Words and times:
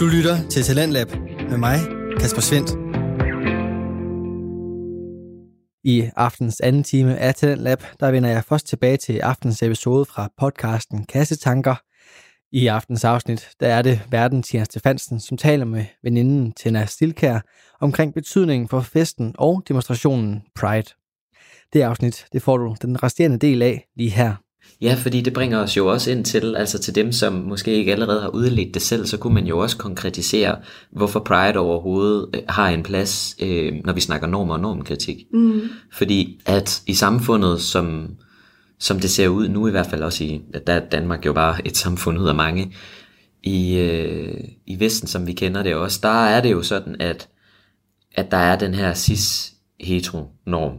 Du 0.00 0.06
lytter 0.06 0.48
til 0.48 0.62
Talentlab 0.62 1.10
med 1.50 1.58
mig, 1.58 1.78
Kasper 2.20 2.40
Svendt. 2.40 2.70
I 5.84 6.10
aftens 6.16 6.60
anden 6.60 6.84
time 6.84 7.18
af 7.18 7.34
Talentlab, 7.34 7.82
der 8.00 8.10
vender 8.10 8.30
jeg 8.30 8.44
først 8.44 8.66
tilbage 8.66 8.96
til 8.96 9.18
aftens 9.18 9.62
episode 9.62 10.04
fra 10.04 10.28
podcasten 10.38 11.04
Kassetanker. 11.04 11.74
I 12.52 12.66
aftens 12.66 13.04
afsnit, 13.04 13.50
der 13.60 13.66
er 13.68 13.82
det 13.82 14.00
verden 14.10 14.42
Tina 14.42 14.64
Stefansen, 14.64 15.20
som 15.20 15.36
taler 15.36 15.64
med 15.64 15.84
veninden 16.02 16.52
Tina 16.52 16.86
Stilkær 16.86 17.40
omkring 17.80 18.14
betydningen 18.14 18.68
for 18.68 18.80
festen 18.80 19.34
og 19.38 19.62
demonstrationen 19.68 20.42
Pride. 20.54 20.94
Det 21.72 21.82
afsnit, 21.82 22.26
det 22.32 22.42
får 22.42 22.56
du 22.56 22.76
den 22.82 23.02
resterende 23.02 23.38
del 23.38 23.62
af 23.62 23.88
lige 23.96 24.10
her. 24.10 24.34
Ja, 24.80 24.94
fordi 24.94 25.20
det 25.20 25.32
bringer 25.32 25.58
os 25.58 25.76
jo 25.76 25.86
også 25.86 26.10
ind 26.10 26.24
til, 26.24 26.56
altså 26.56 26.78
til 26.78 26.94
dem, 26.94 27.12
som 27.12 27.32
måske 27.32 27.74
ikke 27.74 27.92
allerede 27.92 28.20
har 28.20 28.28
udledt 28.28 28.74
det 28.74 28.82
selv, 28.82 29.06
så 29.06 29.16
kunne 29.16 29.34
man 29.34 29.46
jo 29.46 29.58
også 29.58 29.76
konkretisere, 29.76 30.56
hvorfor 30.90 31.20
Pride 31.20 31.58
overhovedet 31.58 32.28
øh, 32.34 32.42
har 32.48 32.68
en 32.68 32.82
plads, 32.82 33.36
øh, 33.42 33.72
når 33.84 33.92
vi 33.92 34.00
snakker 34.00 34.26
normer 34.26 34.54
og 34.54 34.60
normkritik. 34.60 35.24
Mm. 35.32 35.60
Fordi 35.92 36.40
at 36.46 36.82
i 36.86 36.94
samfundet, 36.94 37.60
som, 37.60 38.08
som 38.78 39.00
det 39.00 39.10
ser 39.10 39.28
ud 39.28 39.48
nu 39.48 39.68
i 39.68 39.70
hvert 39.70 39.86
fald 39.86 40.02
også 40.02 40.24
i, 40.24 40.42
der 40.66 40.72
er 40.72 40.88
Danmark 40.88 41.26
jo 41.26 41.32
bare 41.32 41.66
et 41.66 41.76
samfund 41.76 42.18
ud 42.18 42.28
af 42.28 42.34
mange, 42.34 42.74
i, 43.42 43.76
øh, 43.78 44.44
i 44.66 44.80
Vesten, 44.80 45.08
som 45.08 45.26
vi 45.26 45.32
kender 45.32 45.62
det 45.62 45.74
også, 45.74 46.00
der 46.02 46.24
er 46.24 46.40
det 46.40 46.52
jo 46.52 46.62
sådan, 46.62 46.96
at, 47.00 47.28
at 48.14 48.30
der 48.30 48.36
er 48.36 48.58
den 48.58 48.74
her 48.74 48.94
cis-hetero-norm, 48.94 50.78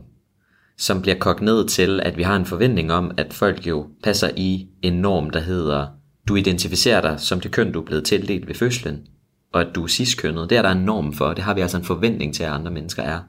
som 0.81 1.01
bliver 1.01 1.17
kogt 1.17 1.41
ned 1.41 1.67
til, 1.67 1.99
at 2.03 2.17
vi 2.17 2.23
har 2.23 2.35
en 2.35 2.45
forventning 2.45 2.91
om, 2.91 3.11
at 3.17 3.33
folk 3.33 3.67
jo 3.67 3.87
passer 4.03 4.29
i 4.37 4.67
en 4.81 4.93
norm, 4.93 5.29
der 5.29 5.39
hedder, 5.39 5.87
du 6.27 6.35
identificerer 6.35 7.01
dig 7.01 7.19
som 7.19 7.39
det 7.39 7.51
køn, 7.51 7.71
du 7.71 7.81
er 7.81 7.85
blevet 7.85 8.05
tildelt 8.05 8.47
ved 8.47 8.55
fødslen, 8.55 9.07
og 9.53 9.61
at 9.61 9.67
du 9.75 9.83
er 9.83 9.87
ciskønnet. 9.87 10.49
Det 10.49 10.57
er 10.57 10.61
der 10.61 10.71
en 10.71 10.85
norm 10.85 11.13
for, 11.13 11.33
det 11.33 11.43
har 11.43 11.53
vi 11.53 11.61
altså 11.61 11.77
en 11.77 11.83
forventning 11.83 12.35
til, 12.35 12.43
at 12.43 12.49
andre 12.49 12.71
mennesker 12.71 13.03
er. 13.03 13.19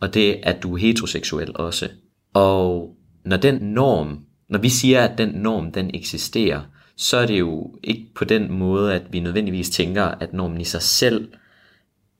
Og 0.00 0.14
det, 0.14 0.40
at 0.42 0.62
du 0.62 0.74
er 0.74 0.78
heteroseksuel 0.78 1.52
også. 1.54 1.88
Og 2.34 2.96
når 3.24 3.36
den 3.36 3.54
norm, 3.54 4.18
når 4.48 4.58
vi 4.58 4.68
siger, 4.68 5.04
at 5.04 5.18
den 5.18 5.28
norm, 5.28 5.72
den 5.72 5.90
eksisterer, 5.94 6.60
så 6.96 7.16
er 7.16 7.26
det 7.26 7.38
jo 7.38 7.74
ikke 7.84 8.06
på 8.14 8.24
den 8.24 8.52
måde, 8.52 8.94
at 8.94 9.02
vi 9.10 9.20
nødvendigvis 9.20 9.70
tænker, 9.70 10.04
at 10.04 10.32
normen 10.32 10.60
i 10.60 10.64
sig 10.64 10.82
selv 10.82 11.28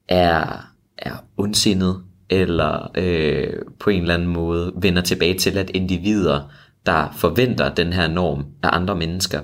er, 0.08 0.66
er 0.98 1.24
ondsindet, 1.36 2.02
eller 2.32 2.90
øh, 2.94 3.52
på 3.80 3.90
en 3.90 4.00
eller 4.00 4.14
anden 4.14 4.28
måde 4.28 4.72
vender 4.76 5.02
tilbage 5.02 5.38
til, 5.38 5.58
at 5.58 5.70
individer, 5.70 6.52
der 6.86 7.16
forventer 7.16 7.74
den 7.74 7.92
her 7.92 8.08
norm 8.08 8.44
af 8.62 8.68
andre 8.72 8.96
mennesker, 8.96 9.40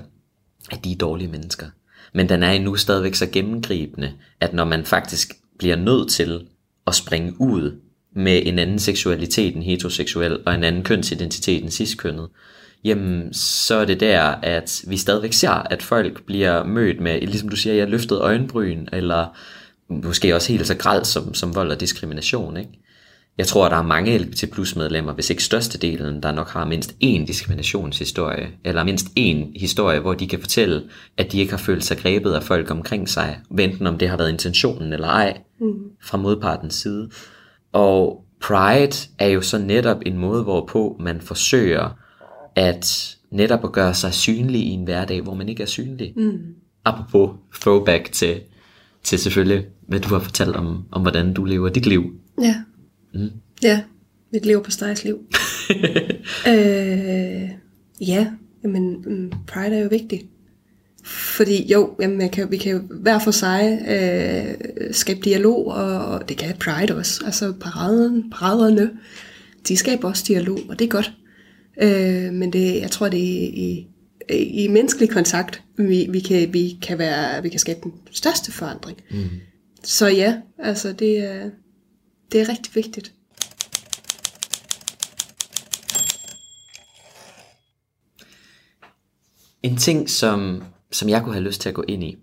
at 0.71 0.83
de 0.83 0.91
er 0.91 0.95
dårlige 0.95 1.31
mennesker. 1.31 1.65
Men 2.13 2.29
den 2.29 2.43
er 2.43 2.51
endnu 2.51 2.75
stadigvæk 2.75 3.15
så 3.15 3.27
gennemgribende, 3.31 4.11
at 4.41 4.53
når 4.53 4.65
man 4.65 4.85
faktisk 4.85 5.33
bliver 5.59 5.75
nødt 5.75 6.09
til 6.09 6.41
at 6.87 6.95
springe 6.95 7.33
ud 7.39 7.79
med 8.15 8.41
en 8.45 8.59
anden 8.59 8.79
seksualitet 8.79 9.55
end 9.55 9.63
heteroseksuel, 9.63 10.39
og 10.45 10.55
en 10.55 10.63
anden 10.63 10.83
kønsidentitet 10.83 11.63
end 11.63 11.71
ciskønnet, 11.71 12.27
jamen 12.83 13.33
så 13.33 13.75
er 13.75 13.85
det 13.85 13.99
der, 13.99 14.21
at 14.23 14.81
vi 14.87 14.97
stadigvæk 14.97 15.33
ser, 15.33 15.49
at 15.51 15.83
folk 15.83 16.23
bliver 16.25 16.63
mødt 16.63 16.99
med, 16.99 17.21
ligesom 17.21 17.49
du 17.49 17.55
siger, 17.55 17.73
jeg 17.73 17.87
løftede 17.87 18.19
øjenbryn, 18.19 18.85
eller 18.91 19.37
måske 19.89 20.35
også 20.35 20.51
helt 20.51 20.67
så 20.67 20.77
græld 20.77 21.05
som, 21.05 21.33
som 21.33 21.55
vold 21.55 21.71
og 21.71 21.79
diskrimination. 21.79 22.57
Ikke? 22.57 22.79
Jeg 23.37 23.47
tror, 23.47 23.65
at 23.65 23.71
der 23.71 23.77
er 23.77 23.83
mange 23.83 24.17
LGBT 24.17 24.51
plus 24.51 24.75
medlemmer, 24.75 25.13
hvis 25.13 25.29
ikke 25.29 25.43
størstedelen, 25.43 26.23
der 26.23 26.31
nok 26.31 26.49
har 26.49 26.65
mindst 26.65 26.91
én 26.91 27.25
diskriminationshistorie, 27.25 28.47
eller 28.65 28.83
mindst 28.83 29.07
én 29.19 29.59
historie, 29.59 29.99
hvor 29.99 30.13
de 30.13 30.27
kan 30.27 30.39
fortælle, 30.39 30.83
at 31.17 31.31
de 31.31 31.39
ikke 31.39 31.51
har 31.51 31.57
følt 31.57 31.83
sig 31.85 31.97
grebet 31.97 32.33
af 32.33 32.43
folk 32.43 32.71
omkring 32.71 33.09
sig, 33.09 33.39
enten 33.59 33.87
om 33.87 33.97
det 33.97 34.09
har 34.09 34.17
været 34.17 34.31
intentionen 34.31 34.93
eller 34.93 35.07
ej, 35.07 35.37
mm. 35.59 35.73
fra 36.03 36.17
modpartens 36.17 36.75
side. 36.75 37.09
Og 37.71 38.25
Pride 38.41 38.95
er 39.19 39.27
jo 39.27 39.41
så 39.41 39.57
netop 39.57 39.97
en 40.05 40.17
måde, 40.17 40.43
hvorpå 40.43 40.97
man 40.99 41.21
forsøger 41.21 41.89
at 42.55 43.15
netop 43.31 43.63
at 43.63 43.71
gøre 43.71 43.93
sig 43.93 44.13
synlig 44.13 44.61
i 44.61 44.69
en 44.69 44.83
hverdag, 44.83 45.21
hvor 45.21 45.33
man 45.33 45.49
ikke 45.49 45.63
er 45.63 45.67
synlig. 45.67 46.13
Mm. 46.15 46.39
Apropos 46.85 47.29
throwback 47.61 48.11
til, 48.11 48.41
til 49.03 49.19
selvfølgelig, 49.19 49.65
hvad 49.87 49.99
du 49.99 50.09
har 50.09 50.19
fortalt 50.19 50.55
om, 50.55 50.83
om 50.91 51.01
hvordan 51.01 51.33
du 51.33 51.45
lever 51.45 51.69
dit 51.69 51.85
liv. 51.85 52.13
Ja. 52.41 52.55
Mm. 53.13 53.29
Ja, 53.63 53.81
mit 54.33 54.45
liv 54.45 54.63
på 54.63 54.71
liv. 55.03 55.19
øh, 56.53 57.49
ja, 58.01 58.27
men 58.63 59.03
mm, 59.05 59.31
pride 59.47 59.75
er 59.75 59.79
jo 59.79 59.87
vigtigt. 59.91 60.25
Fordi 61.03 61.71
jo, 61.71 61.95
jamen, 62.01 62.17
man 62.17 62.29
kan, 62.29 62.51
vi 62.51 62.57
kan 62.57 62.71
jo 62.71 62.81
hver 63.01 63.19
for 63.19 63.31
sig 63.31 63.79
øh, 63.87 64.93
skabe 64.93 65.19
dialog, 65.19 65.67
og, 65.67 66.05
og 66.05 66.29
det 66.29 66.37
kan 66.37 66.55
Pride 66.59 66.95
også. 66.95 67.21
Altså 67.25 67.53
paraden, 67.61 68.29
paraderne, 68.31 68.91
de 69.67 69.77
skaber 69.77 70.07
også 70.07 70.23
dialog, 70.27 70.59
og 70.69 70.79
det 70.79 70.85
er 70.85 70.89
godt. 70.89 71.11
Øh, 71.81 72.33
men 72.33 72.53
det, 72.53 72.81
jeg 72.81 72.91
tror, 72.91 73.09
det 73.09 73.19
er 73.19 73.49
i, 73.53 73.87
i 74.29 74.67
menneskelig 74.67 75.09
kontakt, 75.09 75.63
vi, 75.77 76.07
vi, 76.09 76.19
kan, 76.19 76.53
vi, 76.53 76.77
kan 76.81 76.97
være, 76.97 77.43
vi 77.43 77.49
kan 77.49 77.59
skabe 77.59 77.79
den 77.83 77.93
største 78.11 78.51
forandring. 78.51 79.01
Mm. 79.11 79.29
Så 79.83 80.07
ja, 80.07 80.41
altså 80.59 80.93
det 80.93 81.17
er, 81.17 81.49
det 82.31 82.41
er 82.41 82.49
rigtig 82.49 82.75
vigtigt. 82.75 83.13
En 89.63 89.77
ting, 89.77 90.09
som, 90.09 90.63
som 90.91 91.09
jeg 91.09 91.23
kunne 91.23 91.33
have 91.33 91.45
lyst 91.45 91.61
til 91.61 91.69
at 91.69 91.75
gå 91.75 91.83
ind 91.87 92.03
i, 92.03 92.17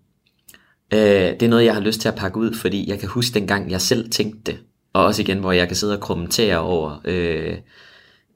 øh, 0.93 1.00
det 1.00 1.43
er 1.43 1.49
noget, 1.49 1.65
jeg 1.65 1.75
har 1.75 1.81
lyst 1.81 2.00
til 2.00 2.09
at 2.09 2.15
pakke 2.15 2.38
ud, 2.38 2.55
fordi 2.55 2.91
jeg 2.91 2.99
kan 2.99 3.09
huske 3.09 3.34
dengang, 3.34 3.71
jeg 3.71 3.81
selv 3.81 4.11
tænkte 4.11 4.53
det. 4.53 4.61
Og 4.93 5.05
også 5.05 5.23
igen, 5.23 5.38
hvor 5.38 5.53
jeg 5.53 5.67
kan 5.67 5.77
sidde 5.77 5.97
og 5.97 6.00
kommentere 6.00 6.59
over 6.59 7.00
øh, 7.05 7.56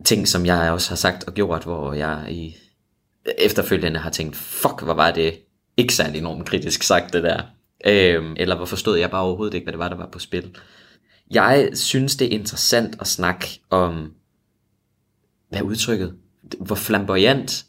ting, 0.05 0.29
som 0.29 0.47
jeg 0.47 0.71
også 0.71 0.89
har 0.89 0.97
sagt 0.97 1.25
og 1.25 1.35
gjort, 1.35 1.65
hvor 1.65 1.93
jeg 1.93 2.27
i 2.31 2.57
efterfølgende 3.39 4.01
har 4.01 4.11
tænkt, 4.11 4.37
fuck, 4.37 4.83
hvor 4.83 4.95
var 4.95 5.11
det 5.11 5.39
ikke 5.77 5.95
særlig 5.95 6.19
enormt 6.19 6.47
kritisk 6.47 6.83
sagt 6.83 7.13
det 7.13 7.23
der. 7.23 7.43
Øh, 7.87 8.25
eller 8.37 8.57
hvor 8.57 8.67
forstod 8.67 8.99
jeg 8.99 9.11
bare 9.11 9.23
overhovedet 9.23 9.55
ikke, 9.55 9.65
hvad 9.65 9.73
det 9.73 9.79
var, 9.79 9.89
der 9.89 9.97
var 9.97 10.09
på 10.13 10.19
spil. 10.19 10.57
Jeg 11.31 11.71
synes, 11.75 12.17
det 12.17 12.27
er 12.27 12.39
interessant 12.39 12.97
at 13.01 13.07
snakke 13.07 13.61
om, 13.71 14.13
hvad 15.49 15.59
er 15.59 15.63
udtrykket? 15.63 16.15
Hvor 16.61 16.77
flamboyant 16.77 17.65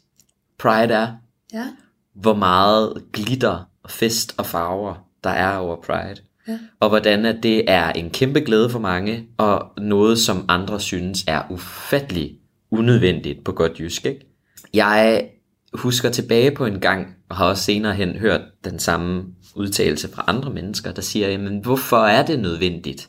Pride 0.58 0.94
er. 0.94 1.12
Ja. 1.52 1.66
Hvor 2.14 2.34
meget 2.34 3.04
glitter, 3.12 3.68
fest 3.88 4.34
og 4.38 4.46
farver, 4.46 5.08
der 5.24 5.30
er 5.30 5.56
over 5.56 5.76
Pride. 5.82 6.16
Ja. 6.48 6.58
Og 6.80 6.88
hvordan 6.88 7.24
at 7.24 7.42
det 7.42 7.70
er 7.70 7.92
en 7.92 8.10
kæmpe 8.10 8.40
glæde 8.40 8.70
for 8.70 8.78
mange, 8.78 9.26
og 9.36 9.72
noget, 9.78 10.18
som 10.18 10.44
andre 10.48 10.80
synes 10.80 11.24
er 11.26 11.42
ufattelig 11.50 12.38
unødvendigt 12.70 13.44
på 13.44 13.52
godt 13.52 13.80
jysk. 13.80 14.06
Ikke? 14.06 14.26
Jeg 14.74 15.28
husker 15.74 16.10
tilbage 16.10 16.50
på 16.50 16.66
en 16.66 16.80
gang, 16.80 17.16
og 17.28 17.36
har 17.36 17.46
også 17.46 17.64
senere 17.64 17.94
hen 17.94 18.16
hørt 18.16 18.40
den 18.64 18.78
samme 18.78 19.24
udtalelse 19.54 20.08
fra 20.08 20.24
andre 20.26 20.50
mennesker, 20.50 20.92
der 20.92 21.02
siger, 21.02 21.28
jamen 21.28 21.58
hvorfor 21.58 22.06
er 22.06 22.26
det 22.26 22.40
nødvendigt? 22.40 23.08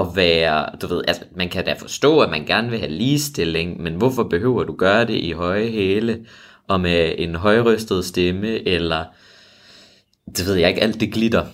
at 0.00 0.06
være, 0.14 0.76
du 0.82 0.86
ved, 0.86 1.02
altså 1.08 1.24
man 1.36 1.48
kan 1.48 1.64
da 1.64 1.72
forstå, 1.72 2.20
at 2.20 2.30
man 2.30 2.46
gerne 2.46 2.70
vil 2.70 2.78
have 2.78 2.92
ligestilling, 2.92 3.82
men 3.82 3.94
hvorfor 3.94 4.22
behøver 4.22 4.64
du 4.64 4.76
gøre 4.76 5.04
det 5.06 5.14
i 5.14 5.32
høje 5.32 5.68
hæle, 5.68 6.26
og 6.68 6.80
med 6.80 7.14
en 7.18 7.34
højrystet 7.34 8.04
stemme, 8.04 8.68
eller 8.68 9.04
det 10.36 10.46
ved 10.46 10.54
jeg 10.54 10.68
ikke, 10.68 10.82
alt 10.82 11.00
det 11.00 11.12
glitter. 11.12 11.46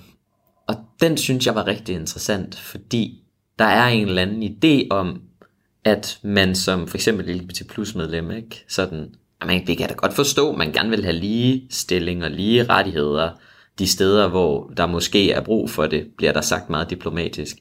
Og 0.66 0.74
den 1.00 1.16
synes 1.16 1.46
jeg 1.46 1.54
var 1.54 1.66
rigtig 1.66 1.94
interessant, 1.94 2.54
fordi 2.54 3.22
der 3.58 3.64
er 3.64 3.86
en 3.86 4.08
eller 4.08 4.22
anden 4.22 4.42
idé 4.42 4.86
om, 4.90 5.22
at 5.84 6.18
man 6.22 6.54
som 6.54 6.88
for 6.88 6.96
eksempel 6.96 7.36
LGBT 7.36 7.62
plus 7.68 7.94
medlem, 7.94 8.30
ikke, 8.30 8.64
sådan, 8.68 9.14
man, 9.46 9.66
det 9.66 9.76
kan 9.76 9.80
jeg 9.80 9.88
da 9.88 9.94
godt 9.94 10.14
forstå, 10.14 10.52
man 10.56 10.72
gerne 10.72 10.90
vil 10.90 11.04
have 11.04 11.16
lige 11.16 11.66
stilling 11.70 12.24
og 12.24 12.30
lige 12.30 12.64
rettigheder, 12.64 13.30
de 13.78 13.86
steder, 13.86 14.28
hvor 14.28 14.72
der 14.76 14.86
måske 14.86 15.30
er 15.32 15.40
brug 15.40 15.70
for 15.70 15.86
det, 15.86 16.06
bliver 16.16 16.32
der 16.32 16.40
sagt 16.40 16.70
meget 16.70 16.90
diplomatisk. 16.90 17.56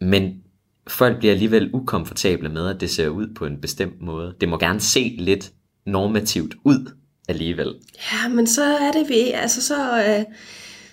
Men 0.00 0.42
folk 0.86 1.18
bliver 1.18 1.32
alligevel 1.32 1.70
ukomfortable 1.74 2.48
med, 2.48 2.68
at 2.68 2.80
det 2.80 2.90
ser 2.90 3.08
ud 3.08 3.34
på 3.34 3.46
en 3.46 3.60
bestemt 3.60 4.02
måde. 4.02 4.34
Det 4.40 4.48
må 4.48 4.58
gerne 4.58 4.80
se 4.80 5.16
lidt 5.18 5.52
normativt 5.86 6.54
ud 6.64 6.92
alligevel. 7.28 7.74
Ja, 8.12 8.28
men 8.28 8.46
så 8.46 8.62
er 8.62 8.92
det 8.92 9.08
vi, 9.08 9.30
altså 9.34 9.62
så, 9.62 10.04
øh, 10.08 10.24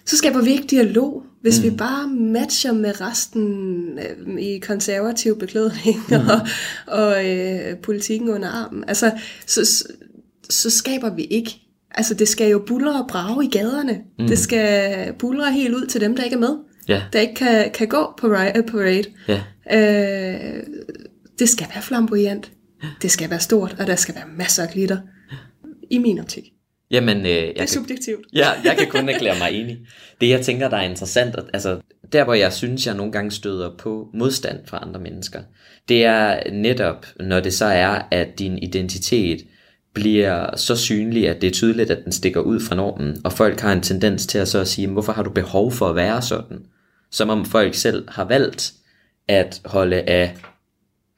så 0.06 0.18
skaber 0.18 0.42
vi 0.42 0.52
ikke 0.52 0.68
dialog, 0.68 1.24
hvis 1.42 1.60
mm. 1.60 1.64
vi 1.64 1.70
bare 1.70 2.08
matcher 2.08 2.72
med 2.72 3.02
resten 3.02 4.00
øh, 4.00 4.40
i 4.40 4.60
konservativ 4.60 5.40
beklædning 5.40 5.98
mm. 6.10 6.16
og, 6.16 6.48
og 6.88 7.26
øh, 7.26 7.78
politikken 7.78 8.30
under 8.30 8.50
armen. 8.50 8.84
Altså, 8.88 9.12
så, 9.46 9.66
så, 9.66 9.84
så 10.50 10.70
skaber 10.70 11.16
vi 11.16 11.24
ikke 11.24 11.66
Altså, 11.92 12.14
det 12.14 12.28
skal 12.28 12.52
jo 12.52 12.64
buller 12.68 13.02
og 13.02 13.08
brage 13.08 13.46
i 13.46 13.50
gaderne. 13.50 14.02
Mm. 14.20 14.28
Det 14.28 14.40
skal 14.40 15.14
buller 15.14 15.50
helt 15.50 15.76
ud 15.76 15.86
til 15.86 16.02
dem, 16.02 16.16
der 16.16 16.24
ikke 16.24 16.36
er 16.36 16.40
med 16.40 16.58
ja. 16.90 17.04
der 17.14 17.20
ikke 17.20 17.36
kan, 17.36 17.72
kan 17.72 17.88
gå 17.88 18.14
på 18.18 18.28
parade. 18.28 19.04
Ja. 19.28 19.42
Øh, 19.72 20.64
det 21.40 21.50
skal 21.50 21.68
være 21.74 21.84
flamboyant. 21.84 22.52
Ja. 22.84 22.88
Det 23.02 23.12
skal 23.12 23.30
være 23.30 23.40
stort, 23.40 23.76
og 23.80 23.88
der 23.88 23.96
skal 23.96 24.16
være 24.16 24.28
masser 24.38 24.64
af 24.64 24.70
glitter. 24.70 24.98
Ja. 25.32 25.38
I 25.92 25.98
min 25.98 26.20
optik. 26.20 26.44
Jamen, 26.92 27.18
øh, 27.18 27.26
jeg, 27.26 27.42
Det 27.42 27.50
er 27.50 27.54
kan, 27.58 27.68
subjektivt. 27.68 28.26
ja, 28.34 28.48
jeg 28.64 28.78
kan 28.78 28.88
kun 28.90 29.10
erklære 29.10 29.36
mig 29.40 29.52
enig. 29.52 29.78
Det, 30.22 30.30
jeg 30.30 30.42
tænker, 30.42 30.70
der 30.70 30.78
er 30.78 30.90
interessant, 30.90 31.36
at, 31.36 31.44
altså, 31.54 31.80
der 32.14 32.24
hvor 32.24 32.34
jeg 32.34 32.54
synes, 32.54 32.88
jeg 32.88 32.96
nogle 32.96 33.12
gange 33.12 33.32
støder 33.32 33.72
på 33.78 34.08
modstand 34.14 34.60
fra 34.68 34.80
andre 34.82 35.00
mennesker, 35.00 35.40
det 35.90 36.06
er 36.06 36.52
netop, 36.52 37.06
når 37.20 37.40
det 37.40 37.54
så 37.54 37.66
er, 37.66 38.02
at 38.12 38.40
din 38.40 38.58
identitet 38.58 39.40
bliver 39.94 40.56
så 40.56 40.76
synlig, 40.76 41.30
at 41.30 41.42
det 41.42 41.48
er 41.48 41.52
tydeligt, 41.52 41.92
at 41.92 42.04
den 42.04 42.12
stikker 42.12 42.42
ud 42.42 42.60
fra 42.60 42.76
normen, 42.76 43.18
og 43.24 43.34
folk 43.34 43.60
har 43.60 43.74
en 43.74 43.82
tendens 43.82 44.28
til 44.28 44.38
at 44.38 44.48
så 44.48 44.60
at 44.60 44.68
sige, 44.68 44.88
"Men 44.88 44.94
hvorfor 44.94 45.14
har 45.14 45.24
du 45.24 45.30
behov 45.30 45.72
for 45.72 45.90
at 45.90 45.96
være 45.96 46.22
sådan? 46.22 46.58
Som 47.12 47.30
om 47.30 47.46
folk 47.46 47.76
selv 47.76 48.10
har 48.10 48.26
valgt 48.26 48.74
at 49.28 49.62
holde 49.66 50.02
af 50.02 50.36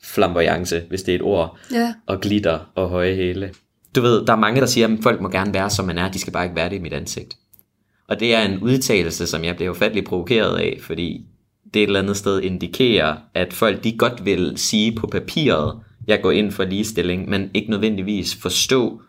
flamboyance, 0.04 0.84
hvis 0.90 1.04
det 1.04 1.12
er 1.12 1.16
et 1.16 1.22
ord, 1.22 1.58
Ja. 1.74 1.94
og 2.08 2.22
glitter 2.22 2.72
og 2.76 2.90
høje 2.90 3.16
hæle. 3.16 3.52
Du 3.96 4.02
ved, 4.02 4.26
der 4.26 4.34
er 4.34 4.38
mange, 4.38 4.62
der 4.62 4.68
siger, 4.68 4.88
at 4.88 5.00
folk 5.04 5.22
må 5.22 5.30
gerne 5.30 5.54
være, 5.54 5.70
som 5.70 5.86
man 5.86 5.98
er, 5.98 6.12
de 6.12 6.20
skal 6.20 6.34
bare 6.34 6.44
ikke 6.44 6.56
være 6.56 6.70
det 6.70 6.76
i 6.76 6.80
mit 6.80 6.94
ansigt. 6.94 7.38
Og 8.08 8.20
det 8.20 8.36
er 8.36 8.42
en 8.42 8.60
udtalelse, 8.60 9.28
som 9.28 9.44
jeg 9.44 9.56
bliver 9.56 9.72
ufattelig 9.72 10.04
provokeret 10.04 10.58
af, 10.58 10.78
fordi 10.82 11.26
det 11.74 11.84
et 11.84 11.88
eller 11.88 12.00
andet 12.00 12.18
sted 12.18 12.42
indikerer, 12.42 13.16
at 13.34 13.54
folk 13.54 13.84
de 13.84 13.98
godt 13.98 14.26
vil 14.26 14.54
sige 14.56 14.96
på 14.96 15.08
papiret, 15.08 15.80
jeg 16.08 16.22
går 16.22 16.32
ind 16.32 16.52
for 16.52 16.64
ligestilling, 16.64 17.30
men 17.30 17.50
ikke 17.54 17.70
nødvendigvis 17.70 18.36
forstå, 18.36 19.02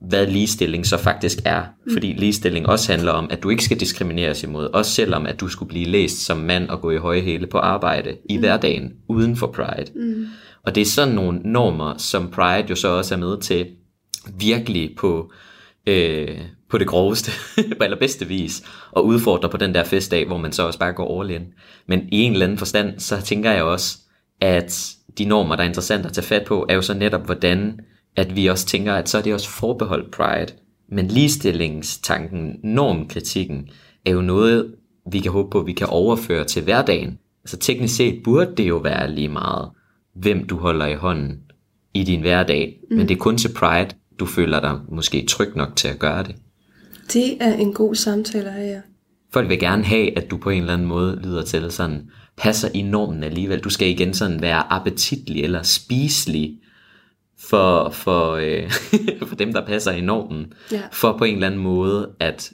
hvad 0.00 0.26
ligestilling 0.26 0.86
så 0.86 0.96
faktisk 0.96 1.38
er. 1.44 1.64
Fordi 1.92 2.12
ligestilling 2.12 2.66
også 2.66 2.92
handler 2.92 3.12
om, 3.12 3.26
at 3.30 3.42
du 3.42 3.50
ikke 3.50 3.64
skal 3.64 3.80
diskrimineres 3.80 4.42
imod, 4.42 4.66
også 4.66 4.90
selvom 4.90 5.26
at 5.26 5.40
du 5.40 5.48
skulle 5.48 5.68
blive 5.68 5.86
læst 5.86 6.18
som 6.24 6.38
mand 6.38 6.68
og 6.68 6.80
gå 6.80 6.90
i 6.90 6.96
høje 6.96 7.20
hæle 7.20 7.46
på 7.46 7.58
arbejde 7.58 8.16
i 8.30 8.36
hverdagen 8.36 8.92
uden 9.08 9.36
for 9.36 9.46
Pride. 9.46 9.92
Mm. 9.94 10.26
Og 10.62 10.74
det 10.74 10.80
er 10.80 10.84
sådan 10.84 11.14
nogle 11.14 11.40
normer, 11.44 11.94
som 11.98 12.30
Pride 12.30 12.66
jo 12.70 12.74
så 12.74 12.88
også 12.88 13.14
er 13.14 13.18
med 13.18 13.40
til 13.40 13.66
virkelig 14.38 14.94
på, 14.96 15.32
øh, 15.86 16.40
på 16.70 16.78
det 16.78 16.86
groveste, 16.86 17.30
på 17.78 17.84
allerbedste 17.84 18.28
vis, 18.28 18.62
og 18.90 19.06
udfordre 19.06 19.48
på 19.48 19.56
den 19.56 19.74
der 19.74 19.84
festdag, 19.84 20.26
hvor 20.26 20.38
man 20.38 20.52
så 20.52 20.66
også 20.66 20.78
bare 20.78 20.92
går 20.92 21.20
all 21.20 21.30
in. 21.30 21.46
Men 21.86 22.08
i 22.12 22.22
en 22.22 22.32
eller 22.32 22.46
anden 22.46 22.58
forstand, 22.58 22.98
så 22.98 23.20
tænker 23.20 23.50
jeg 23.50 23.62
også, 23.62 23.98
at 24.40 24.94
de 25.18 25.24
normer, 25.24 25.56
der 25.56 25.62
er 25.62 25.68
interessant 25.68 26.06
at 26.06 26.12
tage 26.12 26.24
fat 26.24 26.44
på, 26.44 26.66
er 26.68 26.74
jo 26.74 26.82
så 26.82 26.94
netop, 26.94 27.24
hvordan 27.24 27.80
at 28.16 28.36
vi 28.36 28.46
også 28.46 28.66
tænker, 28.66 28.94
at 28.94 29.08
så 29.08 29.18
er 29.18 29.22
det 29.22 29.34
også 29.34 29.48
forbeholdt 29.48 30.10
Pride. 30.10 30.52
Men 30.88 31.06
ligestillingstanken, 31.06 32.56
normkritikken, 32.64 33.68
er 34.06 34.10
jo 34.10 34.20
noget, 34.20 34.74
vi 35.12 35.20
kan 35.20 35.32
håbe 35.32 35.50
på, 35.50 35.62
vi 35.62 35.72
kan 35.72 35.86
overføre 35.86 36.44
til 36.44 36.62
hverdagen. 36.62 37.18
Altså 37.44 37.56
teknisk 37.56 37.96
set 37.96 38.20
burde 38.24 38.56
det 38.56 38.68
jo 38.68 38.76
være 38.76 39.10
lige 39.10 39.28
meget, 39.28 39.70
hvem 40.14 40.46
du 40.46 40.58
holder 40.58 40.86
i 40.86 40.94
hånden 40.94 41.38
i 41.94 42.04
din 42.04 42.20
hverdag. 42.20 42.80
Mm. 42.90 42.96
Men 42.96 43.08
det 43.08 43.14
er 43.14 43.18
kun 43.18 43.38
til 43.38 43.54
Pride, 43.54 43.88
du 44.22 44.26
føler 44.26 44.60
dig 44.60 44.78
måske 44.88 45.26
tryg 45.28 45.56
nok 45.56 45.76
til 45.76 45.88
at 45.88 45.98
gøre 45.98 46.22
det. 46.22 46.36
Det 47.12 47.42
er 47.42 47.54
en 47.54 47.74
god 47.74 47.94
samtale 47.94 48.52
her. 48.52 48.80
Folk 49.32 49.48
vil 49.48 49.58
gerne 49.58 49.84
have, 49.84 50.18
at 50.18 50.30
du 50.30 50.36
på 50.36 50.50
en 50.50 50.60
eller 50.60 50.72
anden 50.72 50.88
måde 50.88 51.20
lyder 51.22 51.42
til 51.42 51.70
sådan, 51.70 52.10
passer 52.36 52.68
i 52.74 52.82
normen 52.82 53.22
alligevel. 53.22 53.60
Du 53.60 53.70
skal 53.70 53.88
igen 53.88 54.14
sådan 54.14 54.42
være 54.42 54.72
appetitlig 54.72 55.44
eller 55.44 55.62
spiselig 55.62 56.58
for, 57.38 57.90
for, 57.90 58.32
øh, 58.32 58.70
for 59.28 59.36
dem, 59.36 59.52
der 59.52 59.66
passer 59.66 59.92
i 59.92 60.00
normen. 60.00 60.52
Ja. 60.72 60.82
For 60.92 61.18
på 61.18 61.24
en 61.24 61.34
eller 61.34 61.46
anden 61.46 61.60
måde 61.60 62.10
at 62.20 62.52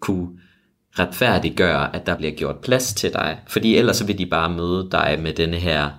kunne 0.00 0.28
retfærdiggøre, 0.98 1.96
at 1.96 2.06
der 2.06 2.16
bliver 2.16 2.32
gjort 2.32 2.56
plads 2.58 2.94
til 2.94 3.12
dig. 3.12 3.38
Fordi 3.48 3.76
ellers 3.76 3.96
så 3.96 4.06
vil 4.06 4.18
de 4.18 4.26
bare 4.26 4.50
møde 4.50 4.88
dig 4.92 5.18
med 5.22 5.32
denne 5.32 5.56
her 5.56 5.90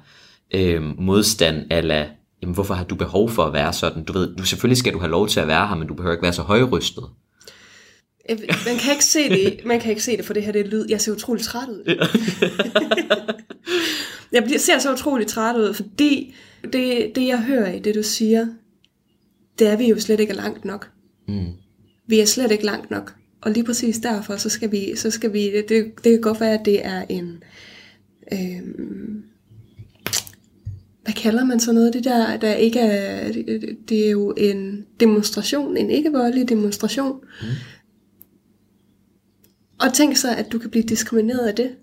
øh, 0.54 0.84
modstand 1.00 1.72
ala, 1.72 2.10
jamen 2.42 2.54
hvorfor 2.54 2.74
har 2.74 2.84
du 2.84 2.96
behov 2.96 3.30
for 3.30 3.44
at 3.44 3.54
være 3.54 3.74
sådan? 3.74 4.04
Du 4.04 4.14
ved, 4.14 4.36
du, 4.36 4.46
selvfølgelig 4.46 4.78
skal 4.78 4.94
du 4.94 5.00
have 5.00 5.12
lov 5.12 5.28
til 5.28 5.40
at 5.40 5.48
være 5.48 5.68
her, 5.68 5.76
men 5.76 5.88
du 5.88 5.94
behøver 5.94 6.14
ikke 6.14 6.24
være 6.24 6.34
så 6.34 6.42
højrystet. 6.42 7.04
Øh, 8.30 8.38
Man 8.66 8.78
kan 8.78 8.92
ikke 8.92 9.06
se 9.06 9.30
det, 9.30 9.66
man 9.66 9.80
kan 9.80 9.90
ikke 9.90 10.04
se 10.04 10.18
det, 10.18 10.26
for 10.26 10.34
det 10.34 10.44
her 10.44 10.52
det 10.52 10.62
er 10.62 10.70
lyd. 10.70 10.86
Jeg 10.90 11.02
ser 11.02 11.12
utrolig 11.12 11.44
træt 11.44 11.70
ud. 11.70 11.84
jeg 14.32 14.44
bliver, 14.44 14.60
ser 14.60 14.80
så 14.80 14.94
utrolig 14.94 15.28
træt 15.28 15.56
ud, 15.56 15.74
fordi 15.74 16.36
det, 16.64 17.12
det, 17.16 17.28
jeg 17.28 17.44
hører 17.44 17.74
i 17.74 17.80
det, 17.80 17.96
du 17.96 18.04
siger, 18.04 18.48
det 19.60 19.68
er 19.68 19.78
vi 19.78 19.90
jo 19.90 20.00
slet 20.00 20.20
ikke 20.20 20.34
langt 20.34 20.66
nok. 20.66 20.90
Mm. 21.28 21.46
Vi 22.08 22.20
er 22.20 22.26
slet 22.26 22.52
ikke 22.52 22.66
langt 22.66 22.92
nok. 22.92 23.16
Og 23.42 23.52
lige 23.52 23.64
præcis 23.64 23.98
derfor, 23.98 24.36
så 24.36 24.50
skal 24.50 24.72
vi, 24.72 24.96
så 24.96 25.12
skal 25.12 25.34
vi 25.34 25.52
det, 25.52 25.70
det, 25.70 26.04
kan 26.04 26.22
godt 26.22 26.40
være, 26.40 26.54
at 26.54 26.66
det 26.66 26.86
er 26.86 27.06
en, 27.10 27.44
øhm, 28.34 29.24
hvad 31.10 31.22
kalder 31.22 31.44
man 31.44 31.60
så 31.60 31.72
noget, 31.74 31.94
det 31.94 32.04
der, 32.04 32.38
der 32.38 32.54
ikke 32.54 32.80
er, 32.80 33.32
det, 33.32 33.78
det 33.90 34.06
er 34.06 34.12
jo 34.12 34.34
en 34.38 34.86
demonstration, 35.00 35.78
en 35.78 35.90
ikke-voldelig 35.90 36.50
demonstration. 36.50 37.20
Mm. 37.42 37.48
Og 39.80 39.94
tænk 39.94 40.18
så, 40.18 40.36
at 40.36 40.52
du 40.52 40.60
kan 40.60 40.70
blive 40.70 40.84
diskrimineret 40.84 41.48
af 41.48 41.56
det. 41.56 41.76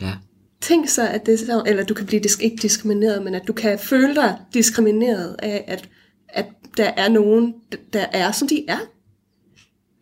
Ja. 0.00 0.12
Tænk 0.60 0.88
så, 0.88 1.08
at 1.08 1.26
det 1.26 1.38
så, 1.38 1.62
eller 1.66 1.84
du 1.84 1.94
kan 1.94 2.06
blive 2.06 2.22
disk, 2.22 2.42
ikke 2.42 2.56
diskrimineret, 2.56 3.22
men 3.22 3.34
at 3.34 3.42
du 3.46 3.52
kan 3.52 3.78
føle 3.78 4.14
dig 4.14 4.38
diskrimineret 4.54 5.36
af, 5.38 5.64
at, 5.66 5.88
at 6.28 6.46
der 6.76 6.90
er 6.96 7.08
nogen, 7.08 7.54
der 7.92 8.06
er, 8.12 8.32
som 8.32 8.48
de 8.48 8.64
er. 8.68 8.78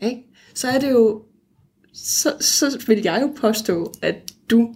Ikke? 0.02 0.22
Så 0.54 0.68
er 0.68 0.78
det 0.78 0.90
jo, 0.90 1.22
så, 1.94 2.36
så 2.40 2.84
vil 2.86 3.02
jeg 3.02 3.22
jo 3.22 3.32
påstå, 3.36 3.92
at 4.02 4.16
du 4.50 4.74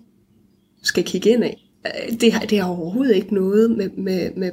skal 0.83 1.05
kigge 1.05 1.31
ind 1.31 1.45
af. 1.45 1.66
Det 2.21 2.33
har, 2.33 2.41
det 2.41 2.61
har 2.61 2.69
overhovedet 2.69 3.17
ikke 3.17 3.35
noget 3.35 3.71
med, 3.71 3.91
med, 3.91 4.31
med 4.37 4.51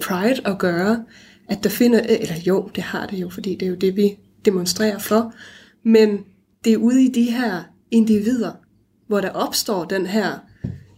pride 0.00 0.40
at 0.44 0.58
gøre, 0.58 1.04
at 1.48 1.64
der 1.64 1.70
finder, 1.70 2.00
eller 2.00 2.34
jo, 2.46 2.70
det 2.74 2.82
har 2.82 3.06
det 3.06 3.18
jo, 3.18 3.28
fordi 3.30 3.54
det 3.54 3.66
er 3.66 3.70
jo 3.70 3.76
det, 3.76 3.96
vi 3.96 4.16
demonstrerer 4.44 4.98
for, 4.98 5.32
men 5.82 6.18
det 6.64 6.72
er 6.72 6.76
ude 6.76 7.04
i 7.04 7.08
de 7.08 7.22
her 7.30 7.62
individer, 7.90 8.52
hvor 9.06 9.20
der 9.20 9.30
opstår 9.30 9.84
den 9.84 10.06
her, 10.06 10.38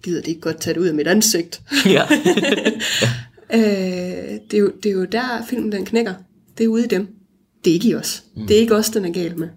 gider 0.03 0.21
det 0.21 0.29
ikke 0.29 0.41
godt 0.41 0.61
tage 0.61 0.75
det 0.75 0.81
ud 0.81 0.87
af 0.87 0.95
mit 0.95 1.07
ansigt. 1.07 1.63
ja. 1.87 2.03
øh, 3.55 4.39
det, 4.51 4.55
er 4.55 4.59
jo, 4.59 4.73
det 4.83 4.89
er 4.89 4.93
jo 4.95 5.05
der 5.05 5.45
filmen 5.49 5.73
den 5.73 5.85
knækker. 5.85 6.15
Det 6.59 6.65
er 6.65 6.69
ude 6.69 6.85
i 6.85 6.89
dem. 6.89 7.09
Det 7.65 7.71
er 7.71 7.75
ikke 7.75 7.89
i 7.89 7.95
os. 7.95 8.25
Mm. 8.37 8.47
Det 8.47 8.57
er 8.57 8.61
ikke 8.61 8.75
os, 8.77 8.91
den 8.91 9.05
er 9.05 9.13
galt 9.13 9.39
med. 9.39 9.49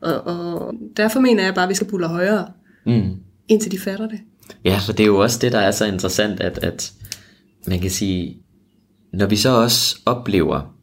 Og, 0.00 0.20
og 0.20 0.74
derfor 0.96 1.20
mener 1.20 1.44
jeg 1.44 1.54
bare, 1.54 1.62
at 1.64 1.68
vi 1.68 1.74
skal 1.74 1.86
pulle 1.86 2.06
højere, 2.06 2.46
Mm. 2.86 3.10
indtil 3.48 3.72
de 3.72 3.78
fatter 3.78 4.08
det. 4.08 4.20
Ja, 4.64 4.78
for 4.86 4.92
det 4.92 5.02
er 5.02 5.06
jo 5.06 5.18
også 5.18 5.38
det, 5.38 5.52
der 5.52 5.58
er 5.58 5.70
så 5.70 5.84
interessant, 5.84 6.40
at, 6.40 6.58
at 6.58 6.92
man 7.66 7.80
kan 7.80 7.90
sige, 7.90 8.36
når 9.12 9.26
vi 9.26 9.36
så 9.36 9.62
også 9.62 9.98
oplever 10.06 10.74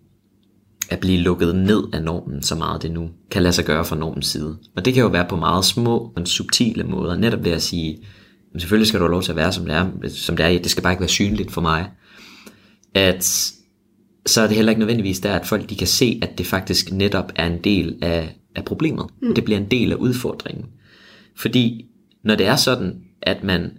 at 0.89 0.99
blive 0.99 1.17
lukket 1.17 1.55
ned 1.55 1.83
af 1.93 2.03
normen, 2.03 2.43
så 2.43 2.55
meget 2.55 2.81
det 2.81 2.91
nu 2.91 3.09
kan 3.31 3.43
lade 3.43 3.53
sig 3.53 3.65
gøre 3.65 3.85
fra 3.85 3.95
normens 3.95 4.27
side. 4.27 4.57
Og 4.75 4.85
det 4.85 4.93
kan 4.93 5.03
jo 5.03 5.09
være 5.09 5.25
på 5.29 5.35
meget 5.35 5.65
små, 5.65 6.11
men 6.15 6.25
subtile 6.25 6.83
måder. 6.83 7.17
Netop 7.17 7.43
ved 7.43 7.51
at 7.51 7.61
sige, 7.61 7.97
men 8.51 8.59
selvfølgelig 8.59 8.87
skal 8.87 8.99
du 8.99 9.05
have 9.05 9.11
lov 9.11 9.21
til 9.21 9.31
at 9.31 9.35
være, 9.35 9.51
som 9.51 9.65
det 9.65 9.75
er, 9.75 9.87
som 10.09 10.37
det 10.37 10.45
er. 10.45 10.59
Det 10.59 10.71
skal 10.71 10.83
bare 10.83 10.93
ikke 10.93 11.01
være 11.01 11.09
synligt 11.09 11.51
for 11.51 11.61
mig. 11.61 11.89
At 12.95 13.53
så 14.25 14.41
er 14.41 14.47
det 14.47 14.55
heller 14.55 14.71
ikke 14.71 14.79
nødvendigvis 14.79 15.19
der, 15.19 15.33
at 15.33 15.47
folk 15.47 15.69
de 15.69 15.75
kan 15.75 15.87
se, 15.87 16.19
at 16.21 16.37
det 16.37 16.45
faktisk 16.45 16.91
netop 16.91 17.31
er 17.35 17.47
en 17.47 17.59
del 17.63 17.97
af, 18.01 18.35
af 18.55 18.65
problemet. 18.65 19.05
Mm. 19.21 19.35
Det 19.35 19.43
bliver 19.43 19.59
en 19.59 19.71
del 19.71 19.91
af 19.91 19.95
udfordringen. 19.95 20.65
Fordi 21.35 21.85
når 22.23 22.35
det 22.35 22.47
er 22.47 22.55
sådan, 22.55 23.01
at 23.21 23.43
man 23.43 23.71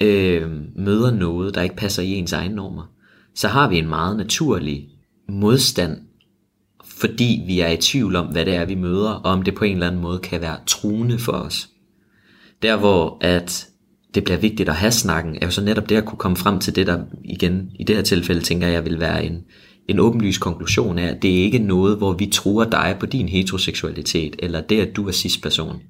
øh, 0.00 0.50
møder 0.76 1.10
noget, 1.10 1.54
der 1.54 1.62
ikke 1.62 1.76
passer 1.76 2.02
i 2.02 2.10
ens 2.10 2.32
egne 2.32 2.54
normer, 2.54 2.90
så 3.34 3.48
har 3.48 3.68
vi 3.68 3.78
en 3.78 3.88
meget 3.88 4.16
naturlig 4.16 4.88
modstand, 5.28 5.98
fordi 6.84 7.42
vi 7.46 7.60
er 7.60 7.68
i 7.68 7.76
tvivl 7.76 8.16
om, 8.16 8.26
hvad 8.26 8.44
det 8.44 8.54
er, 8.54 8.64
vi 8.64 8.74
møder, 8.74 9.10
og 9.10 9.32
om 9.32 9.42
det 9.42 9.54
på 9.54 9.64
en 9.64 9.72
eller 9.72 9.86
anden 9.86 10.02
måde 10.02 10.18
kan 10.18 10.40
være 10.40 10.56
truende 10.66 11.18
for 11.18 11.32
os. 11.32 11.68
Der 12.62 12.76
hvor 12.76 13.18
at 13.20 13.68
det 14.14 14.24
bliver 14.24 14.38
vigtigt 14.38 14.68
at 14.68 14.74
have 14.74 14.92
snakken, 14.92 15.38
er 15.40 15.46
jo 15.46 15.50
så 15.50 15.62
netop 15.62 15.88
det 15.88 15.96
at 15.96 16.04
kunne 16.04 16.18
komme 16.18 16.36
frem 16.36 16.58
til 16.58 16.76
det, 16.76 16.86
der 16.86 17.04
igen 17.24 17.70
i 17.74 17.84
det 17.84 17.96
her 17.96 18.02
tilfælde 18.02 18.40
tænker 18.40 18.66
jeg 18.68 18.84
vil 18.84 19.00
være 19.00 19.24
en, 19.24 19.44
en 19.88 19.98
åbenlys 19.98 20.38
konklusion 20.38 20.98
af, 20.98 21.06
at 21.06 21.22
det 21.22 21.38
er 21.38 21.44
ikke 21.44 21.58
noget, 21.58 21.98
hvor 21.98 22.12
vi 22.12 22.26
tror 22.26 22.64
dig 22.64 22.96
på 23.00 23.06
din 23.06 23.28
heteroseksualitet, 23.28 24.36
eller 24.38 24.60
det, 24.60 24.80
at 24.80 24.96
du 24.96 25.08
er 25.08 25.12
cis-person. 25.12 25.82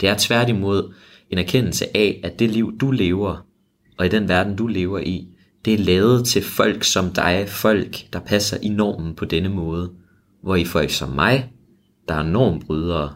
Det 0.00 0.08
er 0.08 0.14
tværtimod 0.18 0.92
en 1.32 1.38
erkendelse 1.38 1.96
af, 1.96 2.20
at 2.24 2.38
det 2.38 2.50
liv, 2.50 2.78
du 2.78 2.90
lever, 2.90 3.46
og 3.98 4.06
i 4.06 4.08
den 4.08 4.28
verden, 4.28 4.56
du 4.56 4.66
lever 4.66 4.98
i, 4.98 5.28
det 5.64 5.74
er 5.74 5.78
lavet 5.78 6.26
til 6.26 6.42
folk 6.42 6.84
som 6.84 7.12
dig, 7.12 7.44
folk, 7.48 7.96
der 8.12 8.20
passer 8.20 8.56
i 8.62 8.68
normen 8.68 9.14
på 9.14 9.24
denne 9.24 9.48
måde, 9.48 9.90
hvor 10.42 10.56
I 10.56 10.64
folk 10.64 10.90
som 10.90 11.08
mig, 11.08 11.50
der 12.08 12.14
er 12.14 12.22
normbrydere, 12.22 13.14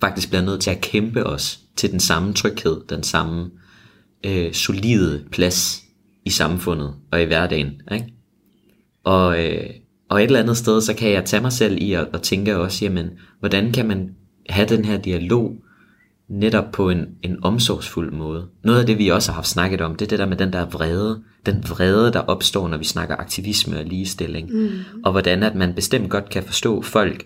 faktisk 0.00 0.28
bliver 0.28 0.42
nødt 0.42 0.60
til 0.60 0.70
at 0.70 0.80
kæmpe 0.80 1.26
os 1.26 1.60
til 1.76 1.92
den 1.92 2.00
samme 2.00 2.32
tryghed, 2.32 2.80
den 2.88 3.02
samme 3.02 3.50
øh, 4.26 4.52
solide 4.52 5.24
plads 5.32 5.82
i 6.24 6.30
samfundet 6.30 6.94
og 7.12 7.22
i 7.22 7.24
hverdagen. 7.24 7.72
Ikke? 7.92 8.14
Og, 9.04 9.44
øh, 9.44 9.70
og 10.08 10.22
et 10.22 10.26
eller 10.26 10.40
andet 10.40 10.56
sted, 10.56 10.80
så 10.80 10.94
kan 10.94 11.10
jeg 11.10 11.24
tage 11.24 11.42
mig 11.42 11.52
selv 11.52 11.82
i 11.82 11.92
at, 11.92 12.08
at 12.12 12.22
tænke 12.22 12.56
også, 12.56 12.84
jamen, 12.84 13.10
hvordan 13.40 13.72
kan 13.72 13.88
man 13.88 14.14
have 14.48 14.68
den 14.68 14.84
her 14.84 14.98
dialog 14.98 15.56
netop 16.28 16.72
på 16.72 16.90
en, 16.90 17.06
en 17.22 17.44
omsorgsfuld 17.44 18.12
måde. 18.12 18.46
Noget 18.64 18.80
af 18.80 18.86
det, 18.86 18.98
vi 18.98 19.08
også 19.08 19.30
har 19.30 19.34
haft 19.34 19.48
snakket 19.48 19.80
om, 19.80 19.94
det 19.94 20.04
er 20.04 20.08
det 20.08 20.18
der 20.18 20.26
med 20.26 20.36
den 20.36 20.52
der 20.52 20.66
vrede. 20.66 21.22
den 21.46 21.64
vrede, 21.68 22.12
der 22.12 22.20
opstår, 22.20 22.68
når 22.68 22.76
vi 22.76 22.84
snakker 22.84 23.16
aktivisme 23.16 23.78
og 23.78 23.84
ligestilling, 23.84 24.50
mm. 24.52 24.70
og 25.04 25.12
hvordan 25.12 25.42
at 25.42 25.54
man 25.54 25.74
bestemt 25.74 26.10
godt 26.10 26.30
kan 26.30 26.42
forstå 26.42 26.82
folk, 26.82 27.24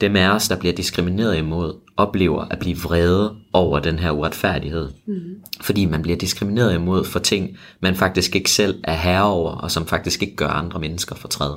dem 0.00 0.16
af 0.16 0.28
os, 0.28 0.48
der 0.48 0.56
bliver 0.56 0.74
diskrimineret 0.74 1.38
imod, 1.38 1.74
oplever 1.96 2.44
at 2.50 2.58
blive 2.58 2.76
vrede 2.76 3.36
over 3.52 3.80
den 3.80 3.98
her 3.98 4.10
uretfærdighed. 4.10 4.88
Mm. 5.06 5.14
Fordi 5.60 5.84
man 5.84 6.02
bliver 6.02 6.18
diskrimineret 6.18 6.74
imod 6.74 7.04
for 7.04 7.18
ting, 7.18 7.56
man 7.80 7.94
faktisk 7.94 8.36
ikke 8.36 8.50
selv 8.50 8.80
er 8.84 8.96
herre 8.96 9.24
over, 9.24 9.50
og 9.50 9.70
som 9.70 9.86
faktisk 9.86 10.22
ikke 10.22 10.36
gør 10.36 10.48
andre 10.48 10.80
mennesker 10.80 11.14
fortræd. 11.14 11.54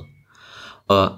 Og 0.88 1.12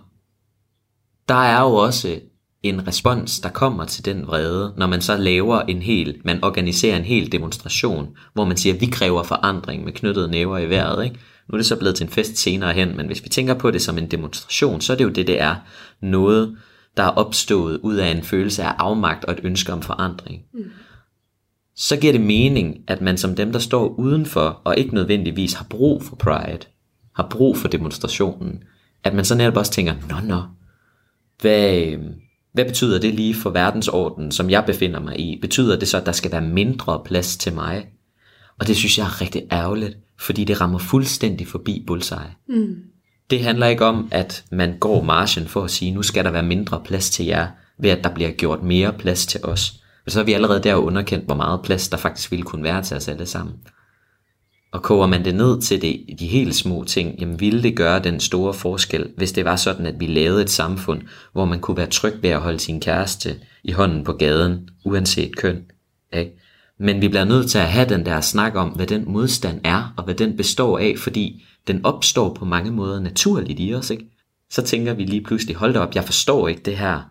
der 1.30 1.36
er 1.36 1.62
jo 1.62 1.74
også 1.74 2.20
en 2.64 2.88
respons, 2.88 3.40
der 3.40 3.50
kommer 3.50 3.86
til 3.86 4.06
den 4.06 4.28
vrede, 4.28 4.74
når 4.78 4.88
man 4.88 5.02
så 5.02 5.18
laver 5.18 5.62
en 5.62 5.82
hel, 5.82 6.22
man 6.26 6.44
organiserer 6.44 6.98
en 6.98 7.04
hel 7.04 7.32
demonstration, 7.32 8.08
hvor 8.34 8.46
man 8.46 8.58
siger, 8.58 8.76
vi 8.76 8.86
kræver 8.86 9.24
forandring 9.24 9.84
med 9.84 9.94
knyttede 9.94 10.32
næver 10.32 10.58
i 10.58 10.70
vejret. 10.70 11.04
Ikke? 11.04 11.16
Nu 11.50 11.54
er 11.54 11.58
det 11.58 11.66
så 11.66 11.76
blevet 11.76 11.96
til 11.96 12.04
en 12.04 12.12
fest 12.12 12.38
senere 12.38 12.74
hen, 12.74 12.98
men 12.98 13.06
hvis 13.06 13.24
vi 13.24 13.30
tænker 13.30 13.54
på 13.54 13.72
det 13.72 13.82
som 13.82 13.98
en 13.98 14.12
demonstration, 14.12 14.82
så 14.82 14.94
er 14.94 14.98
det 14.98 15.04
jo 15.04 15.10
det, 15.10 15.28
det 15.28 15.42
er. 15.42 15.56
Noget, 16.02 16.58
der 16.98 17.04
er 17.04 17.10
opstået 17.10 17.80
ud 17.84 17.96
af 17.96 18.08
en 18.08 18.24
følelse 18.24 18.64
af 18.64 18.74
afmagt 18.78 19.26
og 19.26 19.34
et 19.34 19.40
ønske 19.44 19.74
om 19.74 19.82
forandring. 19.82 20.42
Mm. 20.54 20.64
Så 21.76 21.98
giver 21.98 22.14
det 22.14 22.22
mening, 22.22 22.78
at 22.88 23.02
man 23.02 23.18
som 23.18 23.36
dem, 23.36 23.52
der 23.52 23.60
står 23.60 23.88
udenfor, 23.88 24.62
og 24.64 24.78
ikke 24.78 24.94
nødvendigvis 24.94 25.54
har 25.54 25.66
brug 25.70 26.04
for 26.04 26.16
Pride, 26.16 26.68
har 27.16 27.28
brug 27.30 27.58
for 27.58 27.68
demonstrationen, 27.68 28.64
at 29.04 29.14
man 29.14 29.26
så 29.26 29.36
netop 29.36 29.58
også 29.58 29.72
tænker, 29.72 29.94
nå 30.10 30.16
nå, 30.24 30.42
hvad, 31.42 31.98
hvad 32.54 32.66
betyder 32.66 33.00
det 33.00 33.14
lige 33.14 33.34
for 33.36 33.50
verdensordenen, 33.50 34.32
som 34.32 34.50
jeg 34.50 34.64
befinder 34.66 35.00
mig 35.00 35.20
i? 35.20 35.40
Betyder 35.42 35.80
det 35.80 35.88
så, 35.88 35.98
at 35.98 36.06
der 36.06 36.12
skal 36.12 36.32
være 36.32 36.42
mindre 36.42 37.02
plads 37.06 37.38
til 37.38 37.54
mig? 37.54 37.88
Og 38.60 38.68
det 38.68 38.78
synes 38.78 38.98
jeg 38.98 39.06
er 39.06 39.22
rigtig 39.22 39.44
ærgerligt, 39.52 39.98
fordi 40.20 40.44
det 40.44 40.62
rammer 40.62 40.80
fuldstændig 40.80 41.48
forbi 41.48 41.84
bullseye. 41.88 42.36
Mm. 42.50 42.76
Det 43.30 43.44
handler 43.44 43.68
ikke 43.68 43.86
om, 43.86 44.08
at 44.12 44.44
man 44.52 44.78
går 44.80 45.04
marchen 45.04 45.48
for 45.48 45.64
at 45.64 45.72
sige, 45.72 45.92
nu 45.92 46.04
skal 46.04 46.26
der 46.26 46.32
være 46.32 46.44
mindre 46.44 46.82
plads 46.86 47.10
til 47.10 47.26
jer, 47.26 47.48
ved 47.80 47.90
at 47.90 48.04
der 48.04 48.14
bliver 48.14 48.32
gjort 48.32 48.64
mere 48.64 48.94
plads 48.94 49.26
til 49.26 49.40
os. 49.44 49.74
Og 50.06 50.12
så 50.12 50.20
er 50.20 50.24
vi 50.24 50.34
allerede 50.34 50.64
der 50.64 50.76
underkendt, 50.76 51.26
hvor 51.26 51.36
meget 51.36 51.62
plads 51.64 51.90
der 51.90 51.98
faktisk 51.98 52.32
ville 52.32 52.44
kunne 52.44 52.64
være 52.64 52.84
til 52.84 52.98
os 52.98 53.08
alle 53.08 53.26
sammen. 53.26 53.56
Og 54.72 54.84
koger 54.84 55.08
man 55.08 55.26
det 55.26 55.36
ned 55.36 55.62
til 55.62 55.82
det, 55.82 56.06
de 56.20 56.28
helt 56.28 56.56
små 56.56 56.84
ting, 56.84 57.20
jamen 57.20 57.40
ville 57.40 57.64
det 57.64 57.76
gøre 57.76 58.00
den 58.00 58.20
store 58.20 58.54
forskel, 58.54 59.12
hvis 59.18 59.32
det 59.32 59.46
var 59.46 59.56
sådan, 59.56 59.86
at 59.86 60.00
vi 60.00 60.08
lavede 60.08 60.42
et 60.42 60.50
samfund, 60.50 61.02
hvor 61.34 61.46
man 61.46 61.60
kunne 61.60 61.78
være 61.78 61.90
tryg 61.90 62.14
ved 62.22 62.30
at 62.30 62.42
holde 62.42 62.60
sin 62.60 62.82
kæreste 62.82 63.36
i 63.64 63.72
hånden 63.72 64.04
på 64.04 64.14
gaden, 64.14 64.70
uanset 64.86 65.36
køn. 65.36 65.64
Ikke? 66.14 66.32
Men 66.80 67.02
vi 67.02 67.08
bliver 67.08 67.26
nødt 67.26 67.50
til 67.50 67.58
at 67.58 67.72
have 67.72 67.90
den 67.90 68.06
der 68.06 68.22
snak 68.22 68.56
om, 68.56 68.70
hvad 68.70 68.88
den 68.88 69.04
modstand 69.08 69.62
er, 69.64 69.94
og 69.98 70.04
hvad 70.04 70.16
den 70.16 70.38
består 70.38 70.80
af, 70.80 70.96
fordi 70.98 71.44
den 71.68 71.86
opstår 71.86 72.34
på 72.34 72.46
mange 72.46 72.72
måder 72.72 73.00
naturligt 73.00 73.60
i 73.60 73.74
os. 73.74 73.90
Ikke? 73.90 74.06
Så 74.50 74.62
tænker 74.62 74.94
vi 74.94 75.04
lige 75.04 75.24
pludselig, 75.24 75.56
hold 75.56 75.74
da 75.74 75.80
op, 75.80 75.96
jeg 75.96 76.04
forstår 76.04 76.48
ikke 76.48 76.62
det 76.62 76.78
her. 76.78 77.02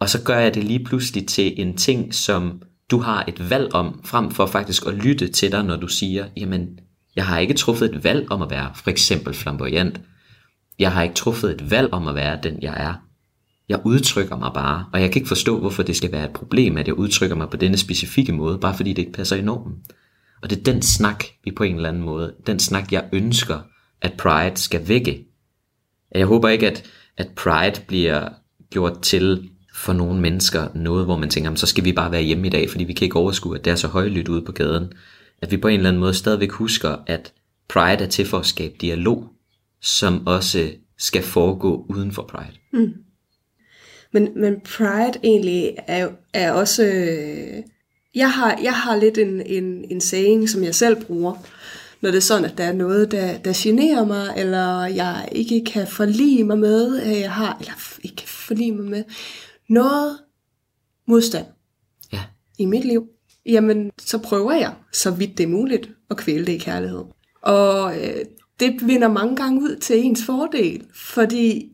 Og 0.00 0.08
så 0.08 0.22
gør 0.22 0.38
jeg 0.38 0.54
det 0.54 0.64
lige 0.64 0.84
pludselig 0.84 1.26
til 1.26 1.60
en 1.60 1.76
ting, 1.76 2.14
som 2.14 2.62
du 2.90 2.98
har 2.98 3.24
et 3.28 3.50
valg 3.50 3.74
om, 3.74 4.00
frem 4.04 4.30
for 4.30 4.46
faktisk 4.46 4.86
at 4.86 4.94
lytte 4.94 5.28
til 5.28 5.52
dig, 5.52 5.64
når 5.64 5.76
du 5.76 5.88
siger, 5.88 6.26
jamen 6.36 6.78
jeg 7.20 7.26
har 7.26 7.38
ikke 7.38 7.54
truffet 7.54 7.94
et 7.94 8.04
valg 8.04 8.30
om 8.30 8.42
at 8.42 8.50
være 8.50 8.70
for 8.74 8.90
eksempel 8.90 9.34
flamboyant. 9.34 10.00
Jeg 10.78 10.92
har 10.92 11.02
ikke 11.02 11.14
truffet 11.14 11.50
et 11.50 11.70
valg 11.70 11.92
om 11.92 12.08
at 12.08 12.14
være 12.14 12.38
den, 12.42 12.62
jeg 12.62 12.74
er. 12.76 12.94
Jeg 13.68 13.80
udtrykker 13.84 14.36
mig 14.36 14.50
bare, 14.54 14.86
og 14.92 15.00
jeg 15.00 15.10
kan 15.10 15.20
ikke 15.20 15.28
forstå, 15.28 15.60
hvorfor 15.60 15.82
det 15.82 15.96
skal 15.96 16.12
være 16.12 16.24
et 16.24 16.32
problem, 16.32 16.76
at 16.76 16.86
jeg 16.86 16.94
udtrykker 16.94 17.36
mig 17.36 17.50
på 17.50 17.56
denne 17.56 17.76
specifikke 17.76 18.32
måde, 18.32 18.58
bare 18.58 18.76
fordi 18.76 18.90
det 18.92 18.98
ikke 18.98 19.12
passer 19.12 19.36
i 19.36 19.42
normen. 19.42 19.74
Og 20.42 20.50
det 20.50 20.58
er 20.58 20.62
den 20.62 20.82
snak, 20.82 21.24
vi 21.44 21.50
på 21.50 21.62
en 21.62 21.76
eller 21.76 21.88
anden 21.88 22.02
måde, 22.02 22.34
den 22.46 22.58
snak, 22.58 22.92
jeg 22.92 23.04
ønsker, 23.12 23.58
at 24.02 24.12
Pride 24.12 24.56
skal 24.56 24.88
vække. 24.88 25.24
Jeg 26.14 26.26
håber 26.26 26.48
ikke, 26.48 26.70
at, 26.70 26.84
at 27.16 27.28
Pride 27.36 27.80
bliver 27.88 28.28
gjort 28.70 29.00
til 29.00 29.50
for 29.74 29.92
nogle 29.92 30.20
mennesker 30.20 30.68
noget, 30.74 31.04
hvor 31.04 31.16
man 31.16 31.30
tænker, 31.30 31.54
så 31.54 31.66
skal 31.66 31.84
vi 31.84 31.92
bare 31.92 32.12
være 32.12 32.22
hjemme 32.22 32.46
i 32.46 32.50
dag, 32.50 32.70
fordi 32.70 32.84
vi 32.84 32.92
kan 32.92 33.04
ikke 33.04 33.18
overskue, 33.18 33.58
at 33.58 33.64
det 33.64 33.70
er 33.70 33.76
så 33.76 33.88
højlydt 33.88 34.28
ude 34.28 34.42
på 34.42 34.52
gaden 34.52 34.92
at 35.42 35.50
vi 35.50 35.56
på 35.56 35.68
en 35.68 35.76
eller 35.76 35.88
anden 35.88 36.00
måde 36.00 36.14
stadigvæk 36.14 36.50
husker, 36.50 36.96
at 37.06 37.32
Pride 37.68 38.04
er 38.04 38.08
til 38.08 38.26
for 38.26 38.38
at 38.38 38.46
skabe 38.46 38.74
dialog, 38.80 39.28
som 39.80 40.26
også 40.26 40.70
skal 40.98 41.22
foregå 41.22 41.86
uden 41.88 42.12
for 42.12 42.22
Pride. 42.22 42.56
Mm. 42.72 42.92
Men, 44.12 44.28
men 44.36 44.60
Pride 44.60 45.18
egentlig 45.22 45.76
er, 45.86 46.08
er 46.34 46.52
også... 46.52 46.84
Øh, 46.84 47.62
jeg, 48.14 48.32
har, 48.32 48.58
jeg 48.62 48.74
har 48.74 48.96
lidt 48.96 49.18
en, 49.18 49.40
en, 49.40 49.84
en 49.90 50.00
saying, 50.00 50.48
som 50.48 50.64
jeg 50.64 50.74
selv 50.74 51.04
bruger, 51.04 51.34
når 52.00 52.10
det 52.10 52.16
er 52.16 52.22
sådan, 52.22 52.44
at 52.44 52.58
der 52.58 52.64
er 52.64 52.72
noget, 52.72 53.10
der, 53.10 53.38
der 53.38 53.52
generer 53.56 54.04
mig, 54.04 54.34
eller 54.36 54.84
jeg 54.84 55.28
ikke 55.32 55.64
kan 55.64 55.86
forlige 55.86 56.44
mig 56.44 56.58
med, 56.58 57.02
jeg 57.06 57.32
har, 57.32 57.56
eller 57.60 57.72
ikke 58.02 58.16
kan 58.16 58.28
forlige 58.28 58.72
mig 58.72 58.90
med, 58.90 59.04
noget 59.68 60.18
modstand 61.06 61.46
ja. 62.12 62.22
i 62.58 62.64
mit 62.64 62.84
liv 62.84 63.08
jamen 63.46 63.90
så 63.98 64.18
prøver 64.18 64.52
jeg, 64.52 64.74
så 64.92 65.10
vidt 65.10 65.38
det 65.38 65.44
er 65.44 65.48
muligt, 65.48 65.90
at 66.10 66.16
kvæle 66.16 66.46
det 66.46 66.52
i 66.52 66.58
kærlighed. 66.58 67.04
Og 67.42 67.96
øh, 67.96 68.24
det 68.60 68.86
vinder 68.86 69.08
mange 69.08 69.36
gange 69.36 69.62
ud 69.62 69.76
til 69.76 69.98
ens 69.98 70.24
fordel, 70.24 70.86
fordi 70.94 71.72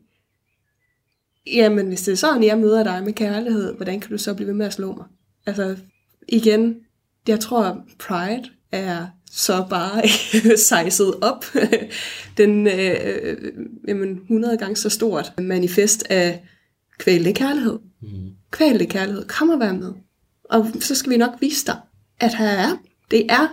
jamen 1.47 1.87
hvis 1.87 2.01
det 2.01 2.11
er 2.11 2.15
sådan, 2.15 2.43
jeg 2.43 2.57
møder 2.57 2.83
dig 2.83 3.03
med 3.03 3.13
kærlighed, 3.13 3.73
hvordan 3.75 3.99
kan 3.99 4.11
du 4.11 4.17
så 4.17 4.33
blive 4.33 4.47
ved 4.47 4.55
med 4.55 4.65
at 4.65 4.73
slå 4.73 4.93
mig? 4.93 5.05
Altså 5.45 5.77
igen, 6.29 6.75
jeg 7.27 7.39
tror 7.39 7.85
Pride 7.99 8.49
er 8.71 9.07
så 9.31 9.65
bare 9.69 10.03
sejset 10.69 11.15
op. 11.21 11.45
Den 12.37 12.67
øh, 12.67 13.51
jamen, 13.87 14.17
100 14.17 14.57
gange 14.57 14.75
så 14.75 14.89
stort 14.89 15.33
manifest 15.37 16.03
af 16.09 16.43
kvæle 16.97 17.33
kærlighed. 17.33 17.79
Mm. 18.01 18.09
Kvæle 18.51 18.85
kærlighed. 18.85 19.25
Kom 19.27 19.49
og 19.49 19.59
vær 19.59 19.71
med. 19.71 19.93
Og 20.49 20.67
så 20.79 20.95
skal 20.95 21.11
vi 21.11 21.17
nok 21.17 21.31
vise 21.41 21.65
dig, 21.65 21.79
at 22.19 22.35
her 22.35 22.49
er, 22.49 22.77
det 23.11 23.31
er 23.31 23.47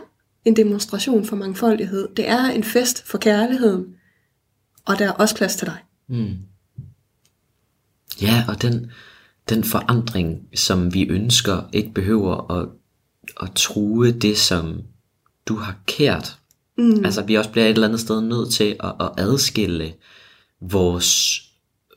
en 0.44 0.56
demonstration 0.56 1.24
for 1.24 1.36
mangfoldighed. 1.36 2.08
Det 2.16 2.28
er 2.28 2.44
en 2.44 2.64
fest 2.64 3.06
for 3.06 3.18
kærligheden. 3.18 3.94
Og 4.84 4.98
der 4.98 5.08
er 5.08 5.12
også 5.12 5.36
plads 5.36 5.56
til 5.56 5.66
dig. 5.66 5.78
Mm. 6.08 6.36
Ja, 8.22 8.44
og 8.48 8.62
den, 8.62 8.90
den 9.48 9.64
forandring, 9.64 10.48
som 10.54 10.94
vi 10.94 11.08
ønsker, 11.08 11.62
ikke 11.72 11.92
behøver 11.94 12.50
at, 12.50 12.68
at 13.42 13.52
true 13.54 14.10
det, 14.10 14.38
som 14.38 14.82
du 15.46 15.56
har 15.56 15.76
kært. 15.86 16.38
Mm. 16.78 17.04
Altså, 17.04 17.22
vi 17.22 17.34
også 17.34 17.50
bliver 17.50 17.64
et 17.64 17.70
eller 17.70 17.86
andet 17.86 18.00
sted 18.00 18.20
nødt 18.20 18.52
til 18.52 18.76
at, 18.80 18.92
at 19.00 19.10
adskille 19.18 19.94
vores 20.60 21.40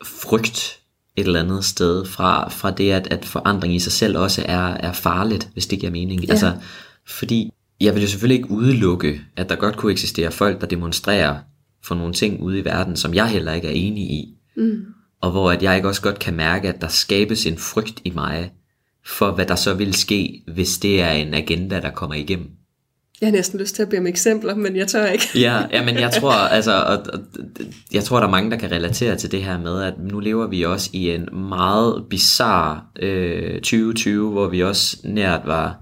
frygt 0.06 0.82
et 1.18 1.28
eller 1.28 1.40
andet 1.40 1.66
sted 1.66 2.06
fra, 2.06 2.50
fra 2.50 2.72
det, 2.72 2.92
at, 2.92 3.08
at 3.12 3.26
forandring 3.26 3.76
i 3.76 3.80
sig 3.80 3.92
selv 3.92 4.18
også 4.18 4.44
er, 4.46 4.68
er 4.68 4.92
farligt, 4.92 5.50
hvis 5.54 5.68
det 5.68 5.80
giver 5.80 5.92
mening. 5.92 6.24
Ja. 6.24 6.32
Altså, 6.32 6.54
fordi 7.08 7.52
jeg 7.82 7.94
vil 7.94 8.02
jo 8.02 8.08
selvfølgelig 8.08 8.38
ikke 8.38 8.52
udelukke, 8.52 9.22
at 9.36 9.50
der 9.50 9.56
godt 9.56 9.78
kunne 9.78 9.92
eksistere 9.92 10.32
folk, 10.32 10.62
der 10.62 10.68
demonstrerer 10.68 11.38
for 11.84 11.96
nogle 11.96 12.14
ting 12.14 12.42
ude 12.42 12.60
i 12.60 12.66
verden, 12.66 12.96
som 12.96 13.14
jeg 13.14 13.30
heller 13.30 13.54
ikke 13.54 13.68
er 13.68 13.72
enig 13.72 14.04
i. 14.04 14.36
Mm. 14.58 14.86
Og 15.22 15.32
hvor 15.32 15.52
at 15.52 15.64
jeg 15.64 15.76
ikke 15.76 15.88
også 15.88 16.02
godt 16.02 16.20
kan 16.20 16.34
mærke, 16.34 16.70
at 16.70 16.82
der 16.82 16.88
skabes 16.88 17.46
en 17.46 17.58
frygt 17.58 18.02
i 18.04 18.10
mig, 18.10 18.52
for 19.06 19.32
hvad 19.32 19.46
der 19.46 19.56
så 19.56 19.74
vil 19.74 19.94
ske, 19.94 20.44
hvis 20.54 20.78
det 20.78 21.02
er 21.02 21.12
en 21.12 21.34
agenda, 21.34 21.80
der 21.82 21.92
kommer 21.92 22.16
igennem. 22.16 22.50
Jeg 23.22 23.28
har 23.28 23.32
næsten 23.32 23.60
lyst 23.60 23.76
til 23.76 23.82
at 23.82 23.90
bede 23.90 24.00
om 24.00 24.08
eksempler, 24.08 24.56
men 24.56 24.76
jeg 24.76 24.88
tør 24.88 25.06
ikke. 25.06 25.30
ja, 25.36 25.62
ja, 25.74 25.86
men 25.86 26.00
jeg 26.00 26.12
tror, 26.12 26.32
altså, 26.32 26.82
og, 26.82 26.98
og, 27.14 27.20
jeg 27.94 28.04
tror, 28.04 28.20
der 28.20 28.28
er 28.28 28.32
mange, 28.32 28.52
der 28.52 28.58
kan 28.58 28.72
relatere 28.72 29.16
til 29.16 29.32
det 29.32 29.44
her 29.44 29.60
med, 29.60 29.84
at 29.84 29.94
nu 30.00 30.20
lever 30.20 30.48
vi 30.48 30.64
også 30.64 30.90
i 30.94 31.10
en 31.10 31.30
meget 31.50 32.06
bizarre 32.10 32.82
øh, 33.00 33.54
2020, 33.54 34.32
hvor 34.32 34.48
vi 34.48 34.64
også 34.64 34.98
nært 35.04 35.42
var 35.46 35.76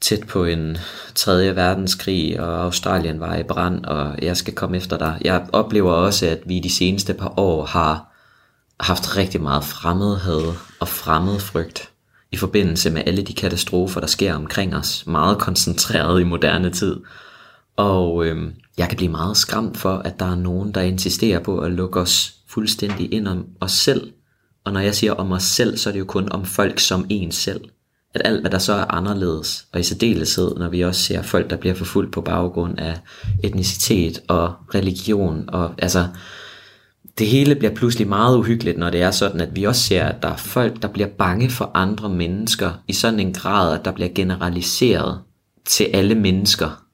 tæt 0.00 0.20
på 0.28 0.44
en 0.44 0.78
tredje 1.14 1.56
verdenskrig, 1.56 2.40
og 2.40 2.62
Australien 2.62 3.20
var 3.20 3.36
i 3.36 3.42
brand, 3.42 3.84
og 3.84 4.14
jeg 4.22 4.36
skal 4.36 4.54
komme 4.54 4.76
efter 4.76 4.98
dig. 4.98 5.18
Jeg 5.24 5.46
oplever 5.52 5.92
også, 5.92 6.26
at 6.26 6.38
vi 6.46 6.60
de 6.60 6.70
seneste 6.70 7.14
par 7.14 7.34
år 7.36 7.64
har 7.64 8.10
haft 8.80 9.16
rigtig 9.16 9.42
meget 9.42 9.64
fremmedhed 9.64 10.52
og 10.80 10.88
fremmedfrygt 10.88 11.89
i 12.32 12.36
forbindelse 12.36 12.90
med 12.90 13.02
alle 13.06 13.22
de 13.22 13.34
katastrofer, 13.34 14.00
der 14.00 14.06
sker 14.06 14.34
omkring 14.34 14.76
os, 14.76 15.06
meget 15.06 15.38
koncentreret 15.38 16.20
i 16.20 16.24
moderne 16.24 16.70
tid. 16.70 16.96
Og 17.76 18.26
øh, 18.26 18.52
jeg 18.78 18.88
kan 18.88 18.96
blive 18.96 19.10
meget 19.10 19.36
skræmt 19.36 19.76
for, 19.76 19.96
at 19.96 20.20
der 20.20 20.26
er 20.26 20.36
nogen, 20.36 20.72
der 20.72 20.80
insisterer 20.80 21.38
på 21.40 21.58
at 21.58 21.72
lukke 21.72 22.00
os 22.00 22.34
fuldstændig 22.48 23.12
ind 23.14 23.28
om 23.28 23.46
os 23.60 23.72
selv. 23.72 24.12
Og 24.64 24.72
når 24.72 24.80
jeg 24.80 24.94
siger 24.94 25.12
om 25.12 25.32
os 25.32 25.42
selv, 25.42 25.76
så 25.76 25.88
er 25.88 25.92
det 25.92 26.00
jo 26.00 26.04
kun 26.04 26.32
om 26.32 26.44
folk 26.44 26.78
som 26.78 27.06
en 27.08 27.32
selv. 27.32 27.60
At 28.14 28.22
alt, 28.24 28.40
hvad 28.40 28.50
der 28.50 28.58
så 28.58 28.72
er 28.72 28.84
anderledes, 28.84 29.66
og 29.72 29.80
i 29.80 29.82
særdeleshed, 29.82 30.54
når 30.56 30.68
vi 30.68 30.80
også 30.80 31.02
ser 31.02 31.22
folk, 31.22 31.50
der 31.50 31.56
bliver 31.56 31.74
forfulgt 31.74 32.12
på 32.12 32.20
baggrund 32.20 32.78
af 32.78 32.98
etnicitet 33.44 34.22
og 34.28 34.54
religion, 34.74 35.44
og 35.48 35.74
altså 35.78 36.08
det 37.18 37.26
hele 37.26 37.54
bliver 37.54 37.74
pludselig 37.74 38.08
meget 38.08 38.38
uhyggeligt, 38.38 38.78
når 38.78 38.90
det 38.90 39.02
er 39.02 39.10
sådan, 39.10 39.40
at 39.40 39.56
vi 39.56 39.64
også 39.64 39.82
ser, 39.82 40.04
at 40.04 40.22
der 40.22 40.28
er 40.28 40.36
folk, 40.36 40.82
der 40.82 40.88
bliver 40.88 41.08
bange 41.08 41.50
for 41.50 41.70
andre 41.74 42.08
mennesker 42.08 42.72
i 42.88 42.92
sådan 42.92 43.20
en 43.20 43.32
grad, 43.32 43.78
at 43.78 43.84
der 43.84 43.92
bliver 43.92 44.10
generaliseret 44.14 45.20
til 45.66 45.84
alle 45.84 46.14
mennesker. 46.14 46.84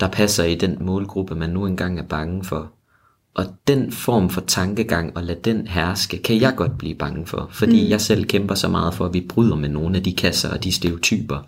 der 0.00 0.08
passer 0.08 0.44
i 0.44 0.54
den 0.54 0.76
målgruppe, 0.80 1.34
man 1.34 1.50
nu 1.50 1.66
engang 1.66 1.98
er 1.98 2.02
bange 2.02 2.44
for. 2.44 2.72
Og 3.34 3.44
den 3.68 3.92
form 3.92 4.30
for 4.30 4.40
tankegang 4.40 5.16
og 5.16 5.22
lade 5.22 5.40
den 5.44 5.66
herske, 5.66 6.18
kan 6.22 6.40
jeg 6.40 6.54
godt 6.56 6.78
blive 6.78 6.94
bange 6.94 7.26
for. 7.26 7.48
Fordi 7.52 7.84
mm. 7.84 7.90
jeg 7.90 8.00
selv 8.00 8.24
kæmper 8.24 8.54
så 8.54 8.68
meget 8.68 8.94
for, 8.94 9.06
at 9.06 9.14
vi 9.14 9.26
bryder 9.28 9.56
med 9.56 9.68
nogle 9.68 9.96
af 9.96 10.02
de 10.02 10.14
kasser 10.14 10.52
og 10.52 10.64
de 10.64 10.72
stereotyper 10.72 11.38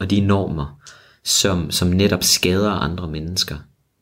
og 0.00 0.10
de 0.10 0.20
normer, 0.20 0.80
som, 1.24 1.70
som 1.70 1.88
netop 1.88 2.24
skader 2.24 2.70
andre 2.70 3.08
mennesker. 3.08 3.56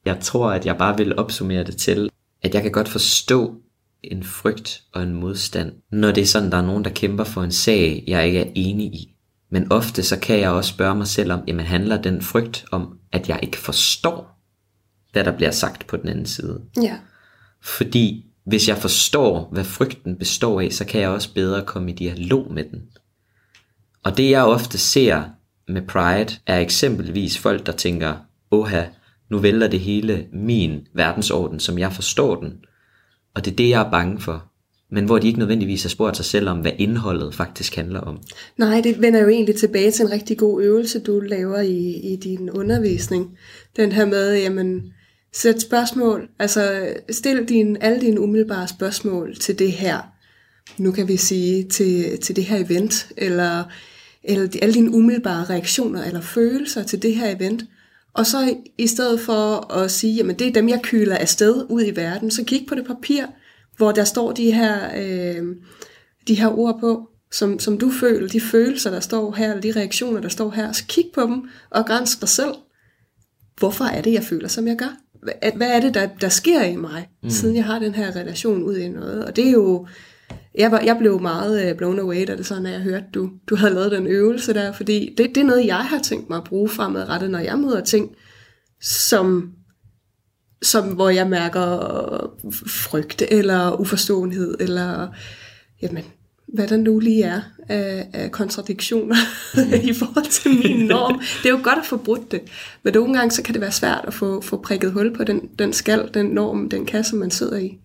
Jeg 0.04 0.20
tror, 0.20 0.50
at 0.50 0.66
jeg 0.66 0.76
bare 0.76 0.96
vil 0.96 1.18
opsummere 1.18 1.64
det 1.64 1.76
til, 1.76 2.10
at 2.44 2.54
jeg 2.54 2.62
kan 2.62 2.72
godt 2.72 2.88
forstå 2.88 3.54
en 4.02 4.24
frygt 4.24 4.82
og 4.92 5.02
en 5.02 5.14
modstand, 5.14 5.72
når 5.92 6.12
det 6.12 6.22
er 6.22 6.26
sådan, 6.26 6.50
der 6.50 6.58
er 6.58 6.66
nogen, 6.66 6.84
der 6.84 6.90
kæmper 6.90 7.24
for 7.24 7.42
en 7.42 7.52
sag, 7.52 8.04
jeg 8.06 8.26
ikke 8.26 8.40
er 8.40 8.52
enig 8.54 8.86
i. 8.86 9.14
Men 9.50 9.72
ofte 9.72 10.02
så 10.02 10.18
kan 10.18 10.40
jeg 10.40 10.50
også 10.50 10.70
spørge 10.70 10.94
mig 10.94 11.06
selv 11.06 11.32
om, 11.32 11.40
jamen 11.46 11.66
handler 11.66 12.02
den 12.02 12.22
frygt 12.22 12.64
om, 12.70 12.98
at 13.12 13.28
jeg 13.28 13.38
ikke 13.42 13.56
forstår, 13.56 14.40
hvad 15.12 15.24
der 15.24 15.36
bliver 15.36 15.50
sagt 15.50 15.86
på 15.86 15.96
den 15.96 16.08
anden 16.08 16.26
side. 16.26 16.60
Ja. 16.82 16.98
Fordi 17.62 18.26
hvis 18.46 18.68
jeg 18.68 18.78
forstår, 18.78 19.48
hvad 19.52 19.64
frygten 19.64 20.16
består 20.18 20.60
af, 20.60 20.72
så 20.72 20.84
kan 20.84 21.00
jeg 21.00 21.08
også 21.08 21.34
bedre 21.34 21.64
komme 21.66 21.90
i 21.90 21.94
dialog 21.94 22.52
med 22.52 22.64
den. 22.64 22.82
Og 24.02 24.16
det 24.16 24.30
jeg 24.30 24.44
ofte 24.44 24.78
ser 24.78 25.22
med 25.68 25.82
Pride, 25.82 26.36
er 26.46 26.58
eksempelvis 26.58 27.38
folk, 27.38 27.66
der 27.66 27.72
tænker, 27.72 28.14
oha, 28.50 28.84
nu 29.30 29.38
vælter 29.38 29.68
det 29.68 29.80
hele 29.80 30.26
min 30.32 30.80
verdensorden, 30.94 31.60
som 31.60 31.78
jeg 31.78 31.92
forstår 31.92 32.40
den. 32.40 32.52
Og 33.34 33.44
det 33.44 33.50
er 33.50 33.56
det, 33.56 33.68
jeg 33.68 33.86
er 33.86 33.90
bange 33.90 34.20
for. 34.20 34.50
Men 34.90 35.04
hvor 35.04 35.18
de 35.18 35.26
ikke 35.26 35.38
nødvendigvis 35.38 35.82
har 35.82 35.88
spurgt 35.88 36.16
sig 36.16 36.24
selv 36.24 36.48
om, 36.48 36.58
hvad 36.58 36.72
indholdet 36.78 37.34
faktisk 37.34 37.76
handler 37.76 38.00
om. 38.00 38.18
Nej, 38.58 38.80
det 38.80 39.02
vender 39.02 39.20
jo 39.20 39.28
egentlig 39.28 39.56
tilbage 39.56 39.90
til 39.90 40.04
en 40.04 40.10
rigtig 40.10 40.38
god 40.38 40.62
øvelse, 40.62 40.98
du 40.98 41.20
laver 41.20 41.60
i, 41.60 42.12
i 42.12 42.16
din 42.16 42.50
undervisning. 42.50 43.38
Den 43.76 43.92
her 43.92 44.04
med, 44.04 44.36
jamen, 44.36 44.92
sæt 45.32 45.60
spørgsmål, 45.60 46.28
altså 46.38 46.88
stil 47.10 47.48
din, 47.48 47.76
alle 47.80 48.00
dine 48.00 48.20
umiddelbare 48.20 48.68
spørgsmål 48.68 49.36
til 49.36 49.58
det 49.58 49.72
her. 49.72 49.98
Nu 50.78 50.92
kan 50.92 51.08
vi 51.08 51.16
sige 51.16 51.68
til, 51.68 52.20
til 52.20 52.36
det 52.36 52.44
her 52.44 52.64
event, 52.64 53.08
eller, 53.16 53.64
eller 54.24 54.48
alle 54.62 54.74
dine 54.74 54.90
umiddelbare 54.90 55.44
reaktioner 55.44 56.04
eller 56.04 56.20
følelser 56.20 56.82
til 56.82 57.02
det 57.02 57.16
her 57.16 57.36
event. 57.36 57.62
Og 58.14 58.26
så 58.26 58.56
i 58.78 58.86
stedet 58.86 59.20
for 59.20 59.72
at 59.72 59.90
sige, 59.90 60.14
jamen 60.14 60.38
det 60.38 60.46
er 60.46 60.52
dem, 60.52 60.68
jeg 60.68 60.80
kyler 60.82 61.16
afsted 61.16 61.66
ud 61.68 61.82
i 61.82 61.96
verden, 61.96 62.30
så 62.30 62.44
kig 62.44 62.66
på 62.68 62.74
det 62.74 62.86
papir, 62.86 63.26
hvor 63.76 63.92
der 63.92 64.04
står 64.04 64.32
de 64.32 64.52
her, 64.52 64.90
øh, 64.96 65.56
de 66.28 66.34
her 66.34 66.58
ord 66.58 66.80
på, 66.80 67.08
som, 67.32 67.58
som 67.58 67.78
du 67.78 67.90
føler, 67.90 68.28
de 68.28 68.40
følelser, 68.40 68.90
der 68.90 69.00
står 69.00 69.32
her, 69.32 69.48
eller 69.48 69.60
de 69.60 69.80
reaktioner, 69.80 70.20
der 70.20 70.28
står 70.28 70.50
her. 70.50 70.72
Så 70.72 70.84
kig 70.88 71.04
på 71.14 71.20
dem 71.20 71.48
og 71.70 71.86
grænsk 71.86 72.20
dig 72.20 72.28
selv. 72.28 72.54
Hvorfor 73.58 73.84
er 73.84 74.02
det, 74.02 74.12
jeg 74.12 74.22
føler, 74.22 74.48
som 74.48 74.68
jeg 74.68 74.76
gør? 74.76 74.96
Hvad, 75.22 75.52
hvad 75.56 75.68
er 75.68 75.80
det, 75.80 75.94
der, 75.94 76.08
der 76.20 76.28
sker 76.28 76.62
i 76.62 76.76
mig, 76.76 77.08
mm. 77.22 77.30
siden 77.30 77.56
jeg 77.56 77.64
har 77.64 77.78
den 77.78 77.94
her 77.94 78.16
relation 78.16 78.62
ud 78.62 78.76
i 78.76 78.88
noget? 78.88 79.24
Og 79.24 79.36
det 79.36 79.46
er 79.46 79.50
jo, 79.50 79.86
jeg, 80.58 80.70
var, 80.70 80.80
jeg 80.80 80.96
blev 80.98 81.20
meget 81.20 81.70
uh, 81.70 81.76
blown 81.76 81.98
away, 81.98 82.26
da 82.26 82.36
det 82.36 82.46
sådan, 82.46 82.66
at 82.66 82.72
jeg 82.72 82.80
hørte, 82.80 83.06
du, 83.14 83.30
du 83.46 83.56
havde 83.56 83.74
lavet 83.74 83.90
den 83.90 84.06
øvelse 84.06 84.54
der, 84.54 84.72
fordi 84.72 85.14
det, 85.18 85.28
det 85.34 85.36
er 85.36 85.44
noget, 85.44 85.66
jeg 85.66 85.84
har 85.84 85.98
tænkt 85.98 86.30
mig 86.30 86.36
at 86.36 86.44
bruge 86.44 86.68
fremadrettet, 86.68 87.30
når 87.30 87.38
jeg 87.38 87.58
møder 87.58 87.80
ting, 87.80 88.10
som, 88.80 89.52
som 90.62 90.88
hvor 90.88 91.08
jeg 91.08 91.28
mærker 91.28 91.66
frygt, 92.66 93.22
eller 93.30 93.80
uforståenhed, 93.80 94.56
eller 94.60 95.08
jamen, 95.82 96.04
hvad 96.46 96.68
der 96.68 96.76
nu 96.76 96.98
lige 96.98 97.22
er 97.22 97.40
af, 97.68 98.08
af 98.12 98.30
kontradiktioner 98.30 99.16
mm. 99.54 99.74
i 99.90 99.92
forhold 99.92 100.30
til 100.30 100.50
min 100.50 100.86
norm. 100.86 101.20
Det 101.42 101.48
er 101.48 101.52
jo 101.52 101.60
godt 101.62 101.78
at 101.78 101.86
få 101.86 101.96
brudt 101.96 102.32
det, 102.32 102.40
men 102.82 102.94
nogle 102.94 103.18
gange 103.18 103.30
så 103.30 103.42
kan 103.42 103.54
det 103.54 103.60
være 103.60 103.72
svært 103.72 104.04
at 104.06 104.14
få, 104.14 104.40
få 104.40 104.56
prikket 104.56 104.92
hul 104.92 105.16
på 105.16 105.24
den, 105.24 105.48
den 105.58 105.72
skal, 105.72 106.10
den 106.14 106.26
norm, 106.26 106.68
den 106.68 106.86
kasse, 106.86 107.16
man 107.16 107.30
sidder 107.30 107.56
i. 107.56 107.78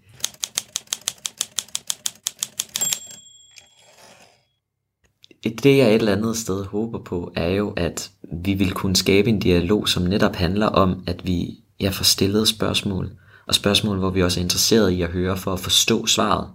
det 5.43 5.77
jeg 5.77 5.87
et 5.87 5.95
eller 5.95 6.15
andet 6.15 6.37
sted 6.37 6.65
håber 6.65 6.99
på, 6.99 7.31
er 7.35 7.49
jo, 7.49 7.73
at 7.77 8.11
vi 8.43 8.53
vil 8.53 8.71
kunne 8.71 8.95
skabe 8.95 9.29
en 9.29 9.39
dialog, 9.39 9.89
som 9.89 10.03
netop 10.03 10.35
handler 10.35 10.67
om, 10.67 11.03
at 11.07 11.25
vi 11.25 11.59
ja, 11.79 11.89
får 11.89 12.03
stillet 12.03 12.47
spørgsmål, 12.47 13.11
og 13.47 13.55
spørgsmål, 13.55 13.97
hvor 13.97 14.09
vi 14.09 14.23
også 14.23 14.39
er 14.39 14.43
interesseret 14.43 14.91
i 14.91 15.01
at 15.01 15.09
høre 15.09 15.37
for 15.37 15.53
at 15.53 15.59
forstå 15.59 16.05
svaret. 16.05 16.49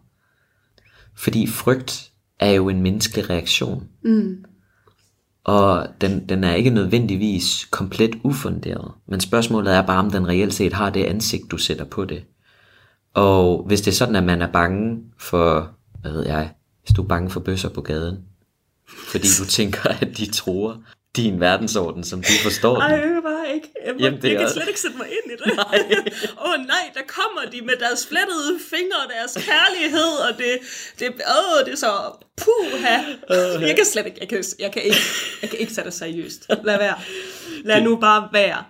Fordi 1.16 1.47
frygt 1.47 2.11
er 2.40 2.51
jo 2.51 2.68
en 2.68 2.83
menneskelig 2.83 3.31
reaktion. 3.31 3.88
Mm. 4.03 4.44
Og 5.44 5.87
den, 6.01 6.29
den 6.29 6.44
er 6.44 6.55
ikke 6.55 6.70
nødvendigvis 6.70 7.68
komplet 7.70 8.14
ufunderet. 8.23 8.92
Men 9.09 9.20
spørgsmålet 9.20 9.75
er 9.75 9.87
bare, 9.87 9.99
om 9.99 10.11
den 10.11 10.29
reelt 10.29 10.55
set 10.55 10.73
har 10.73 10.90
det 10.90 11.05
ansigt, 11.05 11.51
du 11.51 11.57
sætter 11.57 11.85
på 11.85 12.05
det. 12.05 12.25
Og 13.14 13.64
hvis 13.66 13.81
det 13.81 13.90
er 13.90 13.94
sådan, 13.94 14.16
at 14.16 14.25
man 14.25 14.42
er 14.42 14.53
bange 14.53 15.03
for, 15.18 15.70
hvad 16.01 16.12
ved 16.12 16.27
jeg, 16.27 16.53
hvis 16.83 16.97
du 16.97 17.03
er 17.03 17.07
bange 17.07 17.31
for 17.31 17.40
bøsser 17.40 17.68
på 17.68 17.81
gaden, 17.81 18.18
fordi 19.09 19.29
du 19.39 19.45
tænker, 19.47 19.89
at 19.89 20.09
de 20.17 20.33
tror 20.33 20.83
din 21.17 21.41
verdensorden, 21.41 22.05
som 22.05 22.23
du 22.23 22.33
forstår 22.43 22.75
den. 22.75 22.83
Ej, 22.83 23.21
bare 23.23 23.55
ikke. 23.55 23.69
Jeg, 23.87 23.95
Jamen, 23.99 24.23
det 24.23 24.29
jeg 24.31 24.39
kan 24.39 24.51
slet 24.51 24.69
ikke 24.69 24.81
sætte 24.81 24.97
mig 24.97 25.07
ind 25.07 25.33
i 25.33 25.37
det. 25.43 25.53
Åh 26.45 26.51
oh, 26.51 26.67
nej, 26.67 26.85
der 26.95 27.01
kommer 27.07 27.43
de 27.53 27.61
med 27.61 27.75
deres 27.81 28.07
flettede 28.07 28.59
fingre 28.71 28.99
og 29.05 29.11
deres 29.17 29.47
kærlighed, 29.47 30.13
og 30.29 30.39
det, 30.39 30.59
det, 30.99 31.09
åh, 31.09 31.65
det 31.67 31.73
er 31.73 31.77
så 31.77 31.93
puha. 32.37 32.97
Uh-huh. 33.03 33.67
Jeg 33.67 33.77
kan 33.77 33.85
slet 33.93 34.07
ikke, 34.07 34.19
jeg 34.21 34.29
kan, 34.29 34.45
jeg 34.59 34.73
kan 34.73 34.83
ikke, 34.83 34.97
jeg 35.43 35.51
kan 35.51 35.59
ikke 35.59 35.75
tage 35.75 35.85
det 35.85 35.95
seriøst. 35.95 36.47
Lad 36.65 36.79
være. 36.79 36.99
Lad 37.65 37.83
nu 37.83 37.97
bare 37.97 38.29
være. 38.33 38.65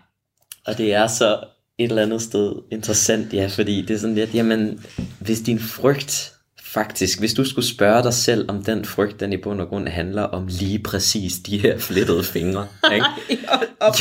Og 0.67 0.79
det 0.79 0.95
er 0.95 1.07
så 1.07 1.39
et 1.79 1.89
eller 1.89 2.03
andet 2.03 2.23
sted 2.23 2.53
interessant, 2.73 3.33
ja, 3.33 3.47
fordi 3.47 3.83
det 3.83 3.95
er 3.95 3.99
sådan 3.99 4.15
lidt, 4.15 4.35
jamen, 4.35 4.85
hvis 5.21 5.41
din 5.41 5.61
frygt 5.61 6.34
faktisk, 6.75 7.19
hvis 7.19 7.35
du 7.35 7.45
skulle 7.45 7.67
spørge 7.67 8.03
dig 8.03 8.15
selv, 8.15 8.51
om 8.51 8.63
den 8.63 8.85
frygt, 8.85 9.21
den 9.21 9.33
i 9.33 9.37
bund 9.37 9.61
og 9.61 9.69
grund 9.69 9.89
handler 9.89 10.23
om 10.23 10.47
lige 10.47 10.79
præcis 10.79 11.33
de 11.35 11.59
her 11.59 11.79
flettede 11.79 12.25
fingre, 12.25 12.67
ikke? 12.95 13.07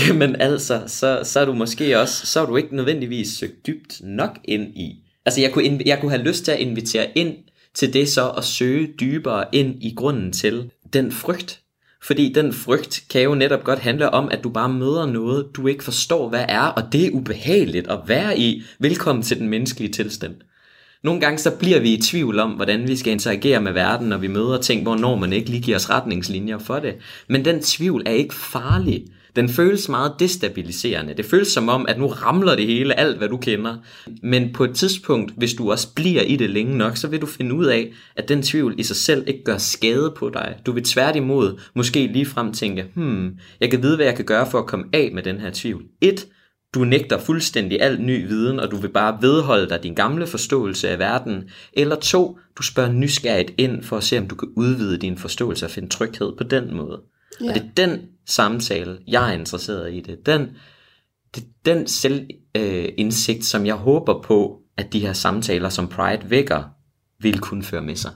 jamen 0.08 0.36
altså, 0.42 0.84
så, 0.88 1.20
så 1.24 1.40
er 1.40 1.46
du 1.46 1.54
måske 1.54 2.00
også, 2.00 2.26
så 2.26 2.42
er 2.42 2.46
du 2.46 2.58
ikke 2.58 2.76
nødvendigvis 2.76 3.38
søgt 3.38 3.68
dybt 3.68 4.02
nok 4.04 4.40
ind 4.44 4.78
i. 4.78 5.00
Altså 5.26 5.42
jeg 5.42 5.52
kunne, 5.52 5.82
jeg 5.86 6.00
kunne 6.00 6.12
have 6.12 6.24
lyst 6.24 6.46
til 6.46 6.52
at 6.52 6.60
invitere 6.60 7.18
ind 7.18 7.36
til 7.74 7.94
det 7.94 8.10
så 8.10 8.30
at 8.30 8.44
søge 8.44 8.94
dybere 9.00 9.46
ind 9.52 9.84
i 9.84 9.94
grunden 9.96 10.32
til 10.32 10.72
den 10.94 11.12
frygt. 11.12 11.60
Fordi 12.04 12.34
den 12.34 12.54
frygt 12.54 13.04
kan 13.10 13.22
jo 13.22 13.36
netop 13.36 13.64
godt 13.64 13.80
handle 13.80 14.10
om, 14.10 14.30
at 14.32 14.44
du 14.44 14.50
bare 14.50 14.70
møder 14.70 15.06
noget, 15.06 15.48
du 15.56 15.68
ikke 15.68 15.84
forstår, 15.84 16.30
hvad 16.30 16.46
er, 16.48 16.62
og 16.62 16.84
det 16.92 17.06
er 17.06 17.12
ubehageligt 17.12 17.88
at 17.88 18.00
være 18.08 18.40
i. 18.40 18.64
Velkommen 18.80 19.24
til 19.24 19.40
den 19.40 19.50
menneskelige 19.50 19.92
tilstand. 19.92 20.36
Nogle 21.04 21.22
gange 21.22 21.38
så 21.38 21.52
bliver 21.52 21.80
vi 21.80 21.94
i 21.94 22.02
tvivl 22.02 22.40
om, 22.40 22.52
hvordan 22.52 22.88
vi 22.88 22.96
skal 22.96 23.14
interagere 23.14 23.62
med 23.62 23.72
verden, 23.72 24.10
når 24.10 24.18
vi 24.18 24.28
møder 24.28 24.58
ting, 24.58 24.84
hvor 24.84 24.96
når 24.96 25.26
ikke 25.26 25.50
lige 25.50 25.62
giver 25.62 25.78
os 25.78 25.90
retningslinjer 25.90 26.60
for 26.60 26.80
det. 26.80 26.96
Men 27.30 27.46
den 27.46 27.62
tvivl 27.62 28.04
er 28.06 28.12
ikke 28.12 28.36
farlig. 28.36 29.06
Den 29.36 29.50
føles 29.50 29.90
meget 29.90 30.14
destabiliserende. 30.20 31.14
Det 31.18 31.26
føles 31.26 31.48
som 31.48 31.70
om, 31.70 31.86
at 31.90 32.00
nu 32.00 32.08
ramler 32.08 32.56
det 32.56 32.68
hele, 32.68 33.00
alt 33.00 33.18
hvad 33.18 33.30
du 33.30 33.38
kender. 33.38 33.76
Men 34.24 34.54
på 34.54 34.64
et 34.64 34.76
tidspunkt, 34.76 35.34
hvis 35.38 35.54
du 35.54 35.72
også 35.72 35.94
bliver 35.96 36.22
i 36.22 36.36
det 36.36 36.50
længe 36.50 36.78
nok, 36.78 36.98
så 36.98 37.08
vil 37.08 37.22
du 37.22 37.26
finde 37.26 37.56
ud 37.56 37.66
af, 37.66 37.94
at 38.16 38.30
den 38.30 38.42
tvivl 38.42 38.76
i 38.78 38.84
sig 38.84 38.96
selv 38.96 39.24
ikke 39.28 39.44
gør 39.44 39.58
skade 39.58 40.14
på 40.18 40.30
dig. 40.30 40.56
Du 40.66 40.72
vil 40.72 40.84
tværtimod 40.84 41.60
måske 41.76 42.08
lige 42.08 42.26
frem 42.26 42.54
tænke, 42.54 42.86
hmm, 42.96 43.32
jeg 43.60 43.72
kan 43.72 43.84
vide, 43.84 43.96
hvad 43.96 44.06
jeg 44.06 44.16
kan 44.16 44.26
gøre 44.26 44.52
for 44.52 44.60
at 44.60 44.66
komme 44.66 44.86
af 44.94 45.12
med 45.14 45.24
den 45.24 45.40
her 45.40 45.50
tvivl. 45.54 45.84
Et, 46.02 46.28
du 46.74 46.84
nægter 46.84 47.18
fuldstændig 47.18 47.82
al 47.82 48.02
ny 48.02 48.28
viden, 48.28 48.60
og 48.60 48.72
du 48.72 48.78
vil 48.78 48.88
bare 48.90 49.18
vedholde 49.22 49.70
dig 49.70 49.84
din 49.84 49.94
gamle 49.94 50.28
forståelse 50.28 50.90
af 50.90 51.00
verden. 51.00 51.50
Eller 51.74 51.96
to, 51.96 52.40
du 52.58 52.64
spørger 52.64 52.92
nysgerrigt 52.92 53.52
ind 53.58 53.84
for 53.84 53.98
at 53.98 54.04
se, 54.04 54.18
om 54.18 54.28
du 54.28 54.36
kan 54.36 54.50
udvide 54.56 54.98
din 54.98 55.18
forståelse 55.18 55.66
og 55.66 55.72
finde 55.72 55.90
tryghed 55.90 56.32
på 56.38 56.44
den 56.44 56.76
måde. 56.76 57.02
Ja. 57.42 57.50
Og 57.50 57.56
det 57.56 57.64
er 57.64 57.88
den 57.88 58.02
samtale, 58.28 58.98
jeg 59.08 59.30
er 59.30 59.34
interesseret 59.34 59.94
i 59.94 60.00
det. 60.00 60.26
Den, 60.26 60.42
det 61.36 61.44
er 61.44 61.74
den 61.74 61.88
selvindsigt, 61.88 63.40
øh, 63.40 63.44
som 63.44 63.66
jeg 63.66 63.76
håber 63.76 64.22
på, 64.22 64.60
at 64.78 64.94
de 64.94 65.00
her 65.00 65.14
samtaler, 65.14 65.70
som 65.70 65.88
Pride 65.88 66.30
vækker, 66.30 66.64
vil 67.20 67.40
kunne 67.40 67.64
føre 67.64 67.82
med 67.82 67.96
sig. 67.96 68.12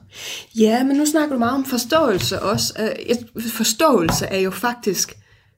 Ja, 0.60 0.84
men 0.84 0.98
nu 0.98 1.06
snakker 1.06 1.36
du 1.36 1.40
meget 1.40 1.56
om 1.56 1.66
forståelse 1.66 2.42
også. 2.42 2.74
Øh, 2.80 3.42
forståelse 3.50 4.26
er 4.26 4.40
jo 4.40 4.52
faktisk 4.52 5.18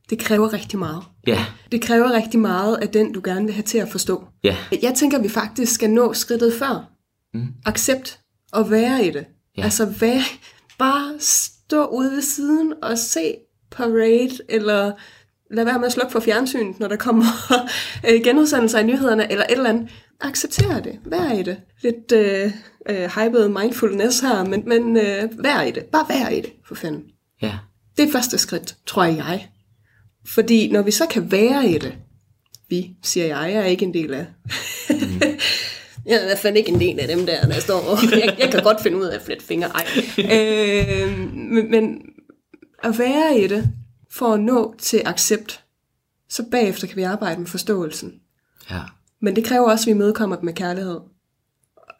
det 0.09 0.19
kræver 0.19 0.53
rigtig 0.53 0.79
meget. 0.79 1.03
Ja. 1.27 1.45
Det 1.71 1.81
kræver 1.81 2.11
rigtig 2.11 2.39
meget 2.39 2.77
af 2.77 2.89
den, 2.89 3.13
du 3.13 3.21
gerne 3.23 3.45
vil 3.45 3.53
have 3.53 3.63
til 3.63 3.77
at 3.77 3.89
forstå. 3.89 4.23
Ja. 4.43 4.57
Jeg 4.81 4.93
tænker, 4.95 5.17
at 5.17 5.23
vi 5.23 5.29
faktisk 5.29 5.73
skal 5.73 5.89
nå 5.89 6.13
skridtet 6.13 6.53
før. 6.53 6.89
Mm. 7.33 7.47
Accept 7.65 8.19
og 8.51 8.71
være 8.71 9.05
i 9.05 9.11
det. 9.11 9.25
Ja. 9.57 9.63
Altså 9.63 9.85
vær, 9.85 10.21
bare 10.77 11.13
stå 11.19 11.85
ude 11.85 12.11
ved 12.11 12.21
siden 12.21 12.73
og 12.81 12.97
se 12.97 13.35
parade, 13.71 14.37
eller 14.49 14.91
lad 15.51 15.65
være 15.65 15.79
med 15.79 15.85
at 15.85 15.91
slukke 15.91 16.11
for 16.11 16.19
fjernsynet, 16.19 16.79
når 16.79 16.87
der 16.87 16.95
kommer 16.95 17.25
øh, 18.09 18.23
genudsendelser 18.23 18.79
af 18.79 18.85
nyhederne, 18.85 19.31
eller 19.31 19.45
et 19.45 19.51
eller 19.51 19.69
andet. 19.69 19.89
Accepter 20.21 20.79
det. 20.79 20.99
Vær 21.05 21.31
i 21.31 21.43
det. 21.43 21.57
Lidt 21.81 22.11
øh, 22.11 22.51
øh, 22.89 23.09
hyped 23.09 23.47
mindfulness 23.47 24.19
her, 24.19 24.45
men, 24.45 24.63
men 24.65 24.97
øh, 24.97 25.43
vær 25.43 25.61
i 25.61 25.71
det. 25.71 25.85
Bare 25.85 26.05
vær 26.09 26.29
i 26.29 26.41
det, 26.41 26.53
for 26.65 26.75
fanden. 26.75 27.03
Ja. 27.41 27.57
Det 27.97 28.07
er 28.07 28.11
første 28.11 28.37
skridt, 28.37 28.75
tror 28.85 29.03
jeg. 29.03 29.49
Fordi 30.29 30.71
når 30.71 30.81
vi 30.81 30.91
så 30.91 31.05
kan 31.05 31.31
være 31.31 31.69
i 31.69 31.77
det, 31.77 31.95
vi, 32.69 32.95
siger 33.03 33.25
jeg, 33.25 33.53
jeg 33.53 33.61
er 33.61 33.65
ikke 33.65 33.85
en 33.85 33.93
del 33.93 34.13
af. 34.13 34.25
Mm. 34.89 34.95
jeg 36.05 36.15
er 36.15 36.21
i 36.21 36.25
hvert 36.25 36.39
fald 36.39 36.57
ikke 36.57 36.71
en 36.71 36.79
del 36.79 36.99
af 36.99 37.07
dem 37.07 37.25
der, 37.25 37.41
der 37.41 37.59
står 37.59 37.99
jeg, 38.19 38.35
jeg 38.39 38.51
kan 38.51 38.63
godt 38.63 38.81
finde 38.83 38.97
ud 38.97 39.05
af 39.05 39.15
at 39.15 39.21
flette 39.21 39.45
fingre. 39.45 39.69
Ej. 39.69 39.85
Øh, 40.17 41.33
men, 41.33 41.71
men 41.71 42.01
at 42.83 42.99
være 42.99 43.39
i 43.39 43.47
det, 43.47 43.69
for 44.11 44.33
at 44.33 44.39
nå 44.39 44.75
til 44.77 45.01
accept, 45.05 45.63
så 46.29 46.43
bagefter 46.51 46.87
kan 46.87 46.97
vi 46.97 47.03
arbejde 47.03 47.39
med 47.39 47.47
forståelsen. 47.47 48.13
Ja. 48.71 48.81
Men 49.21 49.35
det 49.35 49.45
kræver 49.45 49.71
også, 49.71 49.89
at 49.89 49.93
vi 49.93 49.99
mødekommer 49.99 50.35
dem 50.35 50.45
med 50.45 50.53
kærlighed. 50.53 50.99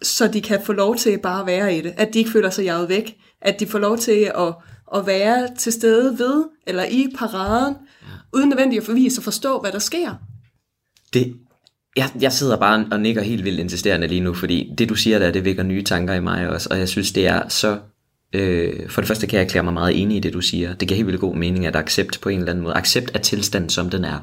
Så 0.02 0.28
de 0.28 0.42
kan 0.42 0.62
få 0.66 0.74
lov 0.74 0.96
til 0.96 1.20
bare 1.20 1.42
at 1.42 1.48
være 1.48 1.78
i 1.78 1.82
det. 1.82 1.94
At 1.98 2.14
de 2.14 2.20
ikke 2.20 2.32
føler 2.32 2.50
sig 2.50 2.64
jaget 2.64 2.90
væk. 2.90 3.18
At 3.42 3.60
de 3.60 3.68
får 3.68 3.80
lov 3.80 3.98
til 3.98 4.32
at, 4.36 4.54
at 4.96 5.06
være 5.06 5.56
til 5.56 5.74
stede 5.74 6.20
ved, 6.20 6.46
eller 6.68 6.84
i 6.84 7.08
paraden 7.18 7.76
uden 8.34 8.50
nødvendigt 8.50 8.80
at 8.80 8.86
forvise 8.86 9.20
og 9.20 9.24
forstå, 9.24 9.60
hvad 9.60 9.72
der 9.72 9.80
sker. 9.80 10.16
Det, 11.14 11.36
jeg, 11.96 12.10
jeg 12.22 12.34
sidder 12.34 12.58
bare 12.58 12.86
og 12.92 13.00
nikker 13.00 13.22
helt 13.22 13.46
vildt 13.46 13.60
insisterende 13.60 14.08
lige 14.08 14.22
nu, 14.22 14.34
fordi 14.34 14.74
det 14.78 14.90
du 14.90 14.96
siger 14.96 15.20
der, 15.20 15.32
det 15.32 15.46
vækker 15.46 15.64
nye 15.64 15.84
tanker 15.84 16.14
i 16.14 16.20
mig 16.20 16.50
også, 16.50 16.68
og 16.72 16.80
jeg 16.80 16.90
synes, 16.90 17.12
det 17.12 17.28
er 17.28 17.48
så... 17.48 17.80
Øh, 18.34 18.90
for 18.90 19.02
det 19.02 19.08
første 19.08 19.28
kan 19.28 19.38
jeg 19.38 19.46
erklære 19.46 19.64
mig 19.64 19.74
meget 19.74 20.02
enig 20.02 20.18
i 20.18 20.20
det, 20.20 20.34
du 20.34 20.42
siger. 20.42 20.74
Det 20.74 20.88
giver 20.88 20.96
helt 20.96 21.08
vildt 21.08 21.20
god 21.20 21.36
mening, 21.36 21.66
at 21.66 21.76
accept 21.76 22.22
på 22.22 22.30
en 22.30 22.40
eller 22.40 22.52
anden 22.52 22.64
måde, 22.64 22.74
accept 22.74 23.12
af 23.16 23.22
tilstanden, 23.22 23.70
som 23.70 23.90
den 23.90 24.04
er 24.04 24.20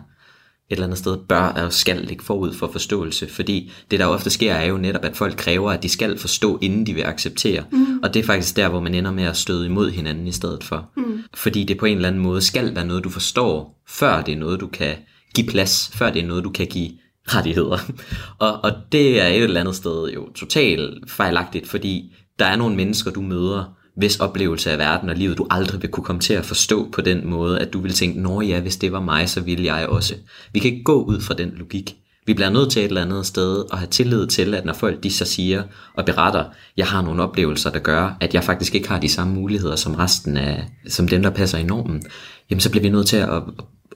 eller 0.71 0.85
andet 0.85 0.99
sted 0.99 1.17
bør 1.29 1.41
og 1.41 1.73
skal 1.73 1.97
ligge 1.97 2.25
forud 2.25 2.53
for 2.53 2.69
forståelse, 2.73 3.29
fordi 3.29 3.73
det 3.91 4.01
der 4.01 4.07
ofte 4.07 4.31
sker 4.31 4.55
er 4.55 4.65
jo 4.65 4.77
netop, 4.77 5.05
at 5.05 5.17
folk 5.17 5.37
kræver, 5.37 5.73
at 5.73 5.83
de 5.83 5.89
skal 5.89 6.19
forstå, 6.19 6.59
inden 6.63 6.87
de 6.87 6.95
vil 6.95 7.03
acceptere. 7.03 7.65
Mm. 7.73 7.99
Og 8.03 8.15
det 8.15 8.21
er 8.21 8.27
faktisk 8.27 8.57
der, 8.57 8.69
hvor 8.69 8.81
man 8.81 8.95
ender 8.95 9.13
med 9.13 9.25
at 9.25 9.37
støde 9.37 9.67
imod 9.67 9.91
hinanden 9.91 10.27
i 10.27 10.33
stedet 10.33 10.65
for. 10.65 10.91
Mm. 10.97 11.23
Fordi 11.35 11.65
det 11.65 11.79
på 11.79 11.87
en 11.87 11.97
eller 11.97 12.09
anden 12.09 12.23
måde 12.23 12.43
skal 12.43 12.75
være 12.75 12.87
noget, 12.87 13.05
du 13.05 13.11
forstår, 13.11 13.83
før 13.89 14.23
det 14.23 14.35
er 14.35 14.39
noget, 14.39 14.61
du 14.61 14.67
kan 14.67 14.95
give 15.35 15.47
plads, 15.47 15.91
før 15.95 16.11
det 16.11 16.23
er 16.23 16.27
noget, 16.27 16.45
du 16.45 16.51
kan 16.51 16.67
give 16.67 16.91
rettigheder. 17.27 17.79
og, 18.39 18.65
og 18.65 18.73
det 18.93 19.21
er 19.21 19.27
et 19.27 19.43
eller 19.43 19.61
andet 19.61 19.77
sted 19.77 20.11
jo 20.15 20.33
totalt 20.33 21.11
fejlagtigt, 21.11 21.69
fordi 21.69 22.13
der 22.39 22.45
er 22.45 22.57
nogle 22.57 22.77
mennesker, 22.77 23.11
du 23.11 23.21
møder, 23.21 23.76
hvis 23.97 24.21
oplevelse 24.21 24.71
af 24.71 24.79
verden 24.79 25.09
og 25.09 25.17
livet, 25.17 25.39
du 25.39 25.47
aldrig 25.51 25.83
vil 25.83 25.91
kunne 25.91 26.05
komme 26.05 26.21
til 26.21 26.35
at 26.35 26.45
forstå 26.45 26.89
på 26.93 27.01
den 27.01 27.27
måde, 27.27 27.61
at 27.61 27.73
du 27.73 27.81
vil 27.81 27.93
tænke, 27.93 28.21
nå 28.21 28.41
ja, 28.41 28.61
hvis 28.61 28.77
det 28.77 28.93
var 28.93 29.01
mig, 29.01 29.29
så 29.29 29.41
ville 29.41 29.65
jeg 29.65 29.87
også. 29.87 30.15
Vi 30.53 30.59
kan 30.59 30.71
ikke 30.71 30.85
gå 30.85 31.03
ud 31.03 31.21
fra 31.21 31.35
den 31.35 31.53
logik. 31.57 31.97
Vi 32.27 32.35
bliver 32.35 32.51
nødt 32.51 32.71
til 32.71 32.81
et 32.83 32.89
eller 32.89 33.03
andet 33.03 33.27
sted 33.27 33.65
at 33.73 33.79
have 33.79 33.89
tillid 33.89 34.27
til, 34.27 34.55
at 34.55 34.65
når 34.65 34.73
folk 34.73 35.03
de 35.03 35.11
så 35.11 35.25
siger 35.25 35.63
og 35.95 36.05
beretter, 36.05 36.45
jeg 36.77 36.87
har 36.87 37.03
nogle 37.03 37.23
oplevelser, 37.23 37.71
der 37.71 37.79
gør, 37.79 38.17
at 38.21 38.35
jeg 38.35 38.45
faktisk 38.45 38.75
ikke 38.75 38.89
har 38.89 39.01
de 39.01 39.09
samme 39.09 39.35
muligheder 39.35 39.77
som 39.77 39.95
resten 39.95 40.37
af, 40.37 40.69
som 40.89 41.09
dem, 41.09 41.23
der 41.23 41.31
passer 41.31 41.59
i 41.59 41.63
normen, 41.63 42.03
jamen 42.51 42.61
så 42.61 42.71
bliver 42.71 42.83
vi 42.83 42.89
nødt 42.89 43.07
til 43.07 43.17
at, 43.17 43.43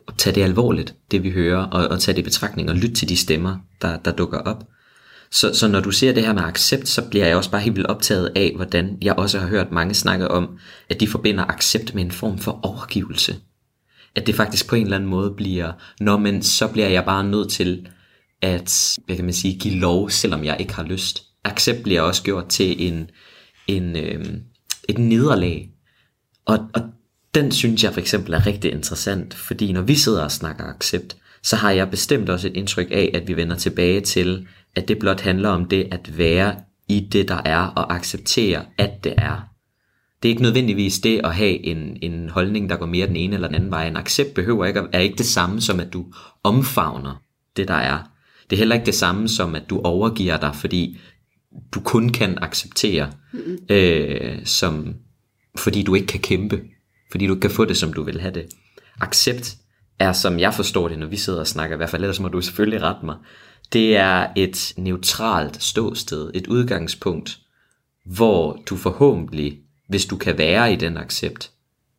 at 0.09 0.15
tage 0.19 0.35
det 0.35 0.43
alvorligt, 0.43 0.95
det 1.11 1.23
vi 1.23 1.31
hører, 1.31 1.63
og, 1.63 1.89
og 1.89 2.01
tage 2.01 2.17
det 2.17 2.23
i 2.23 2.25
betragtning 2.25 2.71
og 2.71 2.77
lytte 2.77 2.95
til 2.95 3.09
de 3.09 3.17
stemmer, 3.17 3.57
der, 3.83 3.97
der 3.97 4.13
dukker 4.13 4.39
op. 4.39 4.65
Så, 5.33 5.55
så 5.55 5.69
når 5.69 5.81
du 5.81 5.91
ser 5.91 6.13
det 6.13 6.25
her 6.25 6.33
med 6.33 6.43
accept, 6.43 6.89
så 6.89 7.09
bliver 7.11 7.27
jeg 7.27 7.37
også 7.37 7.51
bare 7.51 7.61
helt 7.61 7.77
vildt 7.77 7.89
optaget 7.89 8.33
af, 8.37 8.53
hvordan 8.57 8.99
jeg 9.03 9.19
også 9.19 9.39
har 9.39 9.49
hørt 9.49 9.73
mange 9.73 9.95
snakke 9.95 10.29
om, 10.29 10.59
at 10.89 11.01
de 11.01 11.09
forbinder 11.09 11.45
accept 11.45 11.95
med 11.95 12.03
en 12.03 12.11
form 12.11 12.39
for 12.39 12.61
overgivelse. 12.63 13.37
At 14.15 14.27
det 14.27 14.35
faktisk 14.35 14.69
på 14.69 14.77
en 14.77 14.83
eller 14.83 14.97
anden 14.97 15.11
måde 15.11 15.31
bliver, 15.31 15.73
når 16.01 16.19
men 16.19 16.43
så 16.43 16.69
bliver 16.69 16.89
jeg 16.89 17.05
bare 17.05 17.25
nødt 17.25 17.51
til 17.51 17.89
at, 18.43 18.99
hvad 19.07 19.17
kan 19.17 19.25
man 19.25 19.35
sige, 19.35 19.59
give 19.59 19.75
lov, 19.75 20.11
selvom 20.11 20.45
jeg 20.45 20.57
ikke 20.61 20.75
har 20.75 20.83
lyst. 20.83 21.23
Accept 21.45 21.83
bliver 21.83 22.01
også 22.01 22.23
gjort 22.23 22.49
til 22.49 22.87
en, 22.89 23.11
en, 23.67 23.97
øh, 23.97 24.25
et 24.89 24.99
nederlag. 24.99 25.71
Og, 26.45 26.59
og 26.75 26.83
den 27.35 27.53
synes 27.53 27.85
jeg 27.85 27.93
for 27.93 28.01
eksempel 28.01 28.35
er 28.35 28.47
rigtig 28.47 28.73
interessant, 28.73 29.35
fordi 29.35 29.73
når 29.73 29.83
vi 29.83 29.95
sidder 29.95 30.23
og 30.23 30.33
snakker 30.33 30.65
accept, 30.65 31.17
så 31.43 31.57
har 31.57 31.71
jeg 31.71 31.91
bestemt 31.91 32.29
også 32.29 32.49
et 32.49 32.57
indtryk 32.57 32.89
af, 32.91 33.11
at 33.15 33.29
vi 33.29 33.37
vender 33.37 33.57
tilbage 33.57 34.01
til, 34.01 34.47
at 34.77 34.89
det 34.89 34.99
blot 34.99 35.21
handler 35.21 35.49
om 35.49 35.65
det 35.65 35.89
at 35.91 36.19
være 36.19 36.57
i 36.89 37.09
det, 37.13 37.29
der 37.29 37.41
er, 37.45 37.61
og 37.61 37.95
acceptere, 37.95 38.65
at 38.79 39.05
det 39.05 39.15
er. 39.19 39.41
Det 40.23 40.29
er 40.29 40.31
ikke 40.31 40.43
nødvendigvis 40.43 40.99
det 40.99 41.21
at 41.25 41.35
have 41.35 41.65
en, 41.65 41.99
en 42.03 42.29
holdning, 42.29 42.71
der 42.71 42.77
går 42.77 42.87
mere 42.87 43.07
den 43.07 43.17
ene 43.17 43.35
eller 43.35 43.49
den 43.49 43.55
anden 43.55 43.71
vej. 43.71 43.87
En 43.87 43.97
accept 43.97 44.35
behøver 44.35 44.67
ikke, 44.67 44.83
er 44.93 44.99
ikke 44.99 45.19
det 45.19 45.27
samme 45.27 45.61
som, 45.61 45.81
at 45.81 45.93
du 45.93 46.07
omfavner 46.43 47.23
det, 47.57 47.69
der 47.69 47.75
er. 47.75 47.99
Det 48.51 48.57
er 48.57 48.59
heller 48.59 48.75
ikke 48.75 48.87
det 48.87 48.95
samme 48.95 49.29
som, 49.29 49.55
at 49.55 49.63
du 49.71 49.81
overgiver 49.81 50.37
dig, 50.37 50.55
fordi 50.55 50.99
du 51.75 51.81
kun 51.81 52.09
kan 52.09 52.39
acceptere, 52.43 53.11
mm-hmm. 53.33 53.59
øh, 53.69 54.39
som, 54.45 54.95
fordi 55.57 55.83
du 55.83 55.95
ikke 55.95 56.07
kan 56.07 56.21
kæmpe, 56.21 56.63
fordi 57.11 57.27
du 57.27 57.33
ikke 57.33 57.41
kan 57.41 57.51
få 57.51 57.65
det, 57.65 57.77
som 57.77 57.93
du 57.93 58.03
vil 58.03 58.21
have 58.21 58.35
det. 58.35 58.47
Accept 59.01 59.57
er, 59.99 60.13
som 60.13 60.39
jeg 60.39 60.55
forstår 60.55 60.89
det, 60.89 60.99
når 60.99 61.07
vi 61.07 61.17
sidder 61.17 61.41
og 61.41 61.47
snakker, 61.47 61.77
i 61.77 61.79
hvert 61.79 61.91
fald 61.91 62.03
ellers 62.03 62.21
må 62.21 62.29
du 62.29 62.41
selvfølgelig 62.41 62.83
rette 62.83 63.07
mig, 63.07 63.17
det 63.73 63.97
er 63.97 64.27
et 64.37 64.73
neutralt 64.77 65.63
ståsted, 65.63 66.31
et 66.35 66.47
udgangspunkt, 66.47 67.39
hvor 68.05 68.63
du 68.67 68.77
forhåbentlig, 68.77 69.59
hvis 69.89 70.07
du 70.07 70.17
kan 70.17 70.39
være 70.39 70.73
i 70.73 70.77
den 70.77 70.97
accept, 70.97 71.51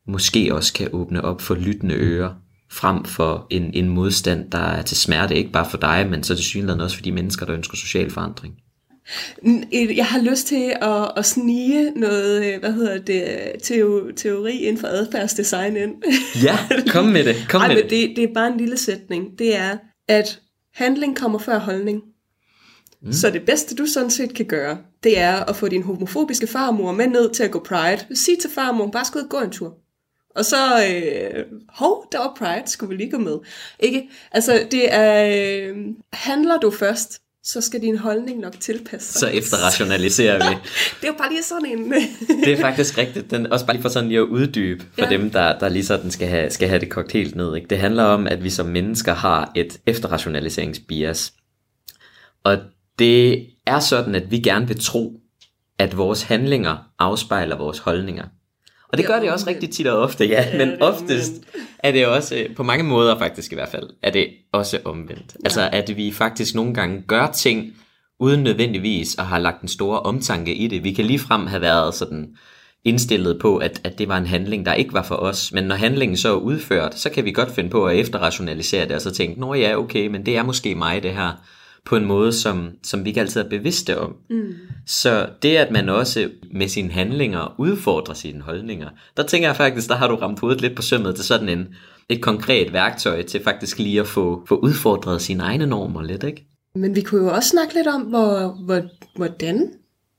måske 0.07 0.55
også 0.55 0.73
kan 0.73 0.89
åbne 0.93 1.21
op 1.25 1.41
for 1.41 1.55
lyttende 1.55 1.95
ører, 1.95 2.33
frem 2.71 3.05
for 3.05 3.47
en, 3.49 3.73
en 3.73 3.89
modstand, 3.89 4.51
der 4.51 4.57
er 4.57 4.81
til 4.81 4.97
smerte, 4.97 5.35
ikke 5.35 5.51
bare 5.51 5.69
for 5.69 5.77
dig, 5.77 6.07
men 6.09 6.23
så 6.23 6.35
til 6.35 6.45
synligheden 6.45 6.81
også 6.81 6.95
for 6.95 7.03
de 7.03 7.11
mennesker, 7.11 7.45
der 7.45 7.55
ønsker 7.55 7.77
social 7.77 8.11
forandring. 8.11 8.53
Jeg 9.73 10.05
har 10.05 10.21
lyst 10.21 10.47
til 10.47 10.73
at, 10.81 11.11
at 11.17 11.25
snige 11.25 11.91
noget, 11.95 12.53
øh, 12.53 12.59
hvad 12.59 12.73
hedder 12.73 12.97
det, 12.97 14.13
teori 14.15 14.57
inden 14.57 14.77
for 14.77 14.87
adfærdsdesign 14.87 15.77
ind. 15.77 15.95
Ja, 16.43 16.57
kom 16.93 17.05
med 17.05 17.23
det. 17.23 17.35
Kom 17.49 17.61
Ej, 17.61 17.67
med 17.67 17.75
men 17.75 17.83
det. 17.83 17.91
det. 17.91 18.13
Det 18.15 18.23
er 18.23 18.33
bare 18.33 18.47
en 18.53 18.57
lille 18.57 18.77
sætning. 18.77 19.39
Det 19.39 19.55
er, 19.55 19.77
at 20.07 20.39
handling 20.73 21.17
kommer 21.17 21.39
før 21.39 21.59
holdning. 21.59 22.01
Mm. 23.01 23.13
Så 23.13 23.29
det 23.29 23.45
bedste, 23.45 23.75
du 23.75 23.85
sådan 23.85 24.11
set 24.11 24.33
kan 24.33 24.45
gøre, 24.45 24.77
det 25.03 25.19
er 25.19 25.35
at 25.35 25.55
få 25.55 25.67
din 25.67 25.83
homofobiske 25.83 26.47
farmor 26.47 26.91
med 26.91 27.07
ned 27.07 27.33
til 27.33 27.43
at 27.43 27.51
gå 27.51 27.59
Pride. 27.59 28.15
Sig 28.15 28.39
til 28.41 28.49
farmor, 28.49 28.87
bare 28.87 29.05
skal 29.05 29.19
ud 29.19 29.23
og 29.23 29.29
gå 29.29 29.39
en 29.39 29.51
tur. 29.51 29.77
Og 30.35 30.45
så, 30.45 30.85
øh, 30.89 31.45
hov, 31.69 32.07
der 32.11 32.17
var 32.17 32.33
Pride, 32.37 32.67
skulle 32.67 32.89
vi 32.89 32.95
lige 32.95 33.11
gå 33.11 33.17
med. 33.17 33.37
Ikke? 33.79 34.09
Altså, 34.31 34.67
det 34.71 34.93
er, 34.93 35.25
øh, 35.25 35.77
handler 36.13 36.57
du 36.57 36.71
først, 36.71 37.20
så 37.43 37.61
skal 37.61 37.81
din 37.81 37.97
holdning 37.97 38.39
nok 38.39 38.59
tilpasse 38.59 39.13
sig. 39.13 39.19
Så 39.19 39.27
efterrationaliserer 39.27 40.49
vi. 40.49 40.55
det 41.01 41.03
er 41.03 41.07
jo 41.07 41.17
bare 41.17 41.29
lige 41.29 41.43
sådan 41.43 41.65
en... 41.65 41.93
det 42.45 42.53
er 42.53 42.57
faktisk 42.57 42.97
rigtigt. 42.97 43.31
Den, 43.31 43.47
også 43.53 43.65
bare 43.65 43.75
lige 43.75 43.81
for 43.81 43.89
sådan 43.89 44.09
lige 44.09 44.19
at 44.19 44.25
uddybe 44.25 44.83
for 44.99 45.05
ja. 45.05 45.09
dem, 45.09 45.29
der, 45.29 45.59
der 45.59 45.69
lige 45.69 45.85
sådan 45.85 46.11
skal 46.11 46.27
have, 46.27 46.49
skal 46.49 46.67
have 46.67 46.79
det 46.79 46.89
kogt 46.89 47.11
helt 47.11 47.35
ned. 47.35 47.55
Ikke? 47.55 47.67
Det 47.67 47.77
handler 47.77 48.03
om, 48.03 48.27
at 48.27 48.43
vi 48.43 48.49
som 48.49 48.65
mennesker 48.65 49.13
har 49.13 49.51
et 49.55 49.79
efterrationaliseringsbias. 49.85 51.33
Og 52.43 52.57
det 52.99 53.47
er 53.67 53.79
sådan, 53.79 54.15
at 54.15 54.31
vi 54.31 54.39
gerne 54.39 54.67
vil 54.67 54.79
tro, 54.79 55.13
at 55.79 55.97
vores 55.97 56.21
handlinger 56.21 56.77
afspejler 56.99 57.57
vores 57.57 57.79
holdninger. 57.79 58.25
Og 58.91 58.97
det 58.97 59.07
gør 59.07 59.19
det 59.19 59.31
også 59.31 59.47
rigtig 59.47 59.69
tit 59.69 59.87
og 59.87 59.99
ofte, 59.99 60.25
ja, 60.25 60.57
men 60.57 60.81
oftest 60.81 61.33
er 61.79 61.91
det 61.91 62.07
også, 62.07 62.35
øh, 62.35 62.55
på 62.55 62.63
mange 62.63 62.83
måder 62.83 63.17
faktisk 63.19 63.51
i 63.51 63.55
hvert 63.55 63.69
fald, 63.69 63.89
er 64.03 64.11
det 64.11 64.27
også 64.53 64.79
omvendt. 64.85 65.35
Altså 65.45 65.69
at 65.71 65.97
vi 65.97 66.11
faktisk 66.11 66.55
nogle 66.55 66.73
gange 66.73 67.03
gør 67.07 67.27
ting, 67.27 67.73
uden 68.19 68.43
nødvendigvis 68.43 69.15
at 69.19 69.25
have 69.25 69.41
lagt 69.41 69.61
en 69.61 69.67
stor 69.67 69.97
omtanke 69.97 70.55
i 70.55 70.67
det. 70.67 70.83
Vi 70.83 70.91
kan 70.91 71.05
ligefrem 71.05 71.47
have 71.47 71.61
været 71.61 71.95
sådan 71.95 72.27
indstillet 72.83 73.39
på, 73.41 73.57
at, 73.57 73.81
at 73.83 73.97
det 73.97 74.07
var 74.07 74.17
en 74.17 74.25
handling, 74.25 74.65
der 74.65 74.73
ikke 74.73 74.93
var 74.93 75.03
for 75.03 75.15
os. 75.15 75.51
Men 75.51 75.63
når 75.63 75.75
handlingen 75.75 76.17
så 76.17 76.29
er 76.29 76.39
udført, 76.39 76.99
så 76.99 77.09
kan 77.09 77.25
vi 77.25 77.31
godt 77.31 77.51
finde 77.51 77.69
på 77.69 77.85
at 77.85 77.99
efterrationalisere 77.99 78.87
det, 78.87 78.95
og 78.95 79.01
så 79.01 79.11
tænke, 79.11 79.39
nå 79.39 79.53
ja, 79.53 79.77
okay, 79.77 80.07
men 80.07 80.25
det 80.25 80.37
er 80.37 80.43
måske 80.43 80.75
mig 80.75 81.03
det 81.03 81.11
her 81.11 81.31
på 81.85 81.95
en 81.95 82.05
måde, 82.05 82.33
som, 82.33 82.69
som 82.83 83.03
vi 83.03 83.09
ikke 83.09 83.21
altid 83.21 83.41
er 83.41 83.49
bevidste 83.49 83.99
om. 83.99 84.15
Mm. 84.29 84.53
Så 84.85 85.29
det, 85.41 85.57
at 85.57 85.71
man 85.71 85.89
også 85.89 86.29
med 86.53 86.67
sine 86.67 86.91
handlinger 86.91 87.55
udfordrer 87.59 88.13
sine 88.13 88.41
holdninger, 88.41 88.89
der 89.17 89.23
tænker 89.23 89.47
jeg 89.47 89.55
faktisk, 89.55 89.89
der 89.89 89.95
har 89.95 90.07
du 90.07 90.15
ramt 90.15 90.39
hovedet 90.39 90.61
lidt 90.61 90.75
på 90.75 90.81
sømmet 90.81 91.15
til 91.15 91.25
sådan 91.25 91.49
en, 91.49 91.67
et 92.09 92.21
konkret 92.21 92.73
værktøj 92.73 93.21
til 93.21 93.43
faktisk 93.43 93.79
lige 93.79 93.99
at 93.99 94.07
få, 94.07 94.45
få 94.47 94.55
udfordret 94.55 95.21
sine 95.21 95.43
egne 95.43 95.65
normer 95.65 96.01
lidt, 96.01 96.23
ikke? 96.23 96.45
Men 96.75 96.95
vi 96.95 97.01
kunne 97.01 97.21
jo 97.21 97.33
også 97.33 97.49
snakke 97.49 97.73
lidt 97.73 97.87
om, 97.87 98.01
hvor, 98.01 98.57
hvor, 98.65 98.81
hvordan 99.15 99.71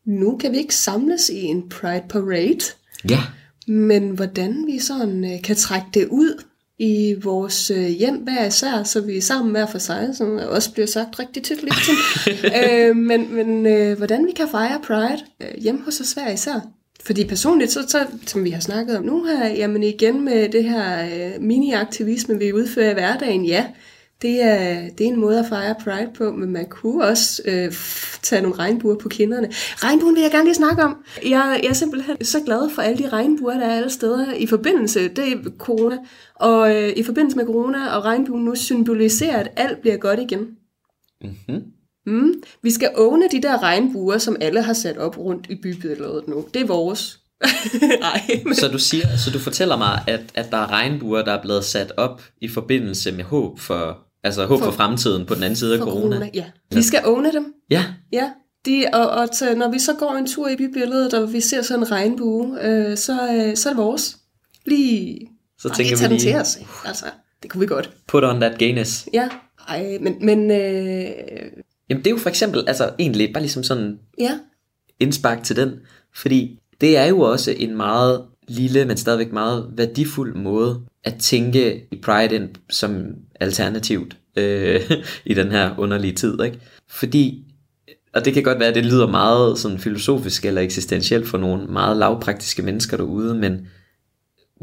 nu 0.07 0.37
kan 0.37 0.53
vi 0.53 0.57
ikke 0.57 0.75
samles 0.75 1.29
i 1.29 1.42
en 1.42 1.68
Pride 1.68 2.05
Parade. 2.09 2.64
Ja. 3.11 3.20
Men 3.66 4.11
hvordan 4.11 4.64
vi 4.66 4.79
sådan 4.79 5.25
øh, 5.25 5.42
kan 5.42 5.57
trække 5.57 5.87
det 5.94 6.09
ud 6.11 6.42
i 6.78 7.14
vores 7.22 7.70
øh, 7.70 7.87
hjem 7.87 8.16
hver 8.16 8.46
især, 8.46 8.82
så 8.82 9.00
vi 9.00 9.16
er 9.16 9.22
sammen 9.22 9.50
hver 9.50 9.66
for 9.66 9.78
sig, 9.78 10.11
som 10.14 10.40
også 10.48 10.72
bliver 10.72 10.87
sagt 10.87 11.18
rigtig 11.18 11.42
tit 11.42 11.62
lidt 11.62 11.74
øh, 12.61 12.96
Men, 12.96 13.35
men 13.35 13.66
øh, 13.66 13.96
hvordan 13.96 14.26
vi 14.26 14.32
kan 14.32 14.48
fejre 14.48 14.80
Pride 14.87 15.22
øh, 15.40 15.62
hjemme 15.62 15.80
hos 15.85 16.00
os 16.00 16.12
hver 16.12 16.30
især. 16.30 16.61
Fordi 17.04 17.24
personligt, 17.24 17.72
så, 17.72 17.82
så, 17.88 18.06
som 18.26 18.44
vi 18.44 18.50
har 18.50 18.61
snakket 18.61 18.96
om 18.96 19.04
nu 19.04 19.24
her, 19.24 19.48
jamen 19.48 19.82
igen 19.82 20.24
med 20.24 20.48
det 20.48 20.64
her 20.64 21.04
øh, 21.04 21.42
mini-aktivisme, 21.42 22.38
vi 22.38 22.52
udfører 22.52 22.90
i 22.90 22.94
hverdagen, 22.94 23.44
ja, 23.44 23.66
Det 24.22 24.42
er, 24.42 24.88
det 24.98 25.06
er 25.06 25.11
en 25.11 25.20
måde 25.20 25.38
at 25.38 25.46
fejre 25.48 25.74
Pride 25.85 26.11
på, 26.14 26.32
men 26.32 26.52
man 26.52 26.66
kunne 26.68 27.04
også 27.04 27.42
øh, 27.44 27.72
tage 28.22 28.42
nogle 28.42 28.58
regnbuer 28.58 28.96
på 28.98 29.08
kinderne. 29.08 29.48
Regnbuen 29.76 30.14
vil 30.14 30.22
jeg 30.22 30.30
gerne 30.30 30.44
lige 30.44 30.54
snakke 30.54 30.82
om. 30.82 31.04
Jeg, 31.22 31.61
jeg 31.62 31.68
er 31.68 31.72
simpelthen 31.72 32.24
så 32.24 32.40
glad 32.44 32.70
for 32.74 32.82
alle 32.82 32.98
de 32.98 33.08
regnbuer, 33.08 33.54
der 33.54 33.66
er 33.66 33.76
alle 33.76 33.90
steder 33.90 34.32
i 34.32 34.46
forbindelse, 34.46 35.08
det 35.08 35.32
er 35.32 35.37
corona, 35.58 35.98
og 36.35 36.76
øh, 36.76 36.92
i 36.96 37.02
forbindelse 37.02 37.37
med 37.37 37.46
corona 37.46 37.96
og 37.96 38.04
regnbuen 38.04 38.44
nu 38.44 38.54
symboliserer, 38.54 39.40
at 39.40 39.50
alt 39.56 39.80
bliver 39.80 39.96
godt 39.96 40.20
igen. 40.20 40.46
Mm-hmm. 41.22 41.62
Mm. 42.06 42.35
Vi 42.62 42.70
skal 42.70 42.90
åbne 42.96 43.28
de 43.32 43.42
der 43.42 43.62
regnbuer, 43.62 44.18
som 44.18 44.37
alle 44.40 44.62
har 44.62 44.72
sat 44.72 44.98
op 44.98 45.18
rundt 45.18 45.46
i 45.50 45.54
bybilledet 45.62 46.28
nu. 46.28 46.44
Det 46.54 46.62
er 46.62 46.66
vores. 46.66 47.18
Nej, 48.00 48.42
men 48.44 48.54
Så 48.54 48.68
du 48.68 48.78
siger, 48.78 49.16
så 49.16 49.30
du 49.30 49.38
fortæller 49.38 49.76
mig, 49.76 50.00
at, 50.06 50.20
at 50.35 50.50
der 50.50 50.56
er 50.56 50.70
regnbuer, 50.70 51.22
der 51.22 51.32
er 51.32 51.42
blevet 51.42 51.64
sat 51.64 51.92
op 51.96 52.22
i 52.40 52.48
forbindelse 52.48 53.12
med 53.12 53.24
håb 53.24 53.58
for, 53.58 53.98
altså 54.24 54.46
håb 54.46 54.58
for, 54.58 54.64
For- 54.64 54.72
fremtiden 54.72 55.26
på 55.26 55.35
den 55.35 55.42
anden 55.42 55.56
side 55.56 55.74
af 55.74 55.80
corona. 55.80 56.16
corona. 56.16 56.30
Ja. 56.35 56.44
Vi 56.72 56.82
skal 56.82 57.00
åbne 57.04 57.32
dem. 57.32 57.54
Ja, 57.70 57.85
Ja, 58.12 58.30
de, 58.66 58.85
og, 58.92 59.11
og 59.11 59.30
til, 59.30 59.56
når 59.56 59.70
vi 59.70 59.78
så 59.78 59.92
går 59.94 60.12
en 60.12 60.26
tur 60.26 60.48
i 60.48 60.56
bybilledet, 60.56 61.14
og 61.14 61.32
vi 61.32 61.40
ser 61.40 61.62
sådan 61.62 61.82
en 61.82 61.90
regnbue, 61.90 62.66
øh, 62.66 62.96
så, 62.96 63.12
øh, 63.12 63.56
så 63.56 63.68
er 63.68 63.72
det 63.72 63.76
vores. 63.82 64.16
Lige, 64.66 65.28
så 65.58 65.68
tænker 65.68 65.85
lige 65.90 65.96
tage 65.96 66.08
vi 66.08 66.14
den 66.14 66.20
til 66.20 66.28
lige, 66.30 66.40
os. 66.40 66.56
ikke? 66.56 66.70
Altså, 66.85 67.04
det 67.42 67.50
kunne 67.50 67.61
vi 67.61 67.66
godt. 67.66 67.90
put 68.08 68.24
on 68.24 68.40
that 68.40 68.58
gayness. 68.58 69.08
Ja, 69.12 69.28
ej, 69.68 69.98
men, 70.00 70.16
men 70.20 70.50
øh, 70.50 71.11
Jamen 71.88 72.04
det 72.04 72.06
er 72.06 72.11
jo 72.11 72.18
for 72.18 72.28
eksempel, 72.28 72.64
altså 72.66 72.90
egentlig 72.98 73.30
bare 73.35 73.42
ligesom 73.42 73.62
sådan 73.62 73.98
ja, 74.18 74.38
indspark 75.00 75.42
til 75.42 75.56
den, 75.56 75.72
fordi 76.14 76.58
det 76.80 76.96
er 76.96 77.04
jo 77.04 77.20
også 77.20 77.50
en 77.56 77.76
meget 77.76 78.24
lille, 78.52 78.84
men 78.84 78.96
stadigvæk 78.96 79.32
meget 79.32 79.66
værdifuld 79.76 80.34
måde 80.34 80.80
at 81.04 81.14
tænke 81.18 81.86
i 81.92 81.96
Pride 81.96 82.34
ind 82.34 82.48
som 82.70 83.06
alternativt 83.40 84.16
øh, 84.36 84.80
i 85.24 85.34
den 85.34 85.50
her 85.50 85.78
underlige 85.78 86.14
tid, 86.14 86.42
ikke? 86.42 86.60
Fordi, 86.90 87.44
og 88.14 88.24
det 88.24 88.34
kan 88.34 88.42
godt 88.42 88.58
være, 88.58 88.68
at 88.68 88.74
det 88.74 88.86
lyder 88.86 89.06
meget 89.06 89.58
sådan 89.58 89.78
filosofisk 89.78 90.44
eller 90.44 90.60
eksistentielt 90.60 91.28
for 91.28 91.38
nogle 91.38 91.66
meget 91.66 91.96
lavpraktiske 91.96 92.62
mennesker 92.62 92.96
derude, 92.96 93.34
men 93.34 93.66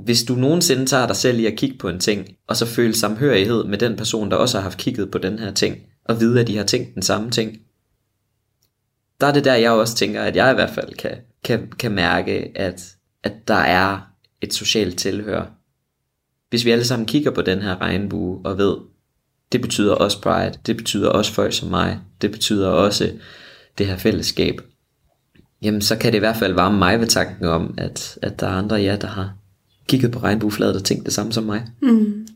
hvis 0.04 0.24
du 0.24 0.36
nogensinde 0.36 0.86
tager 0.86 1.08
dig 1.08 1.16
selv 1.16 1.40
i 1.40 1.46
at 1.46 1.58
kigge 1.58 1.78
på 1.78 1.90
en 1.90 2.00
ting, 2.00 2.28
og 2.48 2.58
så 2.58 2.66
føle 2.66 2.96
samhørighed 2.96 3.64
med 3.64 3.78
den 3.78 3.96
person, 3.96 4.32
der 4.32 4.38
også 4.38 4.58
har 4.58 4.64
haft 4.64 4.78
kigget 4.78 5.12
på 5.12 5.18
den 5.18 5.40
her 5.40 5.54
ting, 5.54 5.78
og 6.06 6.20
vide, 6.20 6.42
at 6.42 6.48
de 6.48 6.58
har 6.58 6.64
tænkt 6.64 6.96
den 6.96 7.02
samme 7.02 7.32
ting, 7.32 7.58
der 9.22 9.28
er 9.28 9.34
det 9.34 9.46
der, 9.46 9.54
jeg 9.54 9.72
også 9.72 9.96
tænker, 9.96 10.22
at 10.22 10.36
jeg 10.36 10.52
i 10.52 10.54
hvert 10.54 10.70
fald 10.70 10.94
kan, 10.94 11.18
kan, 11.44 11.72
kan 11.80 11.92
mærke, 11.92 12.52
at, 12.56 12.96
at 13.24 13.48
der 13.48 13.54
er 13.54 14.00
et 14.42 14.54
socialt 14.54 14.98
tilhør. 14.98 15.46
Hvis 16.50 16.66
vi 16.66 16.72
alle 16.72 16.86
sammen 16.86 17.06
kigger 17.06 17.32
på 17.32 17.42
den 17.42 17.62
her 17.62 17.82
regnbue 17.82 18.42
og 18.46 18.58
ved, 18.58 18.78
det 19.52 19.62
betyder 19.62 19.94
også 19.94 20.22
pride, 20.22 20.54
det 20.66 20.78
betyder 20.78 21.10
også 21.10 21.34
folk 21.34 21.54
som 21.54 21.70
mig, 21.70 22.00
det 22.22 22.32
betyder 22.32 22.68
også 22.68 23.12
det 23.78 23.88
her 23.88 23.98
fællesskab, 23.98 24.62
jamen 25.62 25.82
så 25.82 25.96
kan 25.96 26.12
det 26.12 26.18
i 26.18 26.20
hvert 26.20 26.38
fald 26.38 26.54
varme 26.54 26.78
mig 26.78 27.00
ved 27.00 27.08
tanken 27.08 27.46
om, 27.46 27.74
at, 27.78 28.18
at 28.22 28.40
der 28.40 28.48
er 28.48 28.52
andre 28.52 28.82
jer, 28.82 28.96
der 28.96 29.08
har 29.08 29.34
kigget 29.88 30.12
på 30.12 30.20
regnbuefladet 30.20 30.76
og 30.76 30.84
tænkt 30.84 31.06
det 31.06 31.14
samme 31.14 31.34
som 31.34 31.44
mig. 31.44 31.68
mm, 31.82 32.28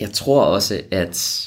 Jeg 0.00 0.10
tror 0.12 0.44
også, 0.44 0.80
at 0.90 1.46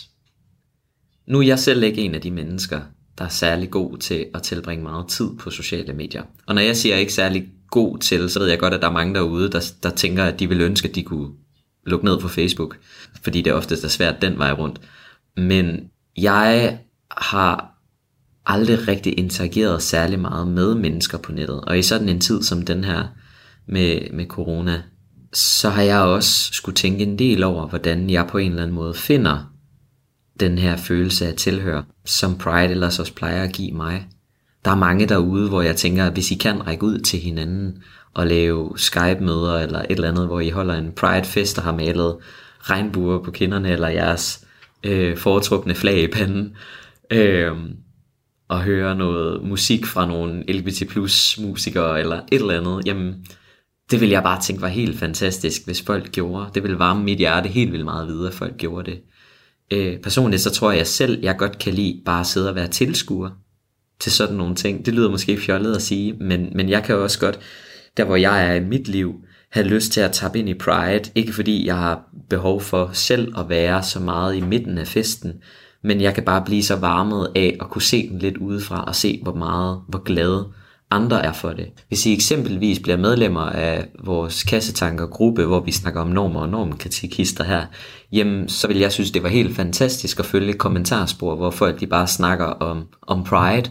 nu 1.27 1.39
er 1.39 1.43
jeg 1.43 1.59
selv 1.59 1.83
ikke 1.83 2.01
en 2.01 2.15
af 2.15 2.21
de 2.21 2.31
mennesker, 2.31 2.81
der 3.17 3.25
er 3.25 3.29
særlig 3.29 3.69
god 3.69 3.97
til 3.97 4.25
at 4.33 4.43
tilbringe 4.43 4.83
meget 4.83 5.07
tid 5.07 5.29
på 5.39 5.49
sociale 5.49 5.93
medier. 5.93 6.23
Og 6.45 6.55
når 6.55 6.61
jeg 6.61 6.77
siger 6.77 6.95
ikke 6.95 7.13
særlig 7.13 7.49
god 7.71 7.97
til, 7.97 8.29
så 8.29 8.39
ved 8.39 8.47
jeg 8.47 8.59
godt, 8.59 8.73
at 8.73 8.81
der 8.81 8.87
er 8.87 8.91
mange 8.91 9.13
derude, 9.13 9.51
der, 9.51 9.71
der 9.83 9.89
tænker, 9.89 10.23
at 10.25 10.39
de 10.39 10.49
vil 10.49 10.61
ønske, 10.61 10.89
at 10.89 10.95
de 10.95 11.03
kunne 11.03 11.29
lukke 11.85 12.05
ned 12.05 12.19
på 12.19 12.27
Facebook, 12.27 12.77
fordi 13.21 13.41
det 13.41 13.53
oftest 13.53 13.83
er 13.83 13.87
svært 13.87 14.21
den 14.21 14.37
vej 14.37 14.51
rundt. 14.51 14.81
Men 15.37 15.89
jeg 16.17 16.79
har 17.11 17.79
aldrig 18.45 18.87
rigtig 18.87 19.19
interageret 19.19 19.81
særlig 19.81 20.19
meget 20.19 20.47
med 20.47 20.75
mennesker 20.75 21.17
på 21.17 21.31
nettet. 21.31 21.61
Og 21.61 21.79
i 21.79 21.81
sådan 21.81 22.09
en 22.09 22.21
tid 22.21 22.43
som 22.43 22.61
den 22.65 22.83
her 22.83 23.07
med, 23.67 24.13
med 24.13 24.25
corona, 24.25 24.83
så 25.33 25.69
har 25.69 25.81
jeg 25.81 25.99
også 25.99 26.49
skulle 26.53 26.75
tænke 26.75 27.03
en 27.03 27.19
del 27.19 27.43
over, 27.43 27.67
hvordan 27.67 28.09
jeg 28.09 28.27
på 28.27 28.37
en 28.37 28.51
eller 28.51 28.63
anden 28.63 28.75
måde 28.75 28.93
finder 28.93 29.53
den 30.39 30.57
her 30.57 30.77
følelse 30.77 31.27
af 31.27 31.35
tilhør, 31.35 31.83
som 32.05 32.37
Pride 32.37 32.71
ellers 32.71 32.99
også 32.99 33.13
plejer 33.13 33.43
at 33.43 33.53
give 33.53 33.71
mig. 33.71 34.07
Der 34.65 34.71
er 34.71 34.75
mange 34.75 35.05
derude, 35.05 35.49
hvor 35.49 35.61
jeg 35.61 35.75
tænker, 35.75 36.05
at 36.05 36.13
hvis 36.13 36.31
I 36.31 36.35
kan 36.35 36.67
række 36.67 36.83
ud 36.83 36.99
til 36.99 37.19
hinanden 37.19 37.83
og 38.13 38.27
lave 38.27 38.71
Skype-møder 38.75 39.59
eller 39.59 39.79
et 39.79 39.91
eller 39.91 40.07
andet, 40.07 40.27
hvor 40.27 40.39
I 40.39 40.49
holder 40.49 40.75
en 40.75 40.91
Pride-fest 40.91 41.57
og 41.57 41.63
har 41.63 41.75
malet 41.75 42.17
regnbuer 42.61 43.23
på 43.23 43.31
kinderne 43.31 43.71
eller 43.71 43.87
jeres 43.87 44.45
øh, 44.83 45.17
foretrukne 45.17 45.75
flag 45.75 46.03
i 46.03 46.07
panden, 46.07 46.55
øh, 47.11 47.51
og 48.47 48.63
høre 48.63 48.95
noget 48.95 49.43
musik 49.43 49.85
fra 49.85 50.05
nogle 50.05 50.51
LGBT 50.51 50.89
plus 50.89 51.39
musikere 51.41 51.99
eller 51.99 52.21
et 52.31 52.41
eller 52.41 52.59
andet, 52.59 52.85
jamen 52.85 53.25
det 53.91 54.01
vil 54.01 54.09
jeg 54.09 54.23
bare 54.23 54.41
tænke 54.41 54.61
var 54.61 54.67
helt 54.67 54.99
fantastisk, 54.99 55.65
hvis 55.65 55.81
folk 55.81 56.11
gjorde. 56.11 56.49
Det 56.53 56.63
ville 56.63 56.79
varme 56.79 57.03
mit 57.03 57.17
hjerte 57.17 57.49
helt 57.49 57.71
vildt 57.71 57.85
meget 57.85 58.07
videre, 58.07 58.27
at 58.27 58.33
folk 58.33 58.57
gjorde 58.57 58.91
det. 58.91 59.01
Øh, 59.71 59.99
personligt 59.99 60.41
så 60.41 60.51
tror 60.51 60.71
jeg 60.71 60.87
selv, 60.87 61.19
jeg 61.21 61.37
godt 61.37 61.59
kan 61.59 61.73
lide 61.73 62.01
bare 62.05 62.19
at 62.19 62.27
sidde 62.27 62.49
og 62.49 62.55
være 62.55 62.67
tilskuer 62.67 63.29
til 63.99 64.11
sådan 64.11 64.35
nogle 64.35 64.55
ting. 64.55 64.85
Det 64.85 64.93
lyder 64.93 65.09
måske 65.09 65.37
fjollet 65.37 65.75
at 65.75 65.81
sige, 65.81 66.13
men, 66.13 66.49
men 66.55 66.69
jeg 66.69 66.83
kan 66.83 66.95
også 66.95 67.19
godt, 67.19 67.39
der 67.97 68.03
hvor 68.03 68.15
jeg 68.15 68.47
er 68.47 68.53
i 68.53 68.59
mit 68.59 68.87
liv, 68.87 69.15
have 69.49 69.67
lyst 69.67 69.91
til 69.91 70.01
at 70.01 70.11
tappe 70.11 70.39
ind 70.39 70.49
i 70.49 70.53
Pride. 70.53 71.11
Ikke 71.15 71.33
fordi 71.33 71.65
jeg 71.65 71.75
har 71.75 72.03
behov 72.29 72.61
for 72.61 72.89
selv 72.93 73.33
at 73.39 73.49
være 73.49 73.83
så 73.83 73.99
meget 73.99 74.35
i 74.35 74.41
midten 74.41 74.77
af 74.77 74.87
festen, 74.87 75.33
men 75.83 76.01
jeg 76.01 76.13
kan 76.13 76.23
bare 76.23 76.45
blive 76.45 76.63
så 76.63 76.75
varmet 76.75 77.31
af 77.35 77.57
at 77.61 77.69
kunne 77.69 77.81
se 77.81 78.09
den 78.09 78.19
lidt 78.19 78.37
udefra 78.37 78.83
og 78.83 78.95
se, 78.95 79.19
hvor 79.23 79.33
meget, 79.33 79.81
hvor 79.87 80.03
glade 80.03 80.47
andre 80.91 81.25
er 81.25 81.33
for 81.33 81.49
det. 81.49 81.67
Hvis 81.87 82.05
I 82.05 82.13
eksempelvis 82.13 82.79
bliver 82.79 82.97
medlemmer 82.97 83.41
af 83.41 83.85
vores 84.03 84.43
kassetanker-gruppe, 84.43 85.45
hvor 85.45 85.59
vi 85.59 85.71
snakker 85.71 86.01
om 86.01 86.07
normer 86.07 86.39
og 86.39 86.49
normkritikister 86.49 87.43
her, 87.43 87.65
jamen 88.11 88.49
så 88.49 88.67
vil 88.67 88.77
jeg 88.77 88.91
synes, 88.91 89.11
det 89.11 89.23
var 89.23 89.29
helt 89.29 89.55
fantastisk 89.55 90.19
at 90.19 90.25
følge 90.25 90.49
et 90.49 90.57
kommentarspor, 90.57 91.35
hvor 91.35 91.51
folk 91.51 91.79
de 91.79 91.87
bare 91.87 92.07
snakker 92.07 92.45
om, 92.45 92.87
om 93.01 93.23
Pride, 93.23 93.69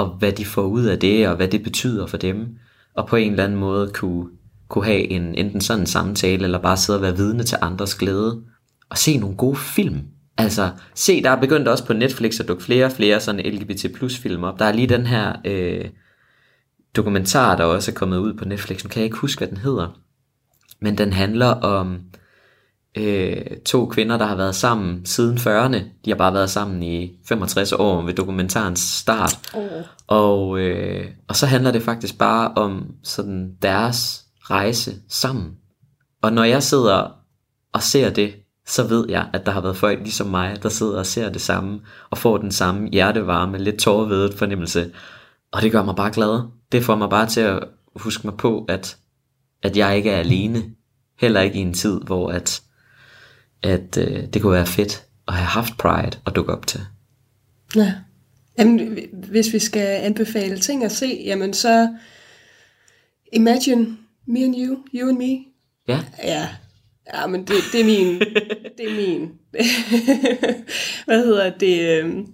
og 0.00 0.08
hvad 0.08 0.32
de 0.32 0.44
får 0.44 0.62
ud 0.62 0.84
af 0.84 0.98
det, 0.98 1.28
og 1.28 1.36
hvad 1.36 1.48
det 1.48 1.62
betyder 1.62 2.06
for 2.06 2.16
dem, 2.16 2.48
og 2.94 3.06
på 3.06 3.16
en 3.16 3.30
eller 3.30 3.44
anden 3.44 3.58
måde 3.58 3.90
kunne, 3.94 4.28
kunne 4.68 4.84
have 4.84 5.10
en, 5.10 5.34
enten 5.34 5.60
sådan 5.60 5.80
en 5.82 5.86
samtale, 5.86 6.44
eller 6.44 6.58
bare 6.58 6.76
sidde 6.76 6.98
og 6.98 7.02
være 7.02 7.16
vidne 7.16 7.42
til 7.42 7.58
andres 7.60 7.94
glæde, 7.94 8.42
og 8.90 8.98
se 8.98 9.18
nogle 9.18 9.36
gode 9.36 9.56
film. 9.56 10.00
Altså, 10.38 10.70
se, 10.94 11.22
der 11.22 11.30
er 11.30 11.40
begyndt 11.40 11.68
også 11.68 11.86
på 11.86 11.92
Netflix 11.92 12.40
at 12.40 12.48
dukke 12.48 12.62
flere 12.62 12.84
og 12.84 12.92
flere 12.92 13.20
sådan 13.20 13.52
LGBT 13.52 13.94
plus 13.94 14.18
film 14.18 14.44
op. 14.44 14.58
Der 14.58 14.64
er 14.64 14.72
lige 14.72 14.88
den 14.88 15.06
her 15.06 15.32
øh, 15.44 15.84
dokumentar, 16.96 17.56
der 17.56 17.64
også 17.64 17.90
er 17.90 17.94
kommet 17.94 18.18
ud 18.18 18.34
på 18.34 18.44
Netflix. 18.44 18.84
Nu 18.84 18.88
kan 18.88 18.98
jeg 18.98 19.04
ikke 19.04 19.16
huske, 19.16 19.40
hvad 19.40 19.48
den 19.48 19.56
hedder. 19.56 20.00
Men 20.80 20.98
den 20.98 21.12
handler 21.12 21.46
om 21.46 22.00
øh, 22.96 23.42
to 23.66 23.86
kvinder, 23.86 24.18
der 24.18 24.26
har 24.26 24.36
været 24.36 24.54
sammen 24.54 25.06
siden 25.06 25.38
40'erne. 25.38 25.78
De 26.04 26.10
har 26.10 26.14
bare 26.14 26.34
været 26.34 26.50
sammen 26.50 26.82
i 26.82 27.18
65 27.28 27.72
år 27.72 28.02
ved 28.02 28.14
dokumentarens 28.14 28.80
start. 28.80 29.38
oh, 29.54 29.82
Og, 30.06 30.58
øh, 30.58 31.06
og 31.28 31.36
så 31.36 31.46
handler 31.46 31.70
det 31.70 31.82
faktisk 31.82 32.18
bare 32.18 32.52
om 32.56 32.94
sådan 33.02 33.54
deres 33.62 34.24
rejse 34.40 34.94
sammen. 35.08 35.50
Og 36.22 36.32
når 36.32 36.44
jeg 36.44 36.62
sidder 36.62 37.10
og 37.72 37.82
ser 37.82 38.10
det, 38.10 38.34
så 38.66 38.86
ved 38.86 39.06
jeg, 39.08 39.28
at 39.32 39.46
der 39.46 39.52
har 39.52 39.60
været 39.60 39.76
folk 39.76 39.98
ligesom 39.98 40.26
mig, 40.26 40.62
der 40.62 40.68
sidder 40.68 40.98
og 40.98 41.06
ser 41.06 41.30
det 41.30 41.40
samme, 41.40 41.80
og 42.10 42.18
får 42.18 42.38
den 42.38 42.52
samme 42.52 42.88
hjertevarme, 42.88 43.58
lidt 43.58 43.78
tårvedet 43.78 44.34
fornemmelse. 44.34 44.92
Og 45.52 45.62
det 45.62 45.72
gør 45.72 45.84
mig 45.84 45.96
bare 45.96 46.12
glad. 46.12 46.42
Det 46.72 46.84
får 46.84 46.96
mig 46.96 47.10
bare 47.10 47.26
til 47.26 47.40
at 47.40 47.64
huske 47.96 48.26
mig 48.26 48.36
på, 48.36 48.64
at, 48.68 48.96
at 49.62 49.76
jeg 49.76 49.96
ikke 49.96 50.10
er 50.10 50.18
alene. 50.18 50.62
Heller 51.18 51.40
ikke 51.40 51.58
i 51.58 51.62
en 51.62 51.74
tid, 51.74 52.00
hvor 52.00 52.30
at, 52.30 52.62
at 53.62 53.96
øh, 53.96 54.26
det 54.32 54.42
kunne 54.42 54.52
være 54.52 54.66
fedt 54.66 55.04
at 55.28 55.34
have 55.34 55.46
haft 55.46 55.76
Pride 55.78 56.18
at 56.26 56.36
dukke 56.36 56.52
op 56.52 56.66
til. 56.66 56.80
ja. 57.76 57.94
Jamen, 58.58 58.98
hvis 59.12 59.52
vi 59.52 59.58
skal 59.58 59.86
anbefale 59.86 60.58
ting 60.58 60.84
at 60.84 60.92
se, 60.92 61.22
jamen 61.24 61.54
så 61.54 61.88
Imagine 63.32 63.96
Me 64.26 64.44
and 64.44 64.54
You, 64.58 64.78
You 64.94 65.08
and 65.08 65.18
Me. 65.18 65.44
Ja, 65.88 66.00
Ja, 66.24 66.48
ja 67.14 67.26
men 67.26 67.40
det, 67.40 67.54
det 67.72 67.80
er 67.80 67.84
min, 67.84 68.18
det 68.78 68.90
er 68.90 68.96
min, 68.96 69.30
hvad 71.06 71.24
hedder 71.24 71.50
det, 71.50 71.88
øhm, 71.88 72.26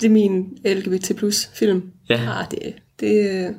det 0.00 0.06
er 0.06 0.10
min 0.10 0.58
LGBT 0.64 1.16
plus 1.16 1.50
film. 1.54 1.92
Ja. 2.08 2.40
Ah, 2.40 2.50
det, 2.50 2.74
det 3.00 3.30
er 3.30 3.52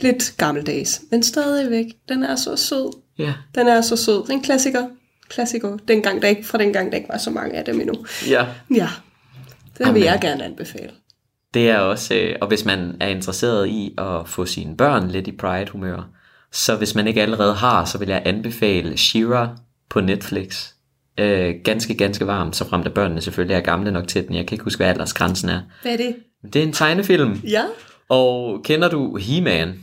lidt 0.00 0.34
gammeldags, 0.38 1.02
men 1.10 1.22
stadigvæk, 1.22 1.86
den 2.08 2.22
er 2.22 2.36
så 2.36 2.56
sød. 2.56 2.92
ja, 3.18 3.34
Den 3.54 3.66
er 3.68 3.80
så 3.80 3.96
sød. 3.96 4.22
Det 4.22 4.28
er 4.30 4.34
en 4.34 4.42
klassiker. 4.42 4.88
Klassiker. 5.28 5.76
Dengang, 5.88 6.22
der 6.22 6.28
ikke, 6.28 6.44
fra 6.44 6.58
dengang, 6.58 6.92
der 6.92 6.96
ikke 6.98 7.08
var 7.08 7.18
så 7.18 7.30
mange 7.30 7.56
af 7.56 7.64
dem 7.64 7.80
endnu. 7.80 7.94
ja. 8.28 8.46
Ja, 8.74 8.88
det 9.72 9.78
vil 9.78 9.84
Amen. 9.86 10.04
jeg 10.04 10.18
gerne 10.20 10.44
anbefale. 10.44 10.90
Det 11.54 11.70
er 11.70 11.78
også, 11.78 12.14
øh, 12.14 12.36
og 12.40 12.48
hvis 12.48 12.64
man 12.64 12.96
er 13.00 13.08
interesseret 13.08 13.68
i 13.68 13.94
at 13.98 14.28
få 14.28 14.46
sine 14.46 14.76
børn 14.76 15.08
lidt 15.08 15.26
i 15.26 15.32
Pride-humør, 15.32 16.08
så 16.52 16.76
hvis 16.76 16.94
man 16.94 17.06
ikke 17.06 17.22
allerede 17.22 17.54
har, 17.54 17.84
så 17.84 17.98
vil 17.98 18.08
jeg 18.08 18.22
anbefale 18.24 18.96
Shira 18.96 19.56
på 19.90 20.00
Netflix. 20.00 20.70
Øh, 21.18 21.54
ganske, 21.64 21.94
ganske 21.94 22.26
varm, 22.26 22.52
så 22.52 22.68
frem 22.68 22.82
til 22.82 22.90
børnene 22.90 23.20
selvfølgelig 23.20 23.54
er 23.54 23.60
gamle 23.60 23.90
nok 23.90 24.08
til 24.08 24.26
den. 24.28 24.36
Jeg 24.36 24.46
kan 24.46 24.54
ikke 24.54 24.64
huske, 24.64 24.78
hvad 24.78 24.86
aldersgrænsen 24.86 25.48
er. 25.48 25.60
Hvad 25.82 25.92
er 25.92 25.96
det? 25.96 26.16
Det 26.52 26.56
er 26.56 26.62
en 26.62 26.72
tegnefilm. 26.72 27.32
Ja. 27.32 27.62
Og 28.08 28.60
kender 28.64 28.88
du 28.88 29.16
He-Man? 29.16 29.80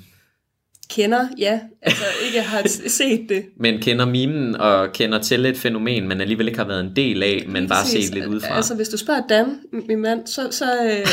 Kender, 0.92 1.28
ja. 1.38 1.60
Altså 1.82 2.04
ikke 2.26 2.42
har 2.42 2.68
set 2.88 3.30
det. 3.30 3.46
Men 3.60 3.82
kender 3.82 4.06
mimen 4.06 4.56
og 4.56 4.94
kender 4.94 5.22
til 5.22 5.46
et 5.46 5.58
fænomen, 5.58 6.08
men 6.08 6.22
alligevel 6.22 6.48
ikke 6.48 6.60
har 6.60 6.68
været 6.68 6.82
en 6.82 6.96
del 6.96 7.24
af, 7.24 7.44
men 7.48 7.68
bare 7.68 7.86
set 7.86 8.14
lidt 8.14 8.26
udefra. 8.26 8.56
Altså 8.56 8.76
hvis 8.76 8.90
du 8.90 8.98
spørger 8.98 9.22
Dan, 9.30 9.60
min 9.88 10.02
mand, 10.02 10.28
så, 10.28 10.48
så 10.52 10.66
øh, 10.66 11.08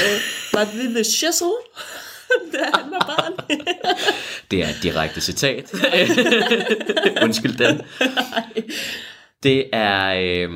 var 0.53 0.65
det 0.65 0.95
The 0.95 1.05
Shizzle, 1.05 1.49
da 2.53 2.59
han 2.75 2.91
var 2.91 3.15
barn. 3.17 3.59
Det 4.51 4.63
er 4.65 4.69
et 4.69 4.79
direkte 4.83 5.21
citat. 5.21 5.73
Undskyld 7.25 7.57
den. 7.57 7.81
Det 9.43 9.65
er, 9.73 10.09
øh, 10.09 10.51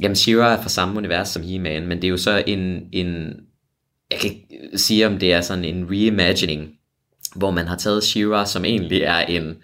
jamen 0.00 0.16
She-Ra 0.16 0.44
er 0.44 0.62
fra 0.62 0.68
samme 0.68 0.96
univers 0.96 1.28
som 1.28 1.42
He-Man, 1.42 1.86
men 1.86 1.96
det 1.96 2.04
er 2.04 2.08
jo 2.08 2.16
så 2.16 2.42
en, 2.46 2.82
en, 2.92 3.32
jeg 4.10 4.18
kan 4.18 4.30
ikke 4.30 4.78
sige 4.78 5.06
om 5.06 5.18
det 5.18 5.32
er 5.32 5.40
sådan 5.40 5.64
en 5.64 5.86
reimagining, 5.90 6.77
hvor 7.34 7.50
man 7.50 7.66
har 7.66 7.76
taget 7.76 8.04
Shira, 8.04 8.46
som 8.46 8.64
egentlig 8.64 9.02
er 9.02 9.18
en, 9.18 9.56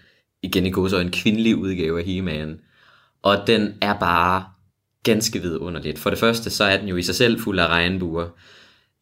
igen 0.42 0.66
i 0.66 0.70
god 0.70 0.88
så 0.88 0.98
en 0.98 1.11
kvindelig 1.11 1.57
udgave 1.57 1.98
af 1.98 2.05
He-Man, 2.05 2.61
og 3.22 3.46
den 3.46 3.74
er 3.81 3.94
bare 3.98 4.44
ganske 5.03 5.42
vidunderligt. 5.42 5.98
For 5.98 6.11
det 6.11 6.18
første, 6.18 6.50
så 6.50 6.64
er 6.64 6.77
den 6.77 6.88
jo 6.88 6.96
i 6.96 7.03
sig 7.03 7.14
selv 7.14 7.40
fuld 7.40 7.59
af 7.59 7.66
regnbuer, 7.66 8.29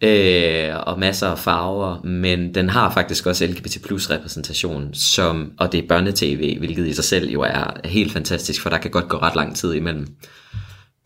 øh, 0.02 0.76
og 0.86 0.98
masser 0.98 1.28
af 1.28 1.38
farver, 1.38 2.02
men 2.02 2.54
den 2.54 2.68
har 2.68 2.92
faktisk 2.92 3.26
også 3.26 3.46
LGBT 3.46 3.82
plus 3.86 4.10
repræsentation, 4.10 4.94
som, 4.94 5.52
og 5.58 5.72
det 5.72 5.84
er 5.84 5.88
børnetv, 5.88 6.58
hvilket 6.58 6.86
i 6.86 6.92
sig 6.92 7.04
selv 7.04 7.30
jo 7.30 7.40
er 7.40 7.88
helt 7.88 8.12
fantastisk, 8.12 8.62
for 8.62 8.70
der 8.70 8.78
kan 8.78 8.90
godt 8.90 9.08
gå 9.08 9.16
ret 9.16 9.36
lang 9.36 9.56
tid 9.56 9.72
imellem. 9.72 10.06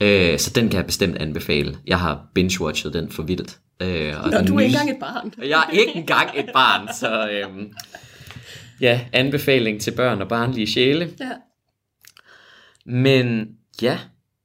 Øh, 0.02 0.38
så 0.38 0.50
den 0.54 0.68
kan 0.68 0.76
jeg 0.76 0.86
bestemt 0.86 1.16
anbefale. 1.16 1.76
Jeg 1.86 2.00
har 2.00 2.26
binge-watchet 2.38 2.92
den 2.92 3.10
for 3.10 3.22
vildt. 3.22 3.58
Øh, 3.80 4.14
og 4.24 4.30
Nå, 4.30 4.38
du 4.38 4.56
er 4.56 4.60
ikke 4.60 4.74
engang 4.74 4.90
et 4.90 4.96
barn. 5.00 5.32
Jeg 5.42 5.64
er 5.68 5.70
ikke 5.70 5.96
engang 5.96 6.30
et 6.34 6.50
barn, 6.54 6.88
så 6.94 7.28
øhm, 7.30 7.72
ja, 8.80 9.00
anbefaling 9.12 9.80
til 9.80 9.90
børn 9.90 10.22
og 10.22 10.28
barnlige 10.28 10.66
sjæle. 10.66 11.10
Ja. 11.20 11.30
Men 12.86 13.48
ja, 13.82 13.98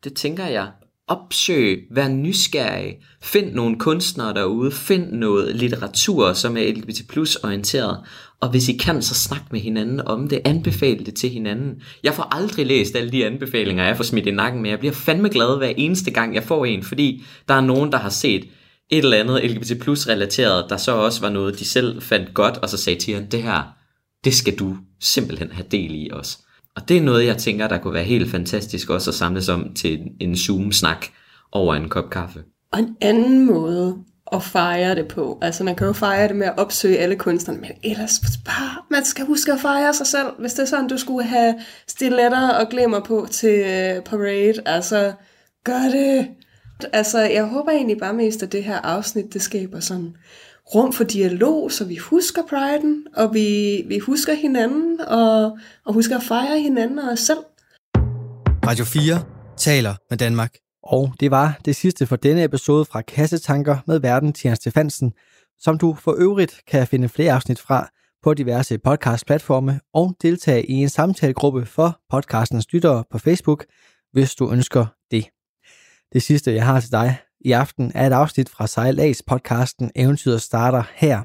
det 0.03 0.13
tænker 0.13 0.45
jeg. 0.45 0.67
Opsøg, 1.07 1.87
vær 1.91 2.07
nysgerrig, 2.07 2.97
find 3.21 3.53
nogle 3.53 3.79
kunstnere 3.79 4.33
derude, 4.33 4.71
find 4.71 5.11
noget 5.11 5.55
litteratur, 5.55 6.33
som 6.33 6.57
er 6.57 6.71
LGBT 6.71 7.07
plus 7.09 7.35
orienteret, 7.35 7.99
og 8.41 8.49
hvis 8.49 8.69
I 8.69 8.77
kan, 8.77 9.01
så 9.01 9.15
snak 9.15 9.51
med 9.51 9.59
hinanden 9.59 10.01
om 10.01 10.27
det, 10.27 10.41
anbefale 10.45 11.05
det 11.05 11.15
til 11.15 11.29
hinanden. 11.29 11.81
Jeg 12.03 12.13
får 12.13 12.35
aldrig 12.35 12.65
læst 12.65 12.95
alle 12.95 13.11
de 13.11 13.25
anbefalinger, 13.25 13.85
jeg 13.85 13.97
får 13.97 14.03
smidt 14.03 14.27
i 14.27 14.31
nakken 14.31 14.61
med. 14.61 14.69
Jeg 14.69 14.79
bliver 14.79 14.93
fandme 14.93 15.29
glad 15.29 15.57
hver 15.57 15.73
eneste 15.77 16.11
gang, 16.11 16.35
jeg 16.35 16.43
får 16.43 16.65
en, 16.65 16.83
fordi 16.83 17.23
der 17.47 17.53
er 17.53 17.61
nogen, 17.61 17.91
der 17.91 17.97
har 17.97 18.09
set 18.09 18.45
et 18.91 19.03
eller 19.03 19.17
andet 19.17 19.51
LGBT 19.51 19.81
plus 19.81 20.07
relateret, 20.07 20.65
der 20.69 20.77
så 20.77 20.91
også 20.91 21.21
var 21.21 21.29
noget, 21.29 21.59
de 21.59 21.65
selv 21.65 22.01
fandt 22.01 22.33
godt, 22.33 22.57
og 22.57 22.69
så 22.69 22.77
sagde 22.77 22.99
til 22.99 23.13
hende, 23.13 23.27
det 23.27 23.43
her, 23.43 23.75
det 24.23 24.33
skal 24.33 24.55
du 24.55 24.77
simpelthen 24.99 25.51
have 25.51 25.65
del 25.71 25.95
i 25.95 26.09
også. 26.13 26.37
Og 26.75 26.89
det 26.89 26.97
er 26.97 27.01
noget, 27.01 27.25
jeg 27.25 27.37
tænker, 27.37 27.67
der 27.67 27.77
kunne 27.77 27.93
være 27.93 28.03
helt 28.03 28.31
fantastisk 28.31 28.89
også 28.89 29.09
at 29.09 29.15
samles 29.15 29.49
om 29.49 29.73
til 29.73 29.99
en 30.19 30.35
Zoom-snak 30.35 31.05
over 31.51 31.75
en 31.75 31.89
kop 31.89 32.09
kaffe. 32.09 32.43
Og 32.73 32.79
en 32.79 32.95
anden 33.01 33.45
måde 33.45 33.97
at 34.31 34.43
fejre 34.43 34.95
det 34.95 35.07
på. 35.07 35.39
Altså 35.41 35.63
man 35.63 35.75
kan 35.75 35.87
jo 35.87 35.93
fejre 35.93 36.27
det 36.27 36.35
med 36.35 36.47
at 36.47 36.57
opsøge 36.57 36.97
alle 36.97 37.15
kunstnerne, 37.15 37.61
men 37.61 37.71
ellers 37.83 38.19
bare, 38.45 38.83
man 38.91 39.05
skal 39.05 39.25
huske 39.25 39.53
at 39.53 39.59
fejre 39.59 39.93
sig 39.93 40.07
selv. 40.07 40.27
Hvis 40.39 40.53
det 40.53 40.61
er 40.61 40.65
sådan, 40.65 40.87
du 40.87 40.97
skulle 40.97 41.23
have 41.23 41.55
stiletter 41.87 42.49
og 42.49 42.69
glimmer 42.69 42.99
på 42.99 43.27
til 43.31 43.59
øh, 43.59 44.03
parade, 44.03 44.53
altså 44.65 45.13
gør 45.63 45.89
det. 45.91 46.27
Altså 46.93 47.19
jeg 47.19 47.45
håber 47.45 47.71
egentlig 47.71 47.97
bare 47.97 48.13
mest, 48.13 48.43
at 48.43 48.51
det 48.51 48.63
her 48.63 48.77
afsnit, 48.77 49.33
det 49.33 49.41
skaber 49.41 49.79
sådan 49.79 50.15
rum 50.75 50.93
for 50.93 51.03
dialog, 51.03 51.71
så 51.71 51.85
vi 51.85 51.95
husker 51.95 52.41
priden, 52.49 53.07
og 53.15 53.33
vi, 53.33 53.81
vi 53.87 53.99
husker 53.99 54.33
hinanden, 54.33 55.01
og, 55.01 55.57
og 55.85 55.93
husker 55.93 56.17
at 56.17 56.23
fejre 56.23 56.59
hinanden 56.59 56.99
og 56.99 57.11
os 57.11 57.19
selv. 57.19 57.39
Radio 58.67 58.85
4 58.85 59.23
taler 59.57 59.95
med 60.09 60.17
Danmark. 60.17 60.55
Og 60.83 61.13
det 61.19 61.31
var 61.31 61.59
det 61.65 61.75
sidste 61.75 62.07
for 62.07 62.15
denne 62.15 62.43
episode 62.43 62.85
fra 62.85 63.01
Kassetanker 63.01 63.77
med 63.87 63.99
verden 63.99 64.33
Tina 64.33 64.55
Stefansen, 64.55 65.13
som 65.59 65.77
du 65.77 65.97
for 65.99 66.15
øvrigt 66.17 66.61
kan 66.67 66.87
finde 66.87 67.09
flere 67.09 67.33
afsnit 67.33 67.59
fra 67.59 67.89
på 68.23 68.33
diverse 68.33 68.77
podcastplatforme 68.77 69.79
og 69.93 70.15
deltage 70.21 70.65
i 70.65 70.73
en 70.73 70.89
samtalegruppe 70.89 71.65
for 71.65 71.99
podcastens 72.09 72.73
lyttere 72.73 73.03
på 73.11 73.17
Facebook, 73.17 73.65
hvis 74.11 74.35
du 74.35 74.51
ønsker 74.51 74.85
det. 76.13 76.23
Sidste, 76.23 76.55
jeg 76.55 76.65
har 76.65 76.79
til 76.79 76.91
dig 76.91 77.17
i 77.41 77.51
aften, 77.51 77.91
er 77.95 78.07
et 78.07 78.13
afsnit 78.13 78.49
fra 78.49 78.67
Sejlads 78.67 79.21
podcasten 79.21 79.91
Eventyret 79.95 80.41
starter 80.41 80.83
her. 80.93 81.21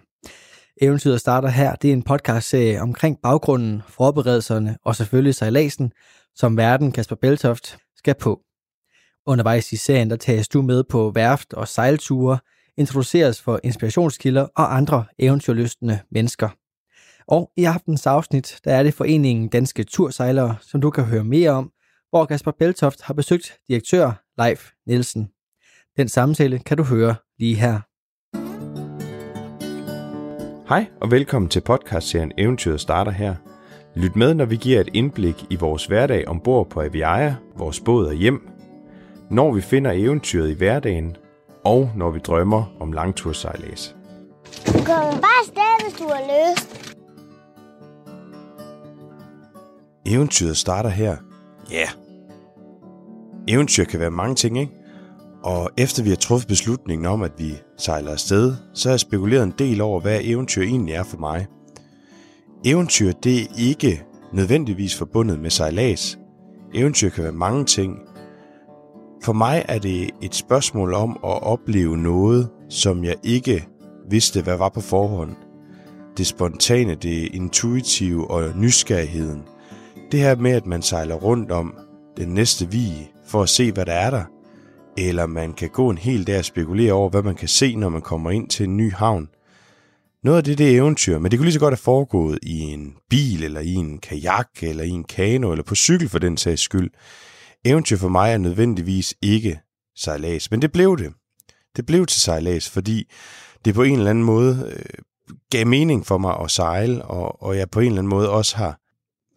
Eventyret 0.83 1.20
starter 1.20 1.49
her, 1.49 1.75
det 1.75 1.88
er 1.88 1.92
en 1.92 2.03
podcastserie 2.03 2.81
omkring 2.81 3.18
baggrunden, 3.22 3.83
forberedelserne 3.88 4.77
og 4.85 4.96
selvfølgelig 4.96 5.35
sejladsen, 5.35 5.92
som 6.35 6.57
verden 6.57 6.92
Kasper 6.92 7.16
Beltoft 7.16 7.79
skal 7.96 8.14
på. 8.14 8.40
Undervejs 9.27 9.72
i 9.72 9.77
serien, 9.77 10.11
der 10.11 10.16
tages 10.16 10.49
du 10.49 10.62
med 10.62 10.85
på 10.85 11.12
værft 11.14 11.53
og 11.53 11.68
sejlture, 11.68 12.38
introduceres 12.77 13.42
for 13.42 13.61
inspirationskilder 13.64 14.46
og 14.57 14.77
andre 14.77 15.05
eventyrlystende 15.18 15.99
mennesker. 16.11 16.49
Og 17.29 17.51
i 17.57 17.64
aftens 17.64 18.07
afsnit, 18.07 18.61
der 18.64 18.75
er 18.75 18.83
det 18.83 18.94
foreningen 18.94 19.49
Danske 19.49 19.85
Tursejlere, 19.85 20.57
som 20.61 20.81
du 20.81 20.90
kan 20.90 21.05
høre 21.05 21.25
mere 21.25 21.51
om, 21.51 21.70
hvor 22.11 22.25
Kasper 22.25 22.53
Beltoft 22.59 23.03
har 23.03 23.14
besøgt 23.14 23.59
direktør 23.68 24.26
Leif 24.38 24.70
Nielsen. 24.87 25.29
Den 25.96 26.09
samtale 26.09 26.59
kan 26.59 26.77
du 26.77 26.83
høre 26.83 27.14
lige 27.38 27.55
her. 27.55 27.81
Hej 30.68 30.87
og 31.01 31.11
velkommen 31.11 31.49
til 31.49 31.61
podcastserien 31.61 32.33
Eventyret 32.38 32.81
starter 32.81 33.12
her. 33.12 33.35
Lyt 33.94 34.16
med, 34.16 34.35
når 34.35 34.44
vi 34.44 34.57
giver 34.57 34.81
et 34.81 34.88
indblik 34.94 35.44
i 35.51 35.57
vores 35.57 35.87
hverdag 35.87 36.29
ombord 36.29 36.70
på 36.70 36.83
Aviaja, 36.83 37.37
vores 37.57 37.81
båd 37.81 38.07
og 38.07 38.14
hjem, 38.14 38.49
når 39.31 39.53
vi 39.53 39.61
finder 39.61 39.90
eventyret 39.90 40.51
i 40.51 40.55
hverdagen, 40.55 41.16
og 41.64 41.90
når 41.96 42.11
vi 42.11 42.18
drømmer 42.18 42.77
om 42.81 42.92
langtursejlads. 42.92 43.96
Du 44.66 44.72
kan 44.72 44.87
bare 44.87 45.40
afsted, 45.40 45.85
hvis 45.85 45.99
du 45.99 46.09
har 46.09 46.53
lyst. 46.53 46.96
Eventyret 50.07 50.57
starter 50.57 50.90
her. 50.90 51.16
Ja. 51.70 51.77
Yeah. 51.77 52.06
Eventyr 53.49 53.85
kan 53.85 54.01
være 54.01 54.11
mange 54.11 54.35
ting, 54.35 54.59
ikke? 54.59 54.73
Og 55.43 55.71
efter 55.77 56.03
vi 56.03 56.09
har 56.09 56.17
truffet 56.17 56.49
beslutningen 56.49 57.07
om, 57.07 57.23
at 57.23 57.33
vi 57.39 57.55
sejler 57.79 58.13
afsted, 58.13 58.55
så 58.75 58.89
har 58.89 58.93
jeg 58.93 59.01
spekuleret 59.01 59.43
en 59.43 59.55
del 59.59 59.81
over, 59.81 60.01
hvad 60.01 60.21
eventyr 60.23 60.63
egentlig 60.63 60.95
er 60.95 61.03
for 61.03 61.19
mig. 61.19 61.47
Eventyr, 62.65 63.13
det 63.13 63.43
er 63.43 63.47
ikke 63.59 64.03
nødvendigvis 64.33 64.99
forbundet 64.99 65.41
med 65.41 65.51
sejlads. 65.51 66.19
Eventyr 66.75 67.09
kan 67.09 67.25
være 67.25 67.33
mange 67.33 67.65
ting. 67.65 67.99
For 69.23 69.33
mig 69.33 69.65
er 69.69 69.79
det 69.79 70.11
et 70.23 70.35
spørgsmål 70.35 70.95
om 70.95 71.11
at 71.11 71.43
opleve 71.43 71.97
noget, 71.97 72.49
som 72.69 73.05
jeg 73.05 73.17
ikke 73.23 73.69
vidste, 74.11 74.43
hvad 74.43 74.57
var 74.57 74.69
på 74.69 74.81
forhånd. 74.81 75.37
Det 76.17 76.27
spontane, 76.27 76.95
det 76.95 77.35
intuitive 77.35 78.31
og 78.31 78.57
nysgerrigheden. 78.57 79.43
Det 80.13 80.21
her 80.21 80.37
med, 80.37 80.51
at 80.51 80.67
man 80.67 80.83
sejler 80.83 81.15
rundt 81.15 81.51
om 81.51 81.75
den 82.17 82.29
næste 82.29 82.71
vige 82.71 83.11
for 83.29 83.43
at 83.43 83.49
se, 83.49 83.73
hvad 83.73 83.87
der 83.87 83.93
er 83.93 84.11
der. 84.11 84.25
Eller 84.99 85.27
man 85.27 85.53
kan 85.53 85.71
gå 85.71 85.91
en 85.91 85.99
hel 85.99 86.27
dag 86.27 86.39
og 86.39 86.45
spekulere 86.45 86.93
over, 86.93 87.11
hvad 87.11 87.23
man 87.23 87.35
kan 87.35 87.49
se, 87.49 87.77
når 87.77 87.89
man 87.89 88.03
kommer 88.03 88.31
ind 88.31 88.49
til 88.49 88.65
en 88.65 88.77
ny 88.77 88.93
havn. 88.93 89.29
Noget 90.25 90.39
af 90.39 90.45
det, 90.45 90.59
det 90.59 90.71
er 90.71 90.77
eventyr, 90.77 91.19
men 91.19 91.31
det 91.31 91.39
kunne 91.39 91.47
lige 91.47 91.53
så 91.53 91.61
godt 91.61 91.73
have 91.73 91.77
foregået 91.77 92.39
i 92.43 92.61
en 92.61 92.95
bil, 93.11 93.45
eller 93.45 93.61
i 93.61 93.75
en 93.75 93.99
kajak, 93.99 94.49
eller 94.62 94.85
i 94.85 94.89
en 94.89 95.05
kano, 95.05 95.51
eller 95.51 95.65
på 95.65 95.75
cykel 95.75 96.09
for 96.09 96.19
den 96.19 96.37
sags 96.37 96.62
skyld. 96.62 96.91
Eventyr 97.65 97.97
for 97.97 98.09
mig 98.09 98.33
er 98.33 98.39
nødvendigvis 98.39 99.15
ikke 99.23 99.61
sejlads, 99.97 100.51
men 100.51 100.62
det 100.62 100.73
blev 100.73 100.99
det. 100.99 101.12
Det 101.77 101.87
blev 101.87 102.07
til 102.07 102.21
sejlads, 102.21 102.71
fordi 102.71 103.11
det 103.65 103.75
på 103.75 103.83
en 103.83 103.99
eller 103.99 104.11
anden 104.11 104.25
måde 104.25 104.73
øh, 104.77 105.03
gav 105.51 105.67
mening 105.67 106.07
for 106.07 106.19
mig 106.19 106.41
at 106.41 106.51
sejle, 106.51 107.05
og, 107.05 107.43
og 107.43 107.57
jeg 107.57 107.71
på 107.71 107.81
en 107.81 107.87
eller 107.87 107.99
anden 107.99 108.11
måde 108.11 108.31
også 108.31 108.57
har, 108.57 108.81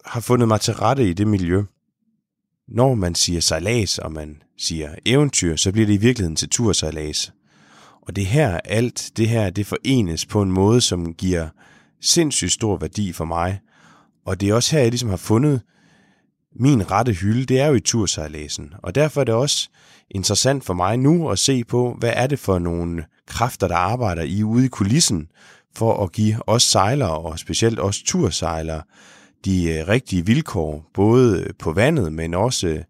har 0.04 0.20
fundet 0.20 0.48
mig 0.48 0.60
til 0.60 0.74
rette 0.74 1.08
i 1.08 1.12
det 1.12 1.26
miljø. 1.26 1.62
Når 2.70 2.94
man 2.94 3.14
siger 3.14 3.40
sejlads, 3.40 3.98
og 3.98 4.12
man 4.12 4.42
siger 4.58 4.94
eventyr, 5.06 5.56
så 5.56 5.72
bliver 5.72 5.86
det 5.86 5.94
i 5.94 5.96
virkeligheden 5.96 6.36
til 6.36 6.48
tursejlads. 6.48 7.32
Og 8.02 8.16
det 8.16 8.26
her, 8.26 8.60
alt 8.64 9.10
det 9.16 9.28
her, 9.28 9.50
det 9.50 9.66
forenes 9.66 10.26
på 10.26 10.42
en 10.42 10.52
måde, 10.52 10.80
som 10.80 11.14
giver 11.14 11.48
sindssygt 12.00 12.52
stor 12.52 12.76
værdi 12.76 13.12
for 13.12 13.24
mig. 13.24 13.60
Og 14.26 14.40
det 14.40 14.48
er 14.48 14.54
også 14.54 14.76
her, 14.76 14.82
jeg 14.82 14.90
ligesom 14.90 15.08
har 15.08 15.16
fundet 15.16 15.62
min 16.56 16.90
rette 16.90 17.12
hylde, 17.12 17.44
det 17.44 17.60
er 17.60 17.66
jo 17.66 17.74
i 17.74 17.80
tursejladsen. 17.80 18.72
Og 18.82 18.94
derfor 18.94 19.20
er 19.20 19.24
det 19.24 19.34
også 19.34 19.68
interessant 20.10 20.64
for 20.64 20.74
mig 20.74 20.96
nu 20.96 21.30
at 21.30 21.38
se 21.38 21.64
på, 21.64 21.96
hvad 21.98 22.12
er 22.14 22.26
det 22.26 22.38
for 22.38 22.58
nogle 22.58 23.04
kræfter, 23.26 23.68
der 23.68 23.76
arbejder 23.76 24.22
i 24.22 24.42
ude 24.42 24.64
i 24.64 24.68
kulissen, 24.68 25.28
for 25.74 26.04
at 26.04 26.12
give 26.12 26.48
os 26.48 26.62
sejlere, 26.62 27.18
og 27.18 27.38
specielt 27.38 27.80
os 27.80 28.02
tursejlere, 28.02 28.82
de 29.44 29.64
øh, 29.64 29.88
rigtige 29.88 30.26
vilkår, 30.26 30.90
både 30.94 31.52
på 31.58 31.72
vandet, 31.72 32.12
men 32.12 32.34
også 32.34 32.66
øh, 32.68 32.82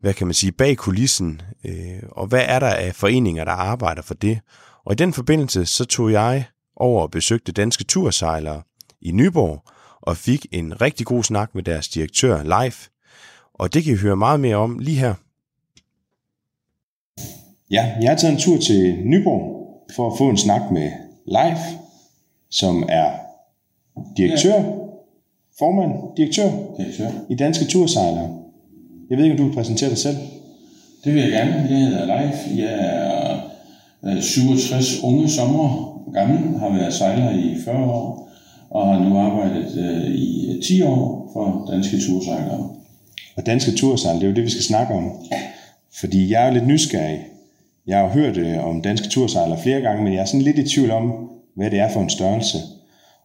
hvad 0.00 0.14
kan 0.14 0.26
man 0.26 0.34
sige, 0.34 0.52
bag 0.52 0.76
kulissen, 0.76 1.42
øh, 1.64 2.02
og 2.10 2.26
hvad 2.26 2.42
er 2.46 2.58
der 2.58 2.68
af 2.70 2.94
foreninger, 2.94 3.44
der 3.44 3.52
arbejder 3.52 4.02
for 4.02 4.14
det. 4.14 4.38
Og 4.84 4.92
i 4.92 4.96
den 4.96 5.12
forbindelse, 5.12 5.66
så 5.66 5.84
tog 5.84 6.12
jeg 6.12 6.44
over 6.76 7.02
og 7.02 7.10
besøgte 7.10 7.52
danske 7.52 7.84
tursejlere 7.84 8.62
i 9.00 9.12
Nyborg, 9.12 9.62
og 10.00 10.16
fik 10.16 10.46
en 10.52 10.80
rigtig 10.80 11.06
god 11.06 11.22
snak 11.22 11.54
med 11.54 11.62
deres 11.62 11.88
direktør 11.88 12.42
live. 12.42 12.90
Og 13.54 13.74
det 13.74 13.84
kan 13.84 13.92
I 13.92 13.96
høre 13.96 14.16
meget 14.16 14.40
mere 14.40 14.56
om 14.56 14.78
lige 14.78 14.98
her. 14.98 15.14
Ja, 17.70 17.94
jeg 18.00 18.10
har 18.10 18.16
taget 18.16 18.32
en 18.32 18.40
tur 18.40 18.58
til 18.58 18.98
Nyborg 19.04 19.66
for 19.96 20.10
at 20.12 20.18
få 20.18 20.28
en 20.28 20.38
snak 20.38 20.70
med 20.72 20.90
Leif, 21.26 21.58
som 22.50 22.84
er 22.88 23.10
direktør, 24.16 24.54
ja. 24.54 24.85
Formand, 25.58 25.92
direktør, 26.16 26.50
direktør 26.78 27.10
i 27.30 27.34
Danske 27.34 27.64
Tursejlere. 27.64 28.30
Jeg 29.10 29.18
ved 29.18 29.24
ikke, 29.24 29.34
om 29.34 29.38
du 29.38 29.44
vil 29.44 29.54
præsentere 29.54 29.90
dig 29.90 29.98
selv. 29.98 30.16
Det 31.04 31.14
vil 31.14 31.22
jeg 31.22 31.30
gerne. 31.30 31.52
Jeg 31.52 31.78
hedder 31.78 32.06
Leif. 32.06 32.58
Jeg 32.58 32.74
er 34.02 34.20
67 34.20 35.02
unge 35.02 35.28
sommer 35.28 35.96
gammel, 36.12 36.58
har 36.58 36.78
været 36.78 36.94
sejler 36.94 37.30
i 37.30 37.56
40 37.64 37.90
år, 37.90 38.28
og 38.70 38.86
har 38.86 39.04
nu 39.04 39.18
arbejdet 39.18 39.78
øh, 39.78 40.14
i 40.14 40.60
10 40.64 40.82
år 40.82 41.30
for 41.32 41.68
Danske 41.72 41.96
Tursejlere. 42.00 42.70
Og 43.36 43.46
Danske 43.46 43.72
Tursejlere, 43.72 44.20
det 44.20 44.26
er 44.26 44.30
jo 44.30 44.36
det, 44.36 44.44
vi 44.44 44.50
skal 44.50 44.64
snakke 44.64 44.94
om. 44.94 45.12
Fordi 46.00 46.30
jeg 46.30 46.42
er 46.42 46.46
jo 46.46 46.54
lidt 46.54 46.66
nysgerrig. 46.66 47.20
Jeg 47.86 47.98
har 47.98 48.08
hørt 48.08 48.36
øh, 48.36 48.66
om 48.66 48.82
Danske 48.82 49.08
Tursejlere 49.08 49.62
flere 49.62 49.80
gange, 49.80 50.04
men 50.04 50.12
jeg 50.12 50.20
er 50.20 50.24
sådan 50.24 50.42
lidt 50.42 50.58
i 50.58 50.68
tvivl 50.68 50.90
om, 50.90 51.12
hvad 51.56 51.70
det 51.70 51.78
er 51.78 51.88
for 51.92 52.00
en 52.00 52.10
størrelse, 52.10 52.58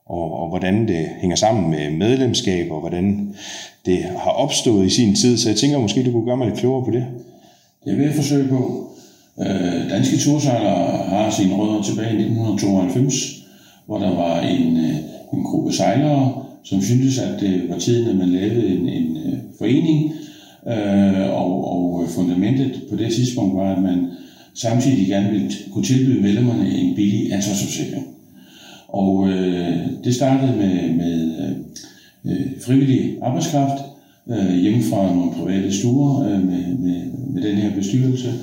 og, 0.06 0.40
og 0.40 0.50
hvordan 0.50 0.88
det 0.88 1.08
hænger 1.20 1.36
sammen 1.36 1.70
med 1.70 1.92
medlemskab, 1.92 2.72
og 2.72 2.80
hvordan 2.80 3.36
det 3.86 4.00
har 4.18 4.32
opstået 4.32 4.86
i 4.86 4.90
sin 4.90 5.16
tid. 5.16 5.38
Så 5.38 5.50
jeg 5.50 5.58
tænker 5.58 5.80
måske, 5.80 6.04
du 6.04 6.12
kunne 6.12 6.26
gøre 6.26 6.38
mig 6.38 6.48
lidt 6.48 6.60
klogere 6.60 6.86
på 6.86 6.92
det. 6.92 7.06
Det 7.86 7.98
vil 7.98 8.06
jeg 8.06 8.16
forsøge 8.16 8.48
på. 8.48 8.88
Øh, 9.40 9.90
Danske 9.90 10.18
Tursejlere 10.18 11.08
har 11.08 11.30
sine 11.30 11.56
rødder 11.56 11.82
tilbage 11.82 12.12
i 12.12 12.22
1992, 12.22 13.44
hvor 13.86 14.00
der 14.00 14.16
var 14.16 14.42
en, 14.42 14.78
øh, 14.78 14.96
en 15.34 15.44
gruppe 15.44 15.74
sejlere, 15.74 16.46
som 16.64 16.82
syntes, 16.82 17.20
at 17.20 17.40
det 17.40 17.70
var 17.70 17.78
tiden, 17.78 18.10
at 18.10 18.16
man 18.16 18.30
lavede 18.30 18.68
en, 18.68 18.90
en 18.90 19.18
øh, 19.18 19.34
øh 20.68 21.32
og, 21.32 21.72
og 21.74 22.04
øh, 22.04 22.10
fundamentet 22.10 22.82
på 22.90 22.96
det 22.96 23.14
tidspunkt 23.14 23.58
var, 23.58 23.76
at 23.76 23.82
man 23.84 24.08
samtidig 24.54 25.08
gerne 25.08 25.30
ville 25.32 25.52
kunne 25.74 25.86
tilbyde 25.86 26.22
medlemmerne 26.22 26.70
en 26.70 26.96
billig 26.96 27.34
ansvarsforsikring. 27.34 28.08
Og 28.94 29.30
øh, 29.30 29.78
det 30.04 30.16
startede 30.16 30.58
med, 30.58 30.94
med 30.96 31.36
øh, 31.40 32.32
øh, 32.32 32.48
frivillig 32.66 33.18
arbejdskraft 33.22 33.84
øh, 34.30 34.56
hjemme 34.56 34.84
fra 34.84 35.16
nogle 35.16 35.32
private 35.32 35.80
stuer 35.80 36.26
øh, 36.26 36.46
med, 36.46 36.78
med, 36.78 37.02
med 37.34 37.42
den 37.42 37.56
her 37.56 37.76
bestyrelse, 37.76 38.34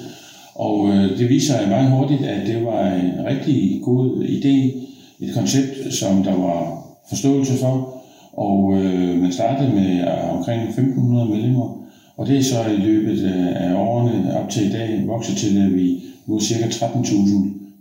og 0.55 0.89
øh, 0.89 1.19
det 1.19 1.29
viser 1.29 1.59
sig 1.59 1.69
meget 1.69 1.91
hurtigt, 1.91 2.23
at 2.23 2.47
det 2.47 2.65
var 2.65 2.95
en 2.95 3.27
rigtig 3.27 3.81
god 3.83 4.25
idé, 4.25 4.79
et 5.21 5.35
koncept, 5.35 5.95
som 5.95 6.23
der 6.23 6.35
var 6.35 6.87
forståelse 7.09 7.53
for. 7.53 8.03
Og 8.33 8.79
øh, 8.79 9.21
man 9.21 9.33
startede 9.33 9.75
med 9.75 10.01
øh, 10.01 10.37
omkring 10.37 10.63
1500 10.63 11.29
medlemmer, 11.29 11.83
og 12.17 12.27
det 12.27 12.39
er 12.39 12.43
så 12.43 12.65
i 12.65 12.77
løbet 12.77 13.19
øh, 13.19 13.63
af 13.63 13.75
årene 13.75 14.41
op 14.41 14.51
til 14.51 14.67
i 14.69 14.73
dag 14.73 15.03
vokset 15.07 15.37
til, 15.37 15.59
at 15.59 15.75
vi 15.75 16.03
nu 16.27 16.35
er 16.35 16.41
ca. 16.41 16.87
13.000 16.87 17.35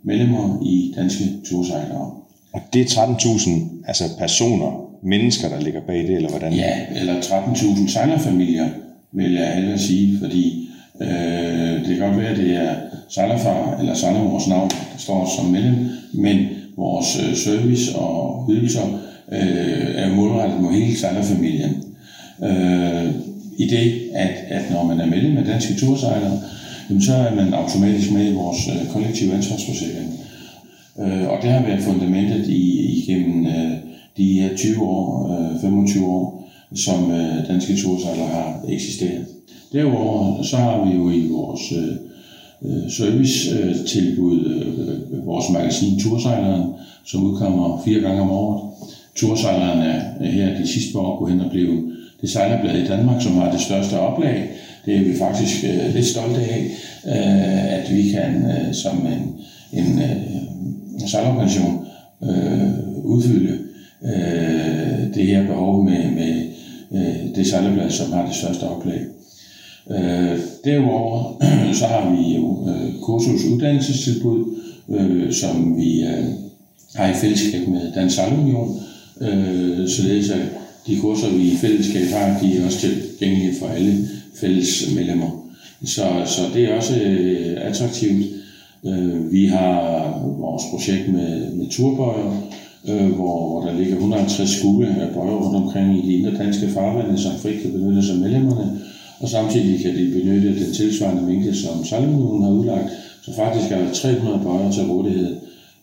medlemmer 0.03 0.59
i 0.65 0.93
danske 0.97 1.23
tursejlere. 1.45 2.11
Og 2.53 2.61
det 2.73 2.81
er 2.81 2.85
13.000 2.85 3.49
altså 3.87 4.03
personer, 4.17 4.89
mennesker, 5.03 5.49
der 5.49 5.59
ligger 5.59 5.81
bag 5.81 5.97
det, 5.97 6.15
eller 6.15 6.29
hvordan? 6.29 6.53
Ja, 6.53 6.79
eller 6.95 7.21
13.000 7.21 7.91
sejlerfamilier, 7.91 8.69
vil 9.11 9.33
jeg 9.33 9.55
hellere 9.55 9.77
sige, 9.77 10.19
fordi 10.19 10.67
Øh, 11.01 11.87
det 11.87 11.97
kan 11.97 12.07
godt 12.07 12.17
være, 12.17 12.29
at 12.29 12.37
det 12.37 12.55
er 12.55 12.75
sejlerfar 13.09 13.77
eller 13.79 13.93
sejlermors 13.93 14.47
navn, 14.47 14.69
der 14.69 14.97
står 14.97 15.33
som 15.35 15.45
medlem, 15.45 15.89
men 16.13 16.47
vores 16.77 17.19
øh, 17.19 17.35
service 17.35 17.95
og 17.95 18.47
ydelser 18.49 18.83
øh, 19.31 19.95
er 19.95 20.15
målrettet 20.15 20.61
mod 20.61 20.73
hele 20.73 20.97
sejlerfamilien. 20.97 21.83
Øh, 22.43 23.05
I 23.57 23.67
det, 23.67 24.01
at, 24.13 24.31
at 24.47 24.71
når 24.71 24.83
man 24.83 24.99
er 24.99 25.05
medlem 25.05 25.37
af 25.37 25.45
Danske 25.45 25.73
Tursejlere, 25.73 26.39
så 27.01 27.13
er 27.13 27.35
man 27.35 27.53
automatisk 27.53 28.11
med 28.11 28.31
i 28.31 28.33
vores 28.33 28.67
øh, 28.67 28.91
kollektive 28.93 29.33
ansvarsforsikring. 29.33 30.19
Øh, 30.99 31.29
og 31.29 31.37
det 31.41 31.49
har 31.51 31.65
været 31.65 31.83
fundamentet 31.83 32.47
i, 32.47 32.91
igennem 33.01 33.45
øh, 33.45 33.71
de 34.17 34.41
her 34.41 34.55
20 34.55 34.83
år, 34.83 35.37
øh, 35.53 35.61
25 35.61 36.05
år, 36.05 36.49
som 36.75 37.11
øh, 37.11 37.47
Danske 37.47 37.75
Tursejler 37.75 38.25
har 38.25 38.65
eksisteret. 38.67 39.25
Derudover 39.73 40.43
så 40.43 40.57
har 40.57 40.85
vi 40.85 40.95
jo 40.95 41.09
i 41.09 41.27
vores 41.27 41.71
øh, 41.71 41.95
øh 42.61 42.91
servicetilbud 42.91 44.45
øh, 44.45 45.17
øh, 45.17 45.25
vores 45.25 45.45
magasin 45.53 45.99
Tursejleren, 45.99 46.73
som 47.05 47.23
udkommer 47.23 47.81
fire 47.85 47.99
gange 47.99 48.21
om 48.21 48.31
året. 48.31 48.61
Tursejleren 49.15 49.79
er 49.79 50.31
her 50.31 50.59
de 50.59 50.67
sidste 50.67 50.93
par 50.93 50.99
år 50.99 51.19
gået 51.19 51.31
hen 51.31 51.41
og 51.41 51.51
blevet 51.51 51.93
det 52.21 52.29
sejlerblad 52.29 52.81
i 52.81 52.87
Danmark, 52.87 53.21
som 53.21 53.35
har 53.35 53.51
det 53.51 53.61
største 53.61 53.99
oplag. 53.99 54.49
Det 54.85 54.95
er 54.95 55.03
vi 55.03 55.17
faktisk 55.17 55.63
øh, 55.63 55.93
lidt 55.93 56.05
stolte 56.05 56.39
af, 56.39 56.71
øh, 57.07 57.73
at 57.73 57.95
vi 57.95 58.09
kan 58.09 58.45
øh, 58.51 58.73
som 58.73 58.97
en, 58.97 59.35
en 59.79 59.99
øh, 59.99 60.47
sejlerorganisation 61.05 61.85
øh, 62.23 63.05
udfylde 63.05 63.59
øh, 64.03 65.15
det 65.15 65.27
her 65.27 65.47
behov 65.47 65.83
med, 65.83 66.11
med 66.11 66.47
øh, 66.91 67.35
det 67.35 67.47
sejlerblad, 67.47 67.89
som 67.89 68.11
har 68.11 68.25
det 68.25 68.35
største 68.35 68.63
oplag. 68.63 69.01
Øh, 69.91 70.39
derudover 70.65 71.43
så 71.79 71.85
har 71.85 72.15
vi 72.15 72.35
jo 72.35 72.69
øh, 72.69 72.99
kursus 73.01 73.45
uddannelsestilbud, 73.45 74.45
øh, 74.89 75.33
som 75.33 75.77
vi 75.77 76.03
øh, 76.03 76.25
har 76.95 77.11
i 77.11 77.13
fællesskab 77.13 77.67
med 77.67 77.91
Dansk 77.95 78.15
Salgunion, 78.15 78.79
øh, 79.21 79.87
således 79.89 80.29
at 80.29 80.41
de 80.87 80.99
kurser, 80.99 81.29
vi 81.29 81.43
i 81.43 81.55
fællesskab 81.55 82.07
har, 82.07 82.39
de 82.41 82.57
er 82.57 82.65
også 82.65 82.79
tilgængelige 82.79 83.59
for 83.59 83.67
alle 83.67 84.07
fælles 84.35 84.95
medlemmer. 84.95 85.43
Så, 85.85 86.03
så 86.25 86.41
det 86.53 86.65
er 86.65 86.75
også 86.75 86.95
øh, 87.01 87.57
attraktivt. 87.61 88.25
Øh, 88.85 89.31
vi 89.31 89.45
har 89.45 89.79
vores 90.39 90.63
projekt 90.71 91.13
med, 91.13 91.53
med 91.53 91.69
turbøjer, 91.69 92.41
øh, 92.87 93.11
hvor, 93.15 93.49
hvor 93.49 93.61
der 93.61 93.77
ligger 93.77 93.95
150 93.95 94.49
skole 94.49 94.87
af 94.87 95.13
bøjer 95.13 95.35
rundt 95.35 95.55
omkring 95.55 95.97
i 95.97 96.07
de 96.07 96.17
indre 96.17 96.43
danske 96.43 96.67
farvande, 96.67 97.17
som 97.17 97.31
frit 97.31 97.61
kan 97.61 97.71
benytte 97.71 98.03
sig 98.03 98.15
af 98.15 98.21
medlemmerne 98.21 98.81
og 99.19 99.29
samtidig 99.29 99.81
kan 99.81 99.95
de 99.95 100.11
benytte 100.11 100.65
den 100.65 100.73
tilsvarende 100.73 101.21
mængde, 101.21 101.55
som 101.55 101.85
Salmonionen 101.85 102.43
har 102.43 102.51
udlagt, 102.51 102.89
så 103.21 103.35
faktisk 103.35 103.71
er 103.71 103.77
der 103.77 103.93
300 103.93 104.39
bøjer 104.43 104.71
til 104.71 104.83
rådighed 104.83 105.35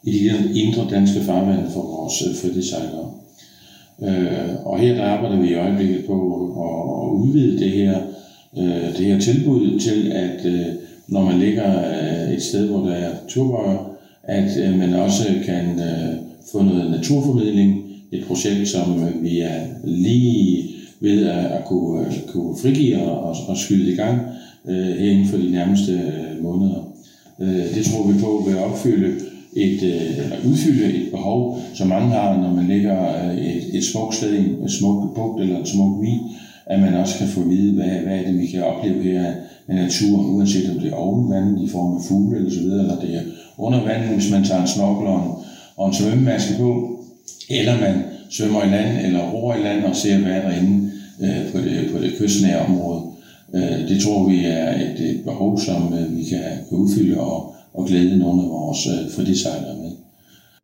i 0.03 0.13
de 0.13 0.61
indre 0.61 0.87
danske 0.91 1.21
farvande 1.21 1.71
for 1.71 1.83
vores 1.83 2.23
øh, 2.23 2.35
fritidssejlere. 2.37 3.11
Øh, 4.03 4.67
og 4.67 4.79
her 4.79 4.95
der 4.95 5.05
arbejder 5.05 5.41
vi 5.41 5.49
i 5.49 5.55
øjeblikket 5.55 6.05
på 6.05 6.15
at, 7.05 7.21
udvide 7.21 7.59
det 7.59 7.71
her, 7.71 7.99
øh, 8.59 8.99
det 8.99 9.07
her 9.07 9.21
tilbud 9.21 9.81
til, 9.81 10.13
at 10.13 10.45
øh, 10.45 10.67
når 11.09 11.25
man 11.25 11.39
ligger 11.39 11.79
øh, 11.79 12.35
et 12.35 12.43
sted, 12.43 12.67
hvor 12.67 12.87
der 12.87 12.95
er 12.95 13.11
turbøjer, 13.29 13.91
at 14.23 14.57
øh, 14.59 14.79
man 14.79 14.95
også 14.95 15.25
kan 15.45 15.81
øh, 15.81 16.15
få 16.53 16.63
noget 16.63 16.91
naturformidling, 16.91 17.81
et 18.13 18.25
projekt, 18.27 18.69
som 18.69 19.09
vi 19.23 19.41
er 19.41 19.61
lige 19.85 20.71
ved 21.01 21.27
at, 21.27 21.45
at 21.45 21.65
kunne, 21.65 22.07
kunne 22.29 22.57
frigive 22.63 23.03
og, 23.03 23.37
og 23.49 23.57
skyde 23.57 23.93
i 23.93 23.97
gang 23.97 24.19
øh, 24.69 24.87
her 24.87 25.11
inden 25.11 25.27
for 25.27 25.37
de 25.37 25.51
nærmeste 25.51 26.01
måneder. 26.43 26.93
Øh, 27.41 27.75
det 27.75 27.85
tror 27.85 28.13
vi 28.13 28.21
på 28.21 28.45
vil 28.47 28.59
opfylde 28.59 29.21
et, 29.57 29.83
eller 29.83 30.37
udfylde 30.51 30.95
et 30.95 31.11
behov, 31.11 31.59
som 31.75 31.89
mange 31.89 32.09
har, 32.09 32.43
når 32.43 32.53
man 32.53 32.67
ligger 32.67 33.31
et, 33.33 33.77
et 33.77 33.85
smukt 33.85 34.15
sted, 34.15 34.39
en 34.39 34.69
smuk 34.69 35.15
bugt 35.15 35.43
eller 35.43 35.59
en 35.59 35.67
smuk 35.67 36.03
vi, 36.03 36.11
at 36.67 36.81
man 36.81 36.95
også 36.95 37.19
kan 37.19 37.29
få 37.29 37.41
at 37.41 37.51
vide, 37.51 37.73
hvad, 37.73 37.85
hvad 37.85 38.19
er 38.19 38.23
det, 38.27 38.41
vi 38.41 38.47
kan 38.47 38.65
opleve 38.65 39.03
her 39.03 39.33
af 39.69 39.75
natur, 39.75 40.19
uanset 40.19 40.71
om 40.71 40.79
det 40.79 40.93
er 40.93 40.97
oven 40.97 41.31
vandet 41.31 41.63
i 41.63 41.69
form 41.69 41.97
af 41.97 42.03
fugle 42.09 42.37
eller 42.37 42.51
så 42.51 42.61
videre, 42.61 42.81
eller 42.81 43.01
det 43.01 43.15
er 43.15 43.23
under 43.59 43.85
vandet, 43.85 44.09
hvis 44.09 44.31
man 44.31 44.45
tager 44.45 44.63
en 44.63 44.69
snorkel 44.69 45.07
og 45.07 45.25
en, 45.25 45.33
og 45.77 45.89
en 45.89 45.95
svømmemaske 45.95 46.55
på, 46.59 47.01
eller 47.51 47.81
man 47.81 48.03
svømmer 48.31 48.65
i 48.65 48.69
land 48.69 49.07
eller 49.07 49.31
roer 49.31 49.57
i 49.57 49.63
land 49.63 49.85
og 49.85 49.97
ser, 49.97 50.19
hvad 50.19 50.33
er 50.33 50.43
derinde 50.43 50.91
øh, 51.21 51.53
på, 51.53 51.59
det, 51.59 51.91
på 51.93 51.99
det 51.99 52.15
kystnære 52.19 52.67
område. 52.67 53.03
Øh, 53.55 53.89
det 53.89 54.03
tror 54.03 54.29
vi 54.29 54.45
er 54.45 54.75
et, 54.75 55.11
et 55.11 55.25
behov, 55.25 55.61
som 55.61 55.95
øh, 55.95 56.17
vi 56.17 56.25
kan, 56.25 56.43
kan 56.69 56.79
udfylde 56.79 57.21
og, 57.21 57.55
og 57.75 57.87
glæde 57.87 58.19
nogle 58.19 58.43
af 58.43 58.49
vores 58.49 58.87
øh, 58.87 59.17
fritidssejlere 59.17 59.77
med. 59.77 59.93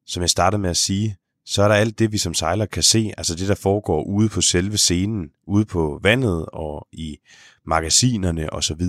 Som 0.06 0.22
jeg 0.22 0.30
startede 0.30 0.62
med 0.62 0.70
at 0.70 0.76
sige, 0.76 1.16
så 1.46 1.62
er 1.62 1.68
der 1.68 1.74
alt 1.74 1.98
det, 1.98 2.12
vi 2.12 2.18
som 2.18 2.34
sejler 2.34 2.66
kan 2.66 2.82
se, 2.82 3.12
altså 3.18 3.34
det, 3.34 3.48
der 3.48 3.54
foregår 3.54 4.04
ude 4.04 4.28
på 4.28 4.40
selve 4.40 4.76
scenen, 4.78 5.28
ude 5.46 5.64
på 5.64 6.00
vandet 6.02 6.46
og 6.46 6.86
i 6.92 7.16
magasinerne 7.66 8.52
osv. 8.52 8.82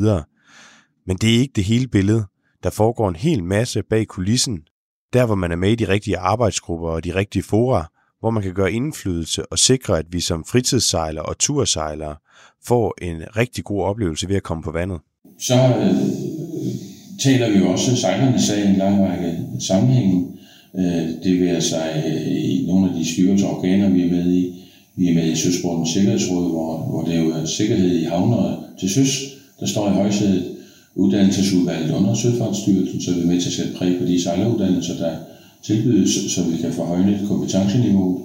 Men 1.07 1.17
det 1.17 1.35
er 1.35 1.39
ikke 1.39 1.53
det 1.55 1.63
hele 1.63 1.87
billede. 1.87 2.25
Der 2.63 2.69
foregår 2.69 3.09
en 3.09 3.15
hel 3.15 3.43
masse 3.43 3.83
bag 3.89 4.07
kulissen, 4.07 4.59
der 5.13 5.25
hvor 5.25 5.35
man 5.35 5.51
er 5.51 5.55
med 5.55 5.71
i 5.71 5.75
de 5.75 5.87
rigtige 5.87 6.17
arbejdsgrupper 6.17 6.89
og 6.89 7.03
de 7.03 7.15
rigtige 7.15 7.43
fora, 7.43 7.91
hvor 8.19 8.29
man 8.29 8.43
kan 8.43 8.53
gøre 8.53 8.71
indflydelse 8.71 9.51
og 9.51 9.59
sikre, 9.59 9.99
at 9.99 10.05
vi 10.11 10.19
som 10.19 10.45
fritidssejlere 10.45 11.25
og 11.25 11.37
tursejlere 11.37 12.15
får 12.65 12.93
en 13.01 13.21
rigtig 13.37 13.63
god 13.63 13.83
oplevelse 13.83 14.29
ved 14.29 14.35
at 14.35 14.43
komme 14.43 14.63
på 14.63 14.71
vandet? 14.71 14.99
Så 15.39 15.53
øh, 15.53 15.95
taler 17.23 17.49
vi 17.49 17.57
jo 17.57 17.71
også 17.71 17.95
sejlernes 17.95 18.43
sag 18.43 18.65
i 18.65 18.67
en 18.67 18.75
lang 18.75 19.05
række 19.07 19.37
sammenhænge. 19.59 20.27
Øh, 20.75 21.23
det 21.23 21.39
vil 21.39 21.47
altså 21.47 21.75
øh, 22.05 22.27
i 22.27 22.65
nogle 22.67 22.89
af 22.89 22.95
de 22.95 23.13
styrelser 23.13 23.47
organer, 23.47 23.89
vi 23.89 24.07
er 24.07 24.11
med 24.11 24.33
i. 24.33 24.57
Vi 24.95 25.09
er 25.09 25.13
med 25.13 25.31
i 25.31 25.35
Søsportens 25.35 25.89
Sikkerhedsråd, 25.89 26.49
hvor, 26.49 26.77
hvor 26.77 27.03
det 27.03 27.19
jo 27.19 27.29
er 27.29 27.45
sikkerhed 27.45 27.99
i 27.99 28.03
havner 28.03 28.60
til 28.81 28.89
søs, 28.89 29.23
der 29.59 29.65
står 29.65 29.89
i 29.89 29.93
højsædet. 29.93 30.43
Uddannelsesudvalget 30.95 31.91
under 31.91 32.13
Søfartsstyrelsen, 32.13 33.01
så 33.01 33.11
er 33.11 33.15
vi 33.15 33.25
med 33.25 33.41
til 33.41 33.49
at 33.49 33.53
sætte 33.53 33.73
præg 33.73 33.99
på 33.99 34.05
de 34.05 34.23
sejleruddannelser, 34.23 34.97
der 34.97 35.15
tilbydes, 35.63 36.31
så 36.31 36.43
vi 36.43 36.57
kan 36.57 36.73
forhøjne 36.73 37.19
kompetenceniveauet. 37.27 38.21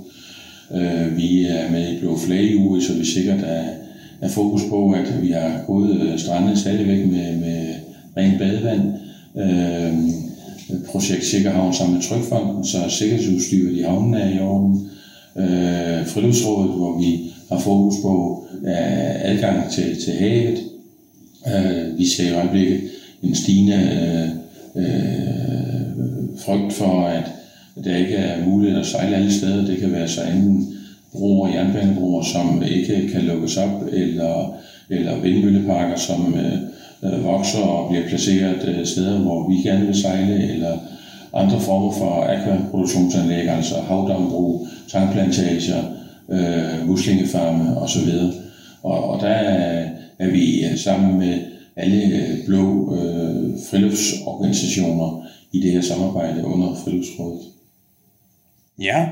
Øh, 0.74 1.16
vi 1.16 1.44
er 1.44 1.70
med 1.70 1.92
i 1.92 1.98
Blå 2.00 2.18
Flag 2.18 2.59
uge, 2.59 2.82
så 2.82 2.92
vi 2.92 3.04
sikkert 3.04 3.40
er, 3.42 3.64
er 4.20 4.28
fokus 4.28 4.62
på, 4.70 4.90
at 4.90 5.22
vi 5.22 5.30
har 5.30 5.64
gode 5.66 5.94
øh, 5.94 6.18
strande 6.18 6.57
stadigvæk 6.57 7.07
med, 7.07 7.36
med 7.36 7.74
rent 8.16 8.38
badevand. 8.38 8.92
Øh, 9.36 9.94
Projekt 10.86 11.24
Sikkerhavn 11.24 11.74
sammen 11.74 11.94
med 11.94 12.02
Trykfonden, 12.02 12.64
så 12.64 12.78
sikkerhedsudstyret 12.88 13.76
i 13.76 13.82
havnen 13.82 14.14
er 14.14 14.36
i 14.36 14.40
orden. 14.40 14.90
Friluftsrådet, 16.07 16.70
hvor 16.70 16.98
vi 16.98 17.32
har 17.49 17.59
fokus 17.59 17.94
på 18.03 18.44
øh, 18.64 19.30
adgang 19.30 19.70
til, 19.70 20.05
til 20.05 20.12
havet. 20.12 20.59
Øh, 21.47 21.99
vi 21.99 22.07
ser 22.07 22.28
i 22.28 22.34
øjeblikket 22.34 22.80
en 23.22 23.34
stigende 23.34 23.74
øh, 24.76 24.84
øh, 24.84 26.38
frygt 26.38 26.72
for, 26.72 27.07
at 27.07 27.24
der 27.84 27.97
ikke 27.97 28.14
er 28.14 28.47
mulighed 28.47 28.80
at 28.80 28.86
sejle 28.86 29.16
alle 29.16 29.32
steder. 29.32 29.66
Det 29.66 29.78
kan 29.78 29.92
være 29.92 30.09
så 30.09 30.20
enten 30.22 30.76
broer, 31.12 31.49
jernbanebroer, 31.49 32.22
som 32.22 32.62
ikke 32.62 33.09
kan 33.12 33.22
lukkes 33.22 33.57
op, 33.57 33.82
eller, 33.92 34.55
eller 34.90 35.20
vindmølleparker, 35.20 35.97
som 35.97 36.34
øh, 36.34 36.59
øh, 37.03 37.24
vokser 37.24 37.59
og 37.59 37.90
bliver 37.90 38.09
placeret 38.09 38.68
øh, 38.68 38.86
steder, 38.86 39.18
hvor 39.18 39.49
vi 39.49 39.55
gerne 39.68 39.86
vil 39.86 40.03
sejle, 40.03 40.53
eller 40.53 40.78
andre 41.34 41.61
former 41.61 41.92
for 41.92 42.26
akvaproduktionsanlæg, 42.28 43.49
altså 43.49 43.74
havdambrug, 43.74 44.68
tankplantager, 44.88 45.82
øh, 46.30 46.88
muslingefarme 46.88 47.76
osv. 47.78 48.08
Og, 48.82 49.10
og 49.10 49.20
der 49.20 49.28
er, 49.28 49.88
er 50.18 50.30
vi 50.30 50.64
sammen 50.76 51.18
med 51.18 51.40
alle 51.76 52.16
øh, 52.16 52.46
blå 52.46 52.96
øh, 52.96 53.52
friluftsorganisationer 53.70 55.26
i 55.52 55.60
det 55.60 55.72
her 55.72 55.80
samarbejde 55.80 56.44
under 56.44 56.74
Friluftsrådet. 56.84 57.40
Ja, 58.78 59.08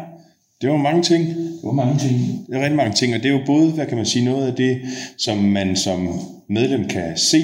det 0.61 0.71
var 0.71 0.77
mange 0.77 1.03
ting. 1.03 1.27
Det 1.29 1.61
var 1.63 1.73
mange 1.73 1.99
ting. 1.99 2.47
Det 2.47 2.57
er 2.57 2.61
rigtig 2.61 2.77
mange 2.77 2.95
ting, 2.95 3.15
og 3.15 3.23
det 3.23 3.29
er 3.29 3.33
jo 3.33 3.47
både, 3.47 3.71
hvad 3.71 3.87
kan 3.87 3.97
man 3.97 4.07
sige, 4.07 4.25
noget 4.25 4.47
af 4.47 4.55
det, 4.55 4.81
som 5.19 5.39
man 5.39 5.77
som 5.77 6.09
medlem 6.49 6.89
kan 6.89 7.17
se 7.17 7.43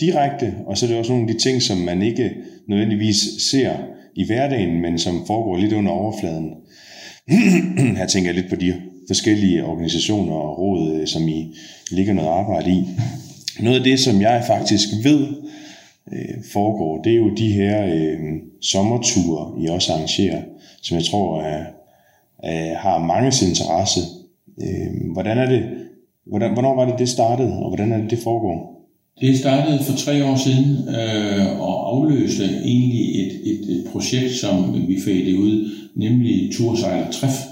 direkte, 0.00 0.54
og 0.66 0.78
så 0.78 0.86
er 0.86 0.90
det 0.90 0.98
også 0.98 1.12
nogle 1.12 1.28
af 1.28 1.34
de 1.34 1.40
ting, 1.40 1.62
som 1.62 1.78
man 1.78 2.02
ikke 2.02 2.30
nødvendigvis 2.66 3.16
ser 3.50 3.76
i 4.14 4.26
hverdagen, 4.26 4.80
men 4.82 4.98
som 4.98 5.26
foregår 5.26 5.56
lidt 5.56 5.72
under 5.72 5.90
overfladen. 5.90 6.50
Her 7.98 8.06
tænker 8.06 8.28
jeg 8.30 8.34
lidt 8.34 8.50
på 8.50 8.56
de 8.56 8.74
forskellige 9.10 9.64
organisationer 9.64 10.32
og 10.32 10.58
råd, 10.58 10.92
øh, 10.92 11.06
som 11.06 11.28
I 11.28 11.54
ligger 11.90 12.12
noget 12.12 12.28
arbejde 12.28 12.70
i. 12.70 12.82
Noget 13.60 13.78
af 13.78 13.84
det, 13.84 14.00
som 14.00 14.20
jeg 14.20 14.44
faktisk 14.46 14.88
ved 15.04 15.26
øh, 16.12 16.34
foregår, 16.52 17.02
det 17.02 17.12
er 17.12 17.16
jo 17.16 17.34
de 17.34 17.52
her 17.52 17.86
øh, 17.86 18.18
sommerture, 18.62 19.62
I 19.62 19.66
også 19.66 19.92
arrangerer, 19.92 20.42
som 20.82 20.96
jeg 20.96 21.04
tror 21.04 21.42
er, 21.42 21.64
er, 22.42 22.74
har 22.74 22.98
manges 22.98 23.42
interesse. 23.42 24.00
Øh, 24.62 25.12
hvordan 25.12 25.38
er 25.38 25.46
det, 25.46 25.62
hvordan, 26.26 26.52
hvornår 26.52 26.74
var 26.74 26.84
det, 26.90 26.98
det 26.98 27.08
startede, 27.08 27.52
og 27.52 27.68
hvordan 27.68 27.92
er 27.92 27.98
det, 27.98 28.10
det 28.10 28.18
foregår? 28.18 28.80
Det 29.20 29.38
startede 29.38 29.84
for 29.84 29.96
tre 29.96 30.24
år 30.24 30.36
siden 30.36 30.88
øh, 30.88 31.60
og 31.60 31.96
afløste 31.96 32.44
egentlig 32.64 33.04
et, 33.22 33.32
et, 33.44 33.76
et 33.76 33.84
projekt, 33.92 34.32
som 34.32 34.88
vi 34.88 35.00
fik 35.04 35.38
ud, 35.38 35.70
nemlig 35.94 36.52
Tursejler 36.52 37.10
Træf, 37.10 37.49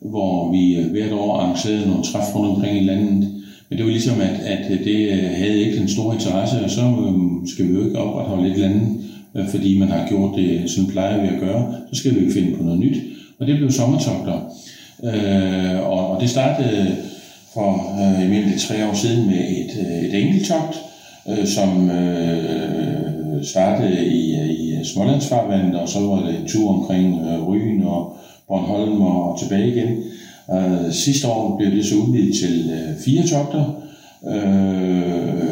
hvor 0.00 0.52
vi 0.52 0.76
øh, 0.76 0.90
hvert 0.90 1.12
år 1.12 1.36
arrangerede 1.36 1.88
nogle 1.88 2.04
træf 2.04 2.34
rundt 2.34 2.50
omkring 2.50 2.82
i 2.82 2.84
landet. 2.84 3.32
Men 3.68 3.78
det 3.78 3.84
var 3.84 3.90
ligesom, 3.90 4.20
at, 4.20 4.40
at 4.44 4.70
øh, 4.70 4.84
det 4.84 5.10
øh, 5.10 5.30
havde 5.34 5.60
ikke 5.60 5.78
den 5.78 5.88
store 5.88 6.14
interesse, 6.14 6.64
og 6.64 6.70
så 6.70 6.82
skal 7.46 7.68
vi 7.68 7.72
jo 7.72 7.84
ikke 7.84 7.98
opretholde 7.98 8.48
et 8.48 8.54
eller 8.54 8.68
andet, 8.68 8.88
fordi 9.50 9.78
man 9.78 9.88
har 9.88 10.08
gjort 10.08 10.36
det, 10.36 10.70
som 10.70 10.86
plejer 10.86 11.22
vi 11.22 11.28
at 11.28 11.40
gøre. 11.40 11.74
Så 11.92 12.00
skal 12.00 12.14
vi 12.14 12.24
jo 12.24 12.32
finde 12.32 12.56
på 12.56 12.62
noget 12.62 12.80
nyt. 12.80 12.96
Og 13.38 13.46
det 13.46 13.56
blev 13.56 13.70
sommertogter. 13.70 14.40
Øh, 15.04 15.88
og, 15.88 16.10
og 16.10 16.20
det 16.20 16.30
startede 16.30 16.96
for 17.54 17.70
øh, 18.00 18.26
imellem 18.26 18.58
tre 18.58 18.88
år 18.88 18.94
siden 18.94 19.26
med 19.26 19.38
et, 19.38 20.04
et 20.04 20.22
enkeltogt, 20.22 20.76
øh, 21.28 21.46
som 21.46 21.90
øh, 21.90 23.44
startede 23.44 24.06
i, 24.06 24.34
i 24.50 24.84
Smålandsfarvandet, 24.84 25.80
og 25.80 25.88
så 25.88 26.00
var 26.00 26.26
det 26.26 26.40
en 26.40 26.48
tur 26.48 26.70
omkring 26.70 27.28
øh, 27.28 27.48
Ryen 27.48 27.82
og 27.82 28.16
Bornholm 28.48 29.00
og 29.00 29.38
tilbage 29.38 29.68
igen. 29.68 30.02
Øh, 30.52 30.92
sidste 30.92 31.28
år 31.28 31.56
blev 31.56 31.70
det 31.70 31.86
så 31.86 31.94
udvidet 31.94 32.34
til 32.34 32.70
øh, 32.70 32.98
fire 32.98 33.26
togter. 33.26 33.82
Øh, 34.26 35.46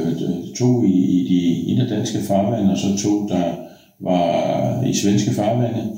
to 0.57 0.85
i, 0.85 0.91
i 0.91 1.29
de 1.29 1.71
inderdanske 1.71 2.19
farvande, 2.29 2.73
og 2.73 2.79
så 2.79 2.97
to, 2.99 3.29
der 3.29 3.45
var 4.01 4.85
i 4.87 4.95
svenske 4.95 5.31
farvande. 5.31 5.93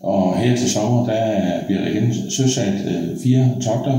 Og 0.00 0.38
her 0.38 0.56
til 0.56 0.70
sommer, 0.70 1.06
der 1.06 1.64
bliver 1.66 1.80
der 1.80 1.88
igen 1.88 2.14
søsat 2.30 2.74
øh, 2.86 3.18
fire 3.22 3.48
togter. 3.60 3.98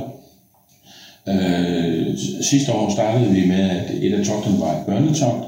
Øh, 1.27 2.17
sidste 2.41 2.73
år 2.73 2.89
startede 2.89 3.31
vi 3.31 3.47
med, 3.47 3.69
at 3.69 3.91
et 4.01 4.13
af 4.13 4.25
togterne 4.25 4.59
var 4.59 4.71
et 4.71 4.85
børnetogt. 4.85 5.45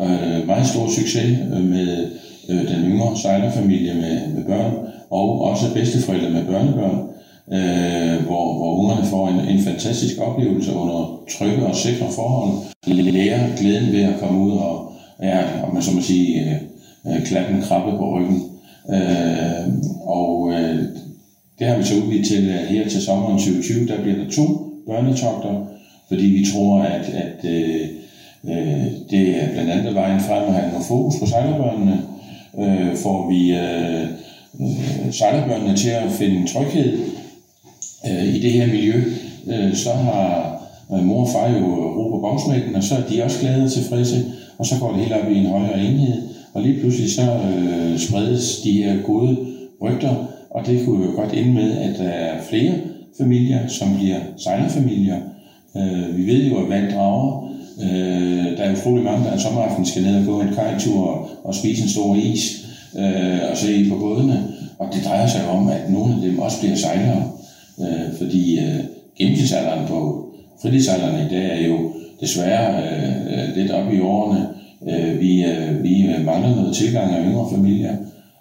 Øh, 0.00 0.46
meget 0.46 0.66
stor 0.66 0.88
succes 0.88 1.38
øh, 1.54 1.64
med 1.64 2.10
øh, 2.48 2.68
den 2.68 2.84
yngre 2.84 3.16
sejlerfamilie 3.16 3.94
med, 3.94 4.28
med 4.34 4.44
børn, 4.44 4.87
og 5.10 5.42
også 5.42 5.74
bedsteforældre 5.74 6.30
med 6.30 6.44
børnebørn, 6.44 7.08
øh, 7.52 8.26
hvor, 8.26 8.54
hvor 8.56 8.76
ungerne 8.78 9.06
får 9.06 9.28
en, 9.28 9.40
en 9.56 9.62
fantastisk 9.64 10.20
oplevelse 10.20 10.74
under 10.74 11.20
trygge 11.30 11.66
og 11.66 11.76
sikre 11.76 12.06
forhold. 12.10 12.52
Lærer 12.86 13.56
glæden 13.56 13.92
ved 13.92 14.02
at 14.02 14.20
komme 14.20 14.40
ud 14.40 14.52
og, 14.52 14.92
ja, 15.22 15.40
om 15.66 15.74
man 15.74 15.82
så 15.82 15.94
må 15.94 16.00
sige, 16.00 16.40
øh, 16.40 16.56
øh 17.06 17.26
klappe 17.26 17.54
en 17.54 17.62
krabbe 17.62 17.98
på 17.98 18.18
ryggen. 18.18 18.42
Øh, 18.90 19.68
og 20.06 20.52
øh, 20.52 20.78
det 21.58 21.66
har 21.66 21.76
vi 21.76 21.82
så 21.82 21.94
udvidet 21.94 22.26
til 22.26 22.50
at 22.50 22.66
her 22.66 22.88
til 22.88 23.02
sommeren 23.02 23.38
2020, 23.38 23.86
der 23.86 24.02
bliver 24.02 24.16
der 24.16 24.30
to 24.30 24.44
børnetogter, 24.86 25.66
fordi 26.08 26.26
vi 26.26 26.46
tror, 26.52 26.80
at, 26.82 27.08
at 27.08 27.44
øh, 27.44 27.86
øh, 28.44 28.86
det 29.10 29.42
er 29.42 29.52
blandt 29.52 29.70
andet 29.70 29.94
vejen 29.94 30.20
frem 30.20 30.42
at 30.42 30.54
have 30.54 30.68
noget 30.68 30.86
fokus 30.86 31.14
på 31.20 31.26
sejlerbørnene, 31.26 32.02
øh, 32.58 32.96
får 32.96 33.30
vi 33.30 33.52
øh, 33.52 34.06
øh, 34.60 35.12
sejlerbørnene 35.12 35.76
til 35.76 35.90
at 35.90 36.12
finde 36.12 36.52
tryghed 36.52 36.98
øh, 38.06 38.34
i 38.34 38.40
det 38.40 38.52
her 38.52 38.66
miljø, 38.66 39.02
øh, 39.46 39.74
så 39.74 39.92
har 39.92 40.62
øh, 40.92 41.04
mor 41.04 41.20
og 41.20 41.28
far 41.32 41.48
jo 41.48 41.66
ro 41.96 42.10
på 42.10 42.18
bagsmækken, 42.20 42.74
og 42.76 42.82
så 42.82 42.94
er 42.94 43.02
de 43.10 43.22
også 43.22 43.40
glade 43.40 43.64
og 43.64 43.72
tilfredse, 43.72 44.24
og 44.58 44.66
så 44.66 44.74
går 44.80 44.92
det 44.92 45.00
helt 45.00 45.12
op 45.12 45.30
i 45.30 45.38
en 45.38 45.46
højere 45.46 45.84
enhed, 45.84 46.22
og 46.54 46.62
lige 46.62 46.80
pludselig 46.80 47.10
så 47.14 47.22
øh, 47.22 47.98
spredes 47.98 48.60
de 48.64 48.72
her 48.72 49.02
gode 49.02 49.36
rygter, 49.82 50.14
og 50.50 50.66
det 50.66 50.84
kunne 50.84 51.04
jo 51.06 51.12
godt 51.16 51.32
ende 51.32 51.52
med, 51.52 51.78
at 51.78 51.98
der 51.98 52.08
er 52.08 52.42
flere 52.42 52.74
familier, 53.18 53.68
som 53.68 53.96
bliver 53.96 54.20
sejlerfamilier. 54.36 55.16
Øh, 55.76 56.16
vi 56.16 56.26
ved 56.26 56.44
jo, 56.44 56.56
at 56.56 56.68
vand 56.68 56.92
drager. 56.92 57.54
Øh, 57.82 58.56
der 58.56 58.62
er 58.62 58.76
utrolig 58.76 59.04
mange, 59.04 59.24
der 59.24 59.32
en 59.32 59.40
sommeraften 59.40 59.86
skal 59.86 60.02
ned 60.02 60.16
og 60.20 60.26
gå 60.26 60.40
en 60.40 60.54
kajtur 60.54 61.06
og, 61.06 61.28
og 61.44 61.54
spise 61.54 61.82
en 61.82 61.88
stor 61.88 62.16
is 62.16 62.67
øh, 62.96 63.50
og 63.50 63.56
se 63.56 63.88
på 63.88 63.98
bådene. 63.98 64.48
Og 64.78 64.88
det 64.94 65.04
drejer 65.04 65.26
sig 65.26 65.48
om, 65.48 65.68
at 65.68 65.90
nogle 65.90 66.14
af 66.14 66.20
dem 66.20 66.38
også 66.38 66.60
bliver 66.60 66.76
sejlere. 66.76 67.30
Øh, 67.80 68.16
fordi 68.18 68.58
øh, 68.58 68.80
gennemsnitsalderen 69.18 69.86
på 69.86 70.28
fritidssejlerne 70.62 71.26
i 71.26 71.34
dag 71.34 71.62
er 71.62 71.66
jo 71.68 71.92
desværre 72.20 72.82
øh, 72.82 73.48
øh 73.48 73.56
lidt 73.56 73.70
op 73.70 73.92
i 73.92 74.00
årene. 74.00 74.46
Øh, 74.88 75.20
vi, 75.20 75.44
øh, 75.44 75.82
vi 75.82 76.02
øh, 76.02 76.24
mangler 76.24 76.54
noget 76.54 76.76
tilgang 76.76 77.14
af 77.14 77.24
yngre 77.24 77.50
familier, 77.54 77.96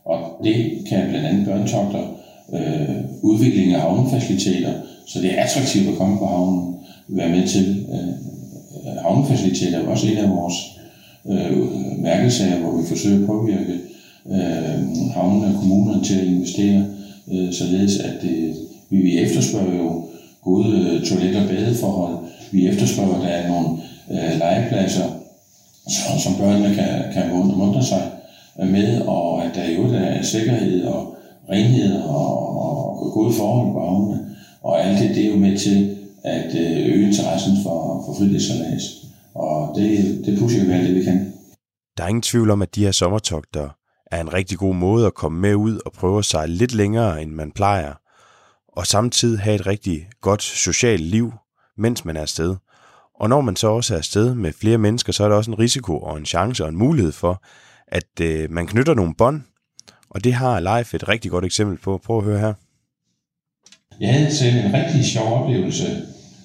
og 0.05 0.19
det 0.43 0.55
kan 0.89 1.09
blandt 1.09 1.27
andet 1.27 1.45
børnetogter, 1.45 2.17
øh, 2.53 2.95
udvikling 3.21 3.73
af 3.73 3.81
havnefaciliteter, 3.81 4.73
så 5.07 5.21
det 5.21 5.33
er 5.33 5.43
attraktivt 5.43 5.89
at 5.89 5.95
komme 5.95 6.17
på 6.17 6.25
havnen, 6.25 6.75
være 7.07 7.29
med 7.29 7.47
til. 7.47 7.85
Øh, 7.91 8.07
øh 8.07 8.97
havnefaciliteter 9.01 9.79
er 9.79 9.87
også 9.87 10.07
en 10.07 10.17
af 10.17 10.29
vores 10.29 10.55
øh, 11.29 11.57
mærkesager, 12.01 12.59
hvor 12.59 12.81
vi 12.81 12.87
forsøger 12.87 13.19
at 13.19 13.25
påvirke 13.25 13.73
øh, 14.31 15.11
havnene 15.13 15.47
og 15.47 15.59
kommunerne 15.59 16.03
til 16.03 16.19
at 16.19 16.27
investere, 16.27 16.85
øh, 17.31 17.53
således 17.53 17.99
at 17.99 18.23
øh, 18.23 18.55
vi, 18.89 18.97
vi 18.97 19.17
efterspørger 19.17 19.77
jo 19.77 20.05
gode 20.43 20.69
øh, 20.79 21.05
toilet- 21.05 21.41
og 21.41 21.47
badeforhold. 21.47 22.17
Vi 22.51 22.67
efterspørger, 22.67 23.15
at 23.15 23.21
der 23.21 23.27
er 23.27 23.47
nogle 23.47 23.69
øh, 24.11 24.39
legepladser, 24.39 25.09
som, 25.87 26.19
som 26.19 26.33
børnene 26.41 26.75
kan, 26.75 27.13
kan 27.13 27.29
muntre 27.57 27.83
sig 27.83 28.11
med, 28.55 29.01
og 29.01 29.45
at 29.45 29.55
der 29.55 29.69
jo 29.69 29.83
der 29.93 29.99
er 29.99 30.23
sikkerhed 30.23 30.83
og 30.83 31.17
renhed 31.49 32.01
og, 32.01 32.57
og 32.59 33.11
gode 33.11 33.33
forhold 33.33 33.73
på 33.73 33.79
havnene. 33.79 34.35
Og 34.61 34.85
alt 34.85 34.99
det, 34.99 35.15
det 35.15 35.25
er 35.25 35.29
jo 35.29 35.35
med 35.37 35.57
til 35.57 35.97
at 36.23 36.55
øh, 36.55 36.95
øge 36.95 37.07
interessen 37.07 37.53
for, 37.63 38.03
for 38.05 38.13
fritidssalads. 38.17 39.05
Og 39.35 39.75
det, 39.75 40.21
det 40.25 40.39
pusher 40.39 40.65
vi 40.65 40.71
alt 40.71 40.87
det, 40.87 40.95
vi 40.95 41.03
kan. 41.03 41.33
Der 41.97 42.03
er 42.03 42.07
ingen 42.07 42.21
tvivl 42.21 42.49
om, 42.49 42.61
at 42.61 42.75
de 42.75 42.83
her 42.83 42.91
sommertogter 42.91 43.69
er 44.11 44.21
en 44.21 44.33
rigtig 44.33 44.57
god 44.57 44.75
måde 44.75 45.05
at 45.05 45.13
komme 45.13 45.39
med 45.39 45.55
ud 45.55 45.79
og 45.85 45.91
prøve 45.91 46.23
sig 46.23 46.49
lidt 46.49 46.73
længere, 46.73 47.21
end 47.21 47.31
man 47.31 47.51
plejer, 47.51 47.93
og 48.67 48.87
samtidig 48.87 49.39
have 49.39 49.55
et 49.55 49.67
rigtig 49.67 50.07
godt 50.21 50.43
socialt 50.43 51.01
liv, 51.01 51.33
mens 51.77 52.05
man 52.05 52.17
er 52.17 52.21
afsted. 52.21 52.55
Og 53.19 53.29
når 53.29 53.41
man 53.41 53.55
så 53.55 53.67
også 53.67 53.93
er 53.93 53.97
afsted 53.97 54.35
med 54.35 54.53
flere 54.53 54.77
mennesker, 54.77 55.13
så 55.13 55.23
er 55.23 55.29
der 55.29 55.35
også 55.35 55.51
en 55.51 55.59
risiko 55.59 55.99
og 55.99 56.17
en 56.17 56.25
chance 56.25 56.63
og 56.63 56.69
en 56.69 56.77
mulighed 56.77 57.11
for, 57.11 57.43
at 57.87 58.21
øh, 58.21 58.51
man 58.51 58.67
knytter 58.67 58.93
nogle 58.93 59.15
bånd, 59.15 59.41
og 60.09 60.23
det 60.23 60.33
har 60.33 60.59
Leif 60.59 60.93
et 60.93 61.09
rigtig 61.09 61.31
godt 61.31 61.45
eksempel 61.45 61.77
på. 61.77 62.01
Prøv 62.05 62.17
at 62.17 62.23
høre 62.23 62.39
her. 62.39 62.53
Jeg 63.99 64.13
havde 64.13 64.35
selv 64.35 64.55
en 64.55 64.73
rigtig 64.73 65.05
sjov 65.05 65.43
oplevelse 65.43 65.87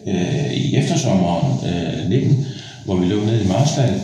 øh, 0.07 0.53
i 0.53 0.77
eftersommeren 0.77 1.75
øh, 1.75 2.11
19, 2.11 2.47
hvor 2.85 2.97
vi 2.97 3.07
lå 3.07 3.25
nede 3.25 3.45
i 3.45 3.49
Marsland, 3.49 4.01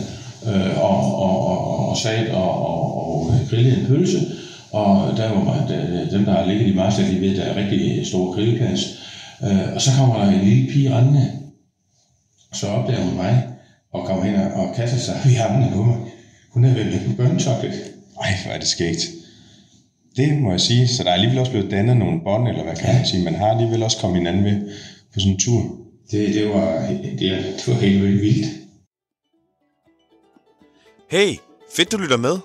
øh, 0.47 0.83
og, 0.83 1.15
og, 1.15 1.47
og, 1.47 1.89
og 1.89 1.97
sat 1.97 2.29
og, 2.29 2.65
og, 2.67 2.97
og 2.97 3.31
grillede 3.49 3.79
en 3.79 3.85
pølse. 3.85 4.19
Og 4.71 5.17
der 5.17 5.29
var 5.29 5.65
der, 5.67 6.09
dem, 6.09 6.25
der 6.25 6.31
har 6.31 6.45
ligget 6.45 6.67
i 6.67 6.75
Marstal, 6.75 7.15
de 7.15 7.21
ved, 7.21 7.37
der 7.37 7.43
er 7.43 7.55
rigtig 7.55 8.07
stor 8.07 8.33
grillplads. 8.33 8.81
Øh, 9.43 9.73
og 9.75 9.81
så 9.81 9.91
kommer 9.97 10.17
der 10.17 10.31
en 10.31 10.45
lille 10.45 10.71
pige 10.71 10.97
rendende. 10.97 11.31
Så 12.53 12.67
opdager 12.67 13.03
hun 13.03 13.15
mig 13.15 13.43
og 13.93 14.05
kommer 14.05 14.23
hen 14.23 14.35
og 14.35 14.75
kaster 14.75 14.97
sig 14.97 15.15
i 15.31 15.35
armene 15.35 15.71
på 15.75 15.83
mig. 15.83 15.97
Hun 16.53 16.65
er 16.65 16.73
vel 16.73 16.93
en 16.93 17.15
børnetokket. 17.17 17.73
Ej, 18.21 18.29
hvor 18.43 18.53
er 18.53 18.59
det 18.59 18.67
skægt. 18.67 19.09
Det 20.17 20.37
må 20.41 20.51
jeg 20.51 20.61
sige. 20.61 20.87
Så 20.87 21.03
der 21.03 21.09
er 21.09 21.13
alligevel 21.13 21.39
også 21.39 21.51
blevet 21.51 21.71
dannet 21.71 21.97
nogle 21.97 22.19
bånd, 22.23 22.47
eller 22.47 22.63
hvad 22.63 22.75
kan 22.75 22.89
ja. 22.89 22.97
man 22.97 23.05
sige. 23.05 23.23
Man 23.23 23.35
har 23.35 23.47
alligevel 23.47 23.83
også 23.83 23.97
kommet 23.97 24.19
hinanden 24.19 24.45
ved 24.45 24.61
på 25.13 25.19
sådan 25.19 25.31
en 25.31 25.39
tur. 25.39 25.61
Det, 26.11 26.33
det, 26.33 26.49
var, 26.49 26.87
det, 26.87 27.19
det 27.19 27.67
var 27.67 27.73
helt 27.73 28.03
vildt. 28.03 28.58
Hey, 31.11 31.35
fedt 31.75 31.91
du 31.91 31.97
lytter 31.97 32.17
med. 32.17 32.37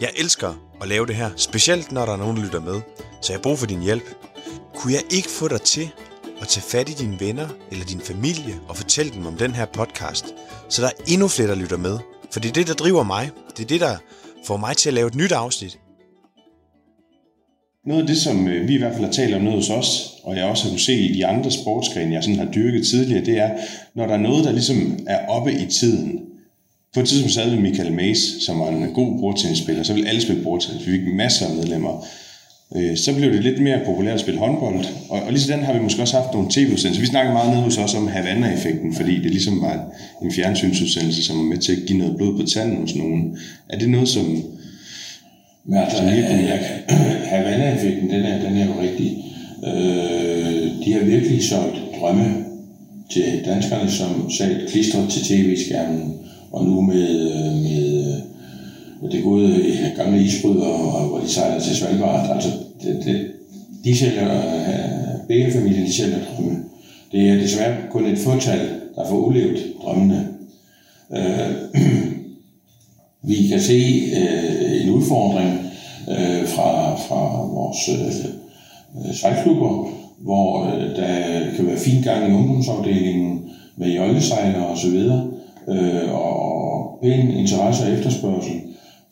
Jeg 0.00 0.10
elsker 0.16 0.54
at 0.82 0.88
lave 0.88 1.06
det 1.06 1.16
her, 1.16 1.30
specielt 1.36 1.92
når 1.92 2.04
der 2.04 2.12
er 2.12 2.16
nogen, 2.16 2.36
der 2.36 2.42
lytter 2.42 2.60
med. 2.60 2.80
Så 3.22 3.32
jeg 3.32 3.38
har 3.38 3.42
brug 3.42 3.58
for 3.58 3.66
din 3.66 3.82
hjælp. 3.82 4.14
Kunne 4.74 4.92
jeg 4.92 5.02
ikke 5.10 5.28
få 5.28 5.48
dig 5.48 5.60
til 5.62 5.90
at 6.40 6.48
tage 6.48 6.64
fat 6.64 6.88
i 6.88 6.92
dine 6.92 7.20
venner 7.20 7.48
eller 7.70 7.84
din 7.84 8.00
familie 8.00 8.54
og 8.68 8.76
fortælle 8.76 9.12
dem 9.12 9.26
om 9.26 9.36
den 9.36 9.50
her 9.50 9.66
podcast, 9.66 10.24
så 10.68 10.82
der 10.82 10.88
er 10.88 11.12
endnu 11.12 11.28
flere, 11.28 11.48
der 11.48 11.54
lytter 11.54 11.76
med. 11.76 11.98
For 12.32 12.40
det 12.40 12.48
er 12.48 12.52
det, 12.52 12.66
der 12.66 12.74
driver 12.74 13.02
mig. 13.02 13.30
Det 13.56 13.62
er 13.62 13.68
det, 13.68 13.80
der 13.80 13.96
får 14.46 14.56
mig 14.56 14.76
til 14.76 14.90
at 14.90 14.94
lave 14.94 15.08
et 15.08 15.14
nyt 15.14 15.32
afsnit. 15.32 15.78
Noget 17.86 18.00
af 18.00 18.06
det, 18.06 18.16
som 18.16 18.48
øh, 18.48 18.68
vi 18.68 18.74
i 18.74 18.78
hvert 18.78 18.92
fald 18.92 19.04
har 19.04 19.12
talt 19.12 19.34
om 19.34 19.42
noget 19.42 19.58
hos 19.58 19.70
os, 19.70 20.10
og 20.24 20.36
jeg 20.36 20.44
også 20.44 20.64
har 20.64 20.70
kunne 20.70 20.80
se 20.80 20.94
i 20.94 21.14
de 21.14 21.26
andre 21.26 21.50
sportsgrene, 21.50 22.14
jeg 22.14 22.22
sådan 22.22 22.38
har 22.38 22.52
dyrket 22.52 22.86
tidligere, 22.86 23.24
det 23.24 23.38
er, 23.38 23.50
når 23.94 24.06
der 24.06 24.14
er 24.14 24.18
noget, 24.28 24.44
der 24.44 24.52
ligesom 24.52 24.98
er 25.06 25.26
oppe 25.26 25.52
i 25.52 25.66
tiden. 25.80 26.31
På 26.94 27.00
et 27.00 27.08
tidspunkt 27.08 27.34
sad 27.34 27.50
vi 27.50 27.60
Michael 27.60 27.92
Mays, 27.92 28.44
som 28.46 28.60
var 28.60 28.68
en 28.68 28.92
god 28.94 29.20
bordtennisspiller, 29.20 29.82
så 29.82 29.92
ville 29.92 30.08
alle 30.08 30.20
spille 30.20 30.42
bordtennis. 30.42 30.86
Vi 30.86 30.90
fik 30.92 31.14
masser 31.14 31.46
af 31.46 31.56
medlemmer. 31.56 32.06
Øh, 32.76 32.96
så 32.96 33.14
blev 33.14 33.32
det 33.32 33.42
lidt 33.42 33.62
mere 33.62 33.80
populært 33.86 34.14
at 34.14 34.20
spille 34.20 34.40
håndbold, 34.40 34.84
og, 35.08 35.22
og 35.22 35.32
lige 35.32 35.42
sådan 35.42 35.64
har 35.64 35.72
vi 35.72 35.80
måske 35.80 36.02
også 36.02 36.16
haft 36.16 36.32
nogle 36.32 36.48
tv-udsendelser. 36.50 37.00
Vi 37.00 37.06
snakker 37.06 37.32
meget 37.32 37.50
nede 37.50 37.62
hos 37.62 37.78
os 37.78 37.94
om 37.94 38.08
Havana-effekten, 38.08 38.94
fordi 38.94 39.22
det 39.22 39.30
ligesom 39.30 39.60
var 39.60 39.92
en 40.22 40.32
fjernsynsudsendelse, 40.32 41.22
som 41.24 41.36
var 41.38 41.44
med 41.44 41.58
til 41.58 41.72
at 41.72 41.82
give 41.86 41.98
noget 41.98 42.16
blod 42.16 42.40
på 42.40 42.46
tanden 42.46 42.76
hos 42.76 42.94
nogen. 42.94 43.38
Er 43.68 43.78
det 43.78 43.88
noget, 43.88 44.08
som... 44.08 44.24
Men 45.64 45.78
altså, 45.78 46.02
jeg, 46.02 46.82
Havana-effekten, 47.24 48.10
den 48.10 48.22
er, 48.22 48.48
den 48.48 48.56
er 48.56 48.66
jo 48.66 48.72
rigtig. 48.80 49.24
Øh, 49.66 50.84
de 50.84 50.92
har 50.92 51.04
virkelig 51.04 51.42
solgt 51.42 51.76
drømme 52.00 52.44
til 53.10 53.42
danskerne, 53.44 53.90
som 53.90 54.30
sat 54.30 54.56
klistret 54.68 55.10
til 55.10 55.22
tv-skærmen, 55.22 56.18
og 56.52 56.64
nu 56.64 56.80
med, 56.80 57.24
med, 57.62 58.20
med 59.02 59.10
det 59.10 59.24
gode 59.24 59.56
øh, 59.56 59.96
gamle 59.96 60.24
isbryder, 60.24 61.06
hvor 61.08 61.18
de 61.18 61.28
sejler 61.28 61.60
til 61.60 61.76
Svalbard. 61.76 62.30
Altså, 62.34 62.50
det, 62.82 63.02
det, 63.04 63.30
de 63.84 63.96
sælger, 63.96 64.36
øh, 64.36 65.26
begge 65.28 65.52
familien, 65.52 65.86
de 65.86 65.92
sælger 65.92 66.18
drømme. 66.18 66.64
Det 67.12 67.30
er 67.30 67.34
desværre 67.34 67.76
kun 67.90 68.06
et 68.06 68.18
fåtal, 68.18 68.68
der 68.96 69.08
får 69.08 69.18
ulevet 69.18 69.58
drømmene. 69.82 70.28
Øh, 71.16 71.50
vi 73.28 73.48
kan 73.48 73.60
se 73.60 74.02
øh, 74.16 74.82
en 74.82 74.90
udfordring 74.90 75.60
øh, 76.08 76.46
fra, 76.46 76.96
fra 76.96 77.46
vores 77.46 77.88
øh, 77.88 78.24
øh, 79.08 79.14
sejlklubber, 79.14 79.88
hvor 80.18 80.64
øh, 80.66 80.96
der 80.96 81.56
kan 81.56 81.66
være 81.66 81.78
fin 81.78 82.02
gang 82.02 82.30
i 82.30 82.34
ungdomsafdelingen 82.34 83.50
med 83.76 83.88
jøjlesejler 83.88 84.62
og 84.62 84.78
så 84.78 84.90
videre, 84.90 85.31
øh, 85.68 86.14
og 86.14 86.98
pæn 87.02 87.30
interesse 87.30 87.84
og 87.84 87.92
efterspørgsel 87.92 88.60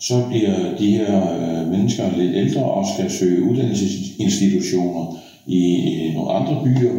så 0.01 0.24
bliver 0.28 0.76
de 0.78 0.86
her 0.96 1.32
øh, 1.32 1.70
mennesker 1.70 2.05
lidt 2.16 2.36
ældre 2.36 2.64
og 2.64 2.86
skal 2.94 3.11
søge 3.11 3.42
uddannelsesinstitutioner 3.42 5.16
i, 5.46 5.61
i 5.74 6.12
nogle 6.14 6.30
andre 6.30 6.61
byer, 6.64 6.92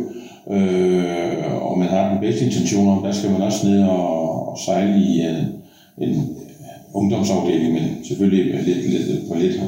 øh, 0.51 1.63
og 1.63 1.79
man 1.79 1.87
har 1.87 2.09
den 2.09 2.19
bedste 2.19 2.45
intention 2.45 2.97
om, 2.97 3.03
der 3.03 3.11
skal 3.11 3.31
man 3.31 3.41
også 3.41 3.67
ned 3.67 3.83
og, 3.83 4.49
og 4.51 4.57
sejle 4.65 5.01
i 5.01 5.19
en, 5.19 5.47
en 5.97 6.37
ungdomsafdeling, 6.93 7.73
men 7.73 7.97
selvfølgelig 8.07 8.45
lidt, 8.45 8.89
lidt, 8.89 9.27
på 9.29 9.35
lidt 9.35 9.61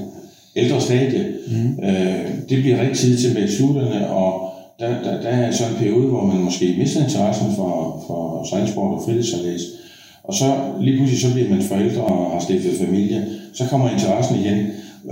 ældre 0.56 0.82
stadie. 0.82 1.26
Mm. 1.48 1.84
Øh, 1.84 2.26
det 2.50 2.62
bliver 2.62 2.82
rigtig 2.82 2.98
tid 2.98 3.18
til 3.18 3.34
med 3.34 3.48
studierne, 3.48 4.10
og 4.10 4.53
der, 4.80 5.04
der, 5.04 5.22
der 5.22 5.30
er 5.30 5.52
så 5.52 5.64
en 5.64 5.76
periode, 5.76 6.08
hvor 6.08 6.26
man 6.26 6.44
måske 6.44 6.76
mister 6.78 7.04
interessen 7.04 7.56
for, 7.56 8.04
for 8.08 8.48
sejlsport 8.50 8.94
og 8.94 9.02
fritidssejlads. 9.06 9.62
Og 10.24 10.34
så 10.34 10.46
lige 10.80 10.98
pludselig 10.98 11.22
så 11.22 11.34
bliver 11.34 11.50
man 11.50 11.62
forældre 11.62 12.02
og 12.02 12.32
har 12.32 12.40
stiftet 12.40 12.80
familie. 12.86 13.26
Så 13.54 13.64
kommer 13.70 13.90
interessen 13.90 14.36
igen. 14.36 14.58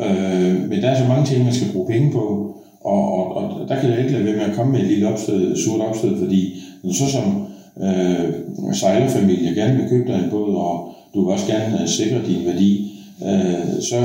Øh, 0.06 0.70
men 0.70 0.82
der 0.82 0.90
er 0.90 0.98
så 0.98 1.08
mange 1.08 1.26
ting, 1.26 1.44
man 1.44 1.54
skal 1.54 1.72
bruge 1.74 1.88
penge 1.88 2.12
på. 2.12 2.56
Og, 2.84 3.14
og, 3.18 3.36
og 3.36 3.70
der 3.70 3.80
kan 3.80 3.90
jeg 3.90 4.00
ikke 4.00 4.12
lade 4.12 4.26
være 4.26 4.36
med 4.36 4.44
at 4.44 4.56
komme 4.56 4.72
med 4.72 4.80
et 4.80 4.88
lille 4.88 5.08
opstød, 5.08 5.58
surt 5.58 5.82
opstød, 5.82 6.18
fordi 6.20 6.64
når 6.84 6.94
så 6.94 7.12
som 7.12 7.48
øh, 7.84 8.74
sejlerfamilie 8.74 9.56
gerne 9.56 9.78
vil 9.78 9.90
købe 9.90 10.12
dig 10.12 10.20
en 10.20 10.30
båd, 10.30 10.56
og 10.56 10.94
du 11.14 11.24
vil 11.24 11.34
også 11.34 11.48
gerne 11.48 11.82
øh, 11.82 11.88
sikre 11.88 12.26
din 12.28 12.46
værdi, 12.46 12.92
øh, 13.26 13.82
så, 13.82 14.00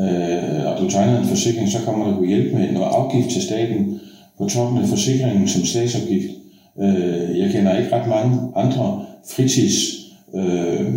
øh, 0.00 0.66
og 0.66 0.80
du 0.80 0.90
tegner 0.90 1.20
en 1.20 1.26
forsikring, 1.26 1.68
så 1.68 1.78
kommer 1.84 2.06
der 2.06 2.16
kunne 2.16 2.28
hjælpe 2.28 2.56
med 2.56 2.72
noget 2.72 2.86
afgift 2.86 3.30
til 3.30 3.42
staten 3.42 4.00
på 4.40 4.48
toppen 4.48 4.82
af 4.82 4.88
forsikringen 4.88 5.48
som 5.48 5.64
statsopgift. 5.64 6.30
Øh, 6.80 7.38
jeg 7.38 7.50
kender 7.52 7.78
ikke 7.78 7.96
ret 7.96 8.08
mange 8.08 8.38
andre 8.56 9.04
fritids 9.30 9.76
øh, 10.34 10.94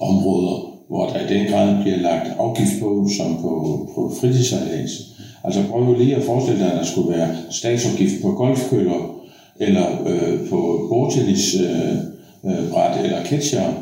områder, 0.00 0.74
hvor 0.88 1.06
der 1.06 1.20
i 1.20 1.34
den 1.34 1.46
grad 1.46 1.82
bliver 1.82 1.96
lagt 1.96 2.28
afgift 2.38 2.80
på, 2.80 3.08
som 3.16 3.36
på, 3.36 3.52
på 3.94 4.12
fritidssejlads. 4.20 4.90
Altså 5.44 5.62
prøv 5.70 5.94
lige 5.94 6.16
at 6.16 6.22
forestille 6.22 6.60
dig, 6.60 6.72
at 6.72 6.78
der 6.78 6.84
skulle 6.84 7.18
være 7.18 7.36
statsopgift 7.50 8.22
på 8.22 8.30
golfkøller, 8.32 9.14
eller 9.60 9.86
øh, 10.06 10.48
på 10.50 10.86
bordtennisbræt 10.88 11.64
øh, 12.44 12.98
øh, 12.98 13.04
eller 13.04 13.24
ketcher, 13.24 13.72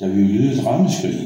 der 0.00 0.08
vil 0.08 0.22
jo 0.22 0.28
lyde 0.28 0.52
et 0.52 0.66
rammeskrig. 0.66 1.18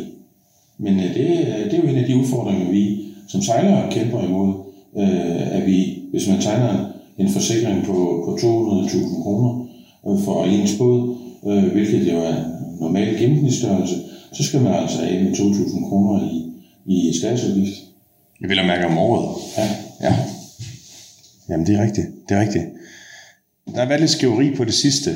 Men 0.79 1.01
øh, 1.01 1.15
det, 1.15 1.31
øh, 1.31 1.65
det 1.65 1.75
er 1.75 1.83
jo 1.83 1.89
en 1.89 1.97
af 1.97 2.07
de 2.07 2.17
udfordringer, 2.17 2.71
vi 2.71 2.99
som 3.29 3.43
sejlere 3.43 3.91
kæmper 3.91 4.25
imod, 4.25 4.55
øh, 4.97 5.57
at 5.57 5.67
vi, 5.67 5.99
hvis 6.11 6.29
man 6.29 6.41
tegner 6.41 6.90
en 7.21 7.29
forsikring 7.29 7.85
på, 7.85 8.23
på 8.27 8.39
200.000 8.41 9.23
kroner 9.23 9.67
øh, 10.09 10.25
for 10.25 10.45
ens 10.45 10.79
båd, 10.79 11.17
øh, 11.47 11.73
hvilket 11.73 12.13
jo 12.13 12.19
er 12.19 12.35
normal 12.81 13.19
gennemsnitsstørrelse, 13.19 13.95
så 14.33 14.45
skal 14.45 14.61
man 14.61 14.75
altså 14.75 15.03
af 15.03 15.25
med 15.25 15.33
2.000 15.33 15.89
kroner 15.89 16.31
i, 16.87 17.11
i 17.11 17.19
statsafgift. 17.19 17.75
Jeg 18.41 18.49
vil 18.49 18.67
mærke 18.67 18.87
om 18.87 18.99
året. 18.99 19.37
Ja. 19.59 19.69
ja. 20.09 20.17
Jamen, 21.49 21.67
det 21.67 21.75
er 21.75 21.83
rigtigt. 21.83 22.07
Det 22.29 22.37
er 22.37 22.41
rigtigt. 22.41 22.65
Der 23.75 23.81
har 23.81 23.87
været 23.89 24.01
lidt 24.01 24.11
skæveri 24.11 24.55
på 24.57 24.65
det 24.65 24.75
sidste, 24.75 25.11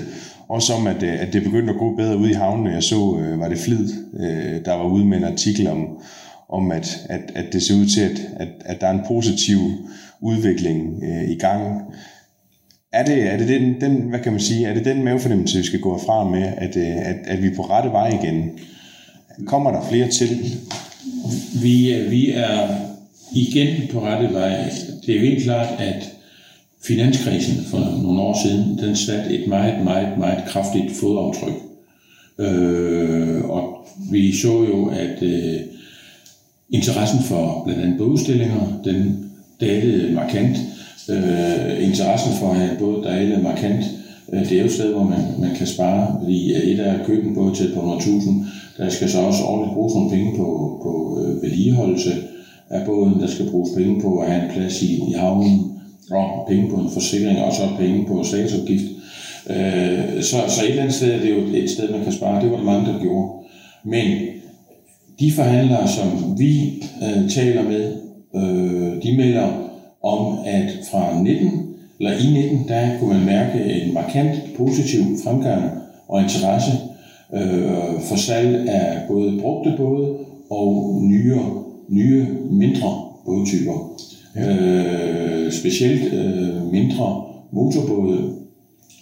også 0.48 0.72
om, 0.72 0.86
at, 0.86 1.02
øh, 1.02 1.20
at 1.20 1.32
det 1.32 1.42
begyndte 1.42 1.72
at 1.72 1.78
gå 1.78 1.96
bedre 1.96 2.18
ud 2.18 2.28
i 2.28 2.32
havnene. 2.32 2.70
Jeg 2.70 2.82
så, 2.82 3.18
øh, 3.20 3.40
var 3.40 3.48
det 3.48 3.58
Flid, 3.58 3.88
øh, 4.20 4.64
der 4.64 4.72
var 4.72 4.88
ude 4.88 5.04
med 5.04 5.18
en 5.18 5.24
artikel 5.24 5.66
om, 5.68 5.88
om 6.48 6.70
at, 6.70 7.06
at, 7.08 7.32
at 7.34 7.52
det 7.52 7.62
ser 7.62 7.74
ud 7.74 7.86
til, 7.86 8.00
at, 8.00 8.20
at, 8.36 8.48
at 8.64 8.80
der 8.80 8.86
er 8.86 8.90
en 8.90 9.04
positiv 9.08 9.58
udvikling 10.20 11.02
øh, 11.02 11.30
i 11.30 11.34
gang. 11.34 11.82
Er 12.92 13.04
det, 13.04 13.32
er 13.32 13.36
det 13.36 13.48
den, 13.48 13.80
den, 13.80 13.96
hvad 13.96 14.18
kan 14.20 14.32
man 14.32 14.40
sige, 14.40 14.66
er 14.66 14.74
det 14.74 14.84
den 14.84 15.04
mavefornemmelse, 15.04 15.58
vi 15.58 15.64
skal 15.64 15.80
gå 15.80 16.00
fra 16.06 16.28
med, 16.28 16.52
at, 16.56 16.76
øh, 16.76 16.96
at, 16.96 17.16
at 17.26 17.42
vi 17.42 17.46
er 17.46 17.56
på 17.56 17.62
rette 17.62 17.90
vej 17.90 18.18
igen? 18.22 18.50
Kommer 19.46 19.70
der 19.70 19.88
flere 19.88 20.08
til? 20.08 20.28
Vi, 21.62 21.94
øh, 21.94 22.10
vi 22.10 22.30
er 22.30 22.68
igen 23.32 23.88
på 23.92 24.00
rette 24.00 24.34
vej. 24.34 24.70
Det 25.06 25.14
er 25.14 25.20
jo 25.20 25.26
helt 25.26 25.44
klart, 25.44 25.68
at 25.78 26.10
finanskrisen 26.86 27.64
for 27.64 28.02
nogle 28.02 28.20
år 28.20 28.38
siden, 28.44 28.78
den 28.78 28.96
satte 28.96 29.30
et 29.30 29.48
meget, 29.48 29.84
meget, 29.84 30.18
meget 30.18 30.44
kraftigt 30.48 30.92
fodaftryk. 31.00 31.54
Øh, 32.38 33.44
og 33.44 33.86
vi 34.10 34.36
så 34.36 34.64
jo, 34.64 34.86
at 34.86 35.22
øh, 35.22 35.60
interessen 36.70 37.22
for 37.22 37.62
blandt 37.64 37.82
andet 37.82 37.98
bogudstillinger, 37.98 38.80
den, 38.84 39.23
dalede 39.64 40.12
markant. 40.14 40.56
Øh, 41.10 41.88
interessen 41.88 42.32
for 42.40 42.50
at 42.50 42.56
have 42.56 42.78
båd 42.78 43.04
dalet 43.04 43.42
markant. 43.42 43.84
Øh, 44.32 44.40
det 44.48 44.52
er 44.52 44.58
jo 44.58 44.64
et 44.64 44.72
sted, 44.72 44.92
hvor 44.92 45.04
man, 45.04 45.20
man 45.38 45.54
kan 45.56 45.66
spare, 45.66 46.16
fordi 46.20 46.54
øh, 46.54 46.60
et 46.60 46.80
er 46.80 46.92
at 46.92 47.06
købe 47.06 47.28
en 47.28 47.34
båd 47.34 47.54
til 47.54 47.72
på 47.74 47.80
100.000. 47.80 48.30
Der 48.78 48.88
skal 48.90 49.10
så 49.10 49.18
også 49.20 49.44
ordentligt 49.44 49.74
bruges 49.74 49.94
nogle 49.94 50.10
penge 50.10 50.36
på, 50.36 50.46
på 50.82 51.20
øh, 51.20 51.42
vedligeholdelse 51.42 52.12
af 52.70 52.86
båden. 52.86 53.20
Der 53.20 53.26
skal 53.26 53.50
bruges 53.50 53.70
penge 53.76 54.00
på 54.00 54.18
at 54.18 54.30
have 54.30 54.44
en 54.44 54.50
plads 54.54 54.82
i, 54.82 54.94
i 54.94 55.12
havnen, 55.12 55.72
og 56.10 56.46
penge 56.48 56.70
på 56.70 56.76
en 56.76 56.90
forsikring, 56.90 57.38
og 57.38 57.52
så 57.52 57.62
penge 57.78 58.06
på 58.06 58.24
statsopgift. 58.24 58.84
Øh, 59.50 60.22
så, 60.22 60.36
så 60.48 60.62
et 60.64 60.70
eller 60.70 60.82
andet 60.82 60.94
sted 60.94 61.12
er 61.12 61.20
det 61.20 61.30
jo 61.30 61.40
et 61.54 61.70
sted, 61.70 61.90
man 61.90 62.04
kan 62.04 62.12
spare. 62.12 62.42
Det 62.42 62.50
var 62.50 62.56
der 62.56 62.64
mange, 62.64 62.92
der 62.92 63.00
gjorde. 63.00 63.32
Men 63.84 64.06
de 65.20 65.32
forhandlere, 65.32 65.88
som 65.88 66.38
vi 66.38 66.82
øh, 67.02 67.30
taler 67.30 67.62
med, 67.62 67.92
øh, 68.34 69.02
de 69.02 69.16
melder 69.16 69.48
om, 70.02 70.38
at 70.46 70.70
fra 70.90 71.22
19, 71.22 71.50
eller 71.98 72.12
i 72.12 72.42
19, 72.42 72.68
der 72.68 72.98
kunne 72.98 73.14
man 73.14 73.26
mærke 73.26 73.64
en 73.64 73.94
markant 73.94 74.34
positiv 74.56 75.00
fremgang 75.24 75.62
og 76.08 76.22
interesse 76.22 76.72
øh, 77.34 78.00
for 78.08 78.16
salg 78.16 78.68
af 78.68 79.02
både 79.08 79.40
brugte 79.40 79.74
både 79.76 80.16
og 80.50 81.00
nye, 81.02 81.36
nye 81.88 82.26
mindre 82.50 83.04
bådtyper. 83.24 83.94
Ja. 84.36 84.56
Øh, 84.56 85.52
specielt 85.52 86.14
øh, 86.14 86.72
mindre 86.72 87.24
motorbåde 87.52 88.32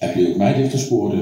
er 0.00 0.12
blevet 0.12 0.36
meget 0.36 0.64
efterspurgte. 0.64 1.18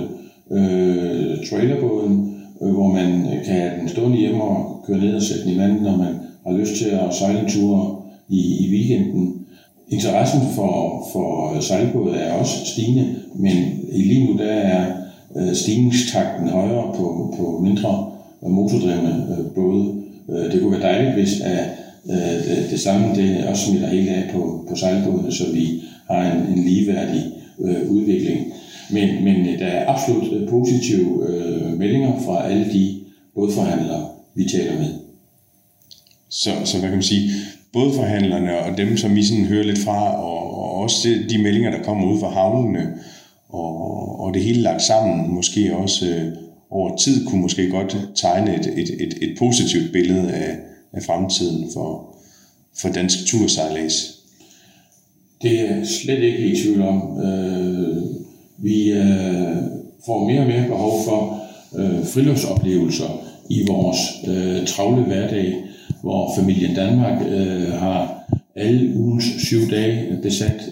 Øh, 0.51 1.47
trailerbåden, 1.51 2.43
øh, 2.63 2.73
hvor 2.73 2.89
man 2.93 3.25
kan 3.45 3.55
have 3.55 3.81
den 3.81 3.89
stående 3.89 4.19
hjemme 4.19 4.43
og 4.43 4.85
køre 4.87 4.99
ned 4.99 5.15
og 5.15 5.23
sætte 5.23 5.45
den 5.45 5.53
i 5.53 5.59
vandet, 5.59 5.83
når 5.83 5.97
man 5.97 6.15
har 6.47 6.53
lyst 6.53 6.77
til 6.77 6.89
at 6.89 7.15
sejle 7.15 7.41
en 7.41 7.49
tur 7.49 8.00
i, 8.31 8.66
i 8.66 8.70
weekenden. 8.70 9.47
Interessen 9.89 10.41
for, 10.55 11.07
for 11.12 11.61
sejlbåde 11.61 12.16
er 12.16 12.33
også 12.33 12.66
stigende, 12.66 13.16
men 13.35 13.81
lige 13.93 14.26
nu 14.26 14.39
der 14.39 14.53
er 14.53 14.93
øh, 15.37 15.55
stigningstakten 15.55 16.49
højere 16.49 16.93
på, 16.97 17.35
på 17.39 17.61
mindre 17.62 18.12
øh, 18.45 18.51
motordrevne 18.51 19.37
øh, 19.39 19.55
både. 19.55 20.01
Det 20.53 20.61
kunne 20.61 20.72
være 20.72 20.93
dejligt, 20.93 21.14
hvis 21.14 21.41
at, 21.41 21.64
det, 22.07 22.66
det 22.70 22.81
samme 22.81 23.14
det 23.14 23.47
også 23.47 23.66
smitter 23.66 23.89
helt 23.89 24.09
af 24.09 24.31
på, 24.33 24.66
på 24.68 24.76
sejlbådene, 24.76 25.33
så 25.33 25.45
vi 25.53 25.83
har 26.11 26.33
en, 26.33 26.59
en 26.59 26.64
ligeværdig 26.64 27.33
øh, 27.61 27.91
udvikling. 27.91 28.53
Men, 28.91 29.24
men 29.24 29.59
der 29.59 29.66
er 29.66 29.95
absolut 29.95 30.49
positive 30.49 31.28
øh, 31.28 31.78
meldinger 31.78 32.20
fra 32.20 32.51
alle 32.51 32.72
de 32.72 33.01
bådforhandlere, 33.35 34.09
vi 34.35 34.45
taler 34.49 34.78
med. 34.78 34.89
Så, 36.28 36.51
så 36.64 36.78
hvad 36.78 36.89
kan 36.89 36.97
man 36.97 37.03
sige, 37.03 37.31
både 37.73 37.93
forhandlerne 37.95 38.59
og 38.59 38.79
dem, 38.79 38.97
som 38.97 39.16
I 39.16 39.25
sådan 39.25 39.45
hører 39.45 39.64
lidt 39.64 39.79
fra, 39.79 40.23
og, 40.23 40.59
og 40.59 40.75
også 40.75 41.09
de 41.31 41.39
meldinger, 41.39 41.71
der 41.71 41.83
kommer 41.83 42.12
ud 42.12 42.21
fra 42.21 42.29
havnene, 42.29 42.95
og, 43.49 44.21
og 44.21 44.35
det 44.35 44.43
hele 44.43 44.62
lagt 44.62 44.83
sammen, 44.83 45.35
måske 45.35 45.77
også 45.77 46.07
øh, 46.07 46.33
over 46.71 46.97
tid, 46.97 47.27
kunne 47.27 47.43
måske 47.43 47.71
godt 47.71 47.97
tegne 48.14 48.55
et, 48.55 48.66
et, 48.66 48.91
et, 49.01 49.14
et 49.23 49.39
positivt 49.39 49.93
billede 49.93 50.33
af, 50.33 50.57
af 50.93 51.03
fremtiden 51.03 51.71
for, 51.73 52.16
for 52.77 52.89
dansk 52.89 53.27
tursejlads. 53.27 54.21
Det 55.43 55.61
er 55.61 55.85
slet 55.85 56.23
ikke 56.23 56.39
i 56.39 56.62
tvivl 56.62 56.83
om. 56.83 57.21
Øh, 57.21 58.03
vi 58.59 58.91
øh, 58.93 59.57
får 60.07 60.27
mere 60.27 60.41
og 60.41 60.47
mere 60.47 60.68
behov 60.68 61.05
for 61.05 61.43
øh, 61.79 62.07
friluftsoplevelser 62.07 63.25
i 63.51 63.64
vores 63.68 63.99
øh, 64.29 64.66
travle 64.66 65.03
hverdag, 65.03 65.55
hvor 66.03 66.33
familien 66.37 66.75
Danmark 66.75 67.23
øh, 67.29 67.73
har 67.73 68.23
alle 68.57 68.97
ugens 68.97 69.25
syv 69.39 69.71
dage 69.71 70.19
besat. 70.23 70.71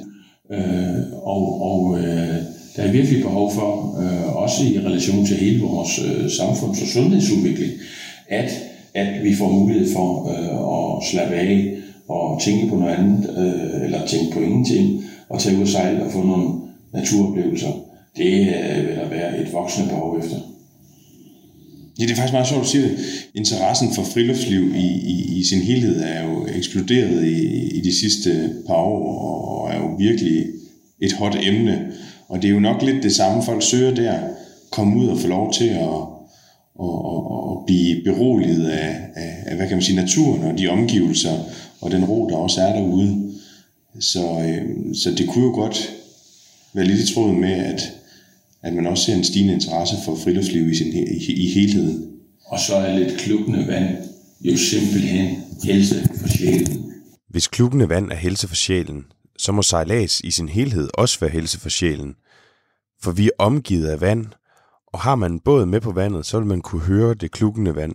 Øh, 0.53 1.13
og 1.23 1.63
og 1.63 1.99
øh, 1.99 2.37
der 2.77 2.83
er 2.83 2.93
virkelig 2.93 3.23
behov 3.23 3.53
for, 3.53 3.99
øh, 4.03 4.37
også 4.37 4.65
i 4.65 4.79
relation 4.79 5.27
til 5.27 5.37
hele 5.37 5.63
vores 5.63 5.99
øh, 5.99 6.31
samfunds- 6.31 6.83
og 6.83 6.89
sundhedsudvikling, 6.89 7.73
at, 8.29 8.51
at 8.95 9.25
vi 9.25 9.35
får 9.35 9.53
mulighed 9.53 9.93
for 9.93 10.29
øh, 10.31 10.99
at 10.99 11.11
slappe 11.11 11.35
af 11.35 11.75
og 12.09 12.41
tænke 12.43 12.69
på 12.69 12.77
noget 12.77 12.95
andet, 12.95 13.31
øh, 13.39 13.85
eller 13.85 14.07
tænke 14.07 14.33
på 14.33 14.41
ingenting, 14.41 15.05
og 15.29 15.41
tage 15.41 15.57
ud 15.57 15.63
og 15.63 15.69
sejle 15.69 16.05
og 16.05 16.13
få 16.13 16.23
nogle 16.23 16.49
naturoplevelser. 16.93 17.73
Det 18.17 18.41
øh, 18.41 18.89
vil 18.89 18.97
der 18.97 19.09
være 19.09 19.41
et 19.41 19.53
voksende 19.53 19.89
behov 19.89 20.19
efter. 20.19 20.37
Ja, 21.99 22.03
det 22.03 22.11
er 22.11 22.17
faktisk 22.17 22.33
meget 22.33 22.49
sjovt 22.49 22.63
at 22.63 22.69
sige 22.69 22.83
det. 22.83 22.99
Interessen 23.35 23.95
for 23.95 24.03
friluftsliv 24.03 24.75
i, 24.75 24.87
i, 24.87 25.39
i 25.39 25.45
sin 25.45 25.61
helhed 25.61 26.03
er 26.03 26.25
jo 26.25 26.47
eksploderet 26.55 27.25
i, 27.25 27.69
i 27.77 27.81
de 27.81 28.01
sidste 28.01 28.51
par 28.67 28.75
år, 28.75 29.19
og 29.19 29.71
er 29.71 29.79
jo 29.79 29.95
virkelig 29.99 30.47
et 31.01 31.13
hot 31.13 31.37
emne. 31.43 31.93
Og 32.29 32.43
det 32.43 32.49
er 32.49 32.53
jo 32.53 32.61
nok 32.61 32.83
lidt 32.83 33.03
det 33.03 33.15
samme, 33.15 33.43
folk 33.43 33.63
søger 33.63 33.95
der. 33.95 34.19
Komme 34.71 35.01
ud 35.01 35.09
og 35.09 35.19
få 35.19 35.29
lov 35.29 35.53
til 35.53 35.69
at, 35.69 35.79
og, 36.79 37.05
og, 37.05 37.51
og 37.51 37.63
blive 37.67 38.05
beroliget 38.05 38.69
af, 38.69 38.97
af, 39.15 39.37
af, 39.47 39.57
hvad 39.57 39.69
kan 39.69 39.77
man 39.77 39.83
sige, 39.83 39.97
naturen 39.97 40.43
og 40.43 40.59
de 40.59 40.69
omgivelser, 40.69 41.39
og 41.81 41.91
den 41.91 42.05
ro, 42.05 42.29
der 42.29 42.37
også 42.37 42.61
er 42.61 42.73
derude. 42.73 43.33
Så, 44.01 44.21
øh, 44.21 44.95
så 44.95 45.11
det 45.11 45.29
kunne 45.29 45.45
jo 45.45 45.51
godt 45.51 45.93
være 46.73 46.87
lidt 46.87 47.11
i 47.11 47.15
tråd 47.15 47.33
med, 47.33 47.53
at, 47.53 47.93
at 48.63 48.75
man 48.75 48.87
også 48.87 49.05
ser 49.05 49.15
en 49.15 49.25
stigende 49.25 49.55
interesse 49.55 49.97
for 50.05 50.17
friluftsliv 50.17 50.69
i, 50.69 50.77
sin, 50.77 50.87
i, 50.87 51.33
i 51.33 51.49
helheden. 51.51 52.13
Og 52.47 52.59
så 52.59 52.75
er 52.75 52.99
lidt 52.99 53.19
klukkende 53.19 53.67
vand 53.67 53.97
jo 54.41 54.57
simpelthen 54.57 55.37
helse 55.65 56.09
for 56.21 56.29
sjælen. 56.29 56.93
Hvis 57.31 57.49
klukkende 57.49 57.89
vand 57.89 58.13
er 58.13 58.17
helse 58.17 58.49
for 58.49 58.55
sjælen, 58.55 59.05
så 59.39 59.53
må 59.53 59.63
sejlads 59.63 60.21
i 60.21 60.31
sin 60.31 60.49
helhed 60.49 60.89
også 60.95 61.21
være 61.21 61.31
helse 61.31 61.61
for 61.61 61.69
sjælen. 61.69 62.15
For 63.03 63.13
vi 63.13 63.27
er 63.27 63.31
omgivet 63.39 63.87
af 63.87 64.01
vand, 64.01 64.27
og 64.87 65.01
har 65.01 65.15
man 65.15 65.33
en 65.33 65.41
båd 65.41 65.67
med 65.67 65.81
på 65.81 65.93
vandet, 65.93 66.27
så 66.27 66.39
vil 66.39 66.47
man 66.47 66.61
kunne 66.61 66.83
høre 66.83 67.15
det 67.15 67.31
klukkende 67.31 67.75
vand. 67.75 67.95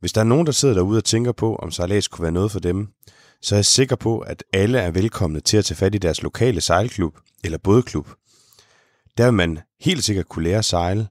Hvis 0.00 0.12
der 0.12 0.20
er 0.20 0.24
nogen, 0.24 0.46
der 0.46 0.52
sidder 0.52 0.74
derude 0.74 0.98
og 0.98 1.04
tænker 1.04 1.32
på, 1.32 1.56
om 1.56 1.70
sejlads 1.70 2.08
kunne 2.08 2.22
være 2.22 2.32
noget 2.32 2.50
for 2.50 2.60
dem, 2.60 2.88
så 3.42 3.54
er 3.54 3.56
jeg 3.56 3.64
sikker 3.64 3.96
på, 3.96 4.18
at 4.18 4.44
alle 4.52 4.78
er 4.78 4.90
velkomne 4.90 5.40
til 5.40 5.56
at 5.56 5.64
tage 5.64 5.76
fat 5.76 5.94
i 5.94 5.98
deres 5.98 6.22
lokale 6.22 6.60
sejlklub 6.60 7.16
eller 7.44 7.58
bådklub. 7.58 8.08
Der 9.16 9.24
vil 9.24 9.34
man 9.34 9.58
helt 9.80 10.04
sikkert 10.04 10.28
kunne 10.28 10.44
lære 10.44 10.58
at 10.58 10.64
sejle, 10.64 11.08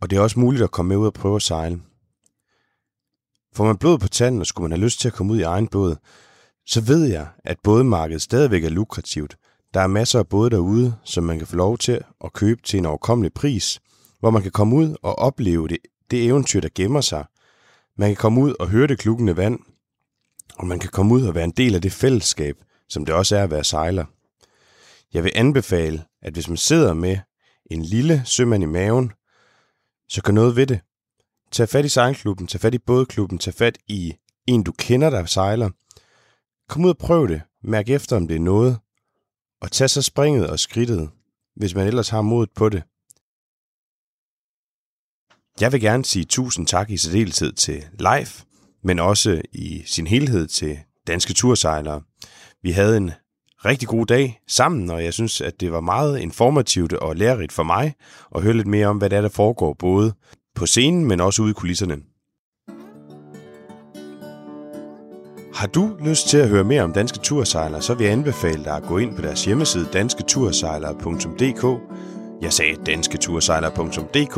og 0.00 0.10
det 0.10 0.16
er 0.16 0.20
også 0.20 0.40
muligt 0.40 0.62
at 0.62 0.70
komme 0.70 0.88
med 0.88 0.96
ud 0.96 1.06
og 1.06 1.14
prøve 1.14 1.36
at 1.36 1.42
sejle. 1.42 1.80
Får 3.54 3.64
man 3.64 3.78
blod 3.78 3.98
på 3.98 4.08
tanden, 4.08 4.40
og 4.40 4.46
skulle 4.46 4.64
man 4.68 4.78
have 4.78 4.84
lyst 4.84 5.00
til 5.00 5.08
at 5.08 5.14
komme 5.14 5.32
ud 5.32 5.38
i 5.38 5.42
egen 5.42 5.68
båd, 5.68 5.96
så 6.66 6.80
ved 6.80 7.04
jeg, 7.04 7.28
at 7.44 7.58
bådmarkedet 7.62 8.22
stadigvæk 8.22 8.64
er 8.64 8.68
lukrativt. 8.68 9.36
Der 9.74 9.80
er 9.80 9.86
masser 9.86 10.18
af 10.18 10.28
både 10.28 10.50
derude, 10.50 10.94
som 11.04 11.24
man 11.24 11.38
kan 11.38 11.46
få 11.46 11.56
lov 11.56 11.78
til 11.78 12.00
at 12.24 12.32
købe 12.32 12.62
til 12.62 12.78
en 12.78 12.86
overkommelig 12.86 13.32
pris, 13.32 13.80
hvor 14.20 14.30
man 14.30 14.42
kan 14.42 14.50
komme 14.50 14.76
ud 14.76 14.96
og 15.02 15.18
opleve 15.18 15.68
det, 15.68 15.78
det 16.10 16.26
eventyr, 16.26 16.60
der 16.60 16.68
gemmer 16.74 17.00
sig. 17.00 17.24
Man 17.96 18.08
kan 18.08 18.16
komme 18.16 18.40
ud 18.40 18.54
og 18.60 18.68
høre 18.68 18.86
det 18.86 18.98
klukkende 18.98 19.36
vand, 19.36 19.58
og 20.56 20.66
man 20.66 20.78
kan 20.78 20.90
komme 20.90 21.14
ud 21.14 21.22
og 21.22 21.34
være 21.34 21.44
en 21.44 21.50
del 21.50 21.74
af 21.74 21.82
det 21.82 21.92
fællesskab, 21.92 22.56
som 22.88 23.04
det 23.04 23.14
også 23.14 23.36
er 23.36 23.42
at 23.42 23.50
være 23.50 23.64
sejler. 23.64 24.04
Jeg 25.14 25.24
vil 25.24 25.32
anbefale, 25.34 26.04
at 26.22 26.32
hvis 26.32 26.48
man 26.48 26.56
sidder 26.56 26.94
med 26.94 27.18
en 27.70 27.82
lille 27.82 28.22
sømand 28.24 28.62
i 28.62 28.66
maven, 28.66 29.12
så 30.08 30.22
gør 30.22 30.32
noget 30.32 30.56
ved 30.56 30.66
det. 30.66 30.80
Tag 31.52 31.68
fat 31.68 31.84
i 31.84 31.88
sejlklubben, 31.88 32.46
tag 32.46 32.60
fat 32.60 32.74
i 32.74 32.78
bådklubben, 32.78 33.38
tag 33.38 33.54
fat 33.54 33.78
i 33.88 34.14
en, 34.46 34.62
du 34.62 34.72
kender, 34.72 35.10
der 35.10 35.24
sejler. 35.24 35.70
Kom 36.68 36.84
ud 36.84 36.90
og 36.90 36.98
prøv 36.98 37.28
det. 37.28 37.42
Mærk 37.62 37.88
efter, 37.88 38.16
om 38.16 38.28
det 38.28 38.36
er 38.36 38.40
noget. 38.40 38.78
Og 39.60 39.72
tag 39.72 39.90
så 39.90 40.02
springet 40.02 40.50
og 40.50 40.58
skridtet, 40.58 41.10
hvis 41.56 41.74
man 41.74 41.86
ellers 41.86 42.08
har 42.08 42.22
modet 42.22 42.50
på 42.56 42.68
det. 42.68 42.82
Jeg 45.60 45.72
vil 45.72 45.80
gerne 45.80 46.04
sige 46.04 46.24
tusind 46.24 46.66
tak 46.66 46.90
i 46.90 46.96
særdeleshed 46.96 47.52
til 47.52 47.84
Leif, 47.98 48.42
men 48.82 48.98
også 48.98 49.42
i 49.52 49.82
sin 49.86 50.06
helhed 50.06 50.46
til 50.46 50.78
danske 51.06 51.34
tursejlere. 51.34 52.02
Vi 52.62 52.70
havde 52.70 52.96
en 52.96 53.10
rigtig 53.64 53.88
god 53.88 54.06
dag 54.06 54.40
sammen, 54.48 54.90
og 54.90 55.04
jeg 55.04 55.12
synes, 55.12 55.40
at 55.40 55.60
det 55.60 55.72
var 55.72 55.80
meget 55.80 56.18
informativt 56.18 56.92
og 56.92 57.16
lærerigt 57.16 57.52
for 57.52 57.62
mig 57.62 57.94
at 58.34 58.42
høre 58.42 58.54
lidt 58.54 58.66
mere 58.66 58.86
om, 58.86 58.98
hvad 58.98 59.10
der 59.10 59.16
er, 59.16 59.20
der 59.20 59.28
foregår 59.28 59.76
både 59.78 60.12
på 60.54 60.66
scenen, 60.66 61.04
men 61.04 61.20
også 61.20 61.42
ude 61.42 61.50
i 61.50 61.54
kulisserne. 61.54 61.96
Har 65.54 65.66
du 65.66 65.96
lyst 66.04 66.28
til 66.28 66.38
at 66.38 66.48
høre 66.48 66.64
mere 66.64 66.82
om 66.82 66.92
danske 66.92 67.18
tursejlere, 67.18 67.82
så 67.82 67.94
vil 67.94 68.04
jeg 68.04 68.12
anbefale 68.12 68.64
dig 68.64 68.76
at 68.76 68.82
gå 68.82 68.98
ind 68.98 69.16
på 69.16 69.22
deres 69.22 69.44
hjemmeside 69.44 69.88
dansketursejlere.dk. 69.92 71.80
Jeg 72.42 72.52
sagde 72.52 72.76
dansketursejlere.dk. 72.86 74.36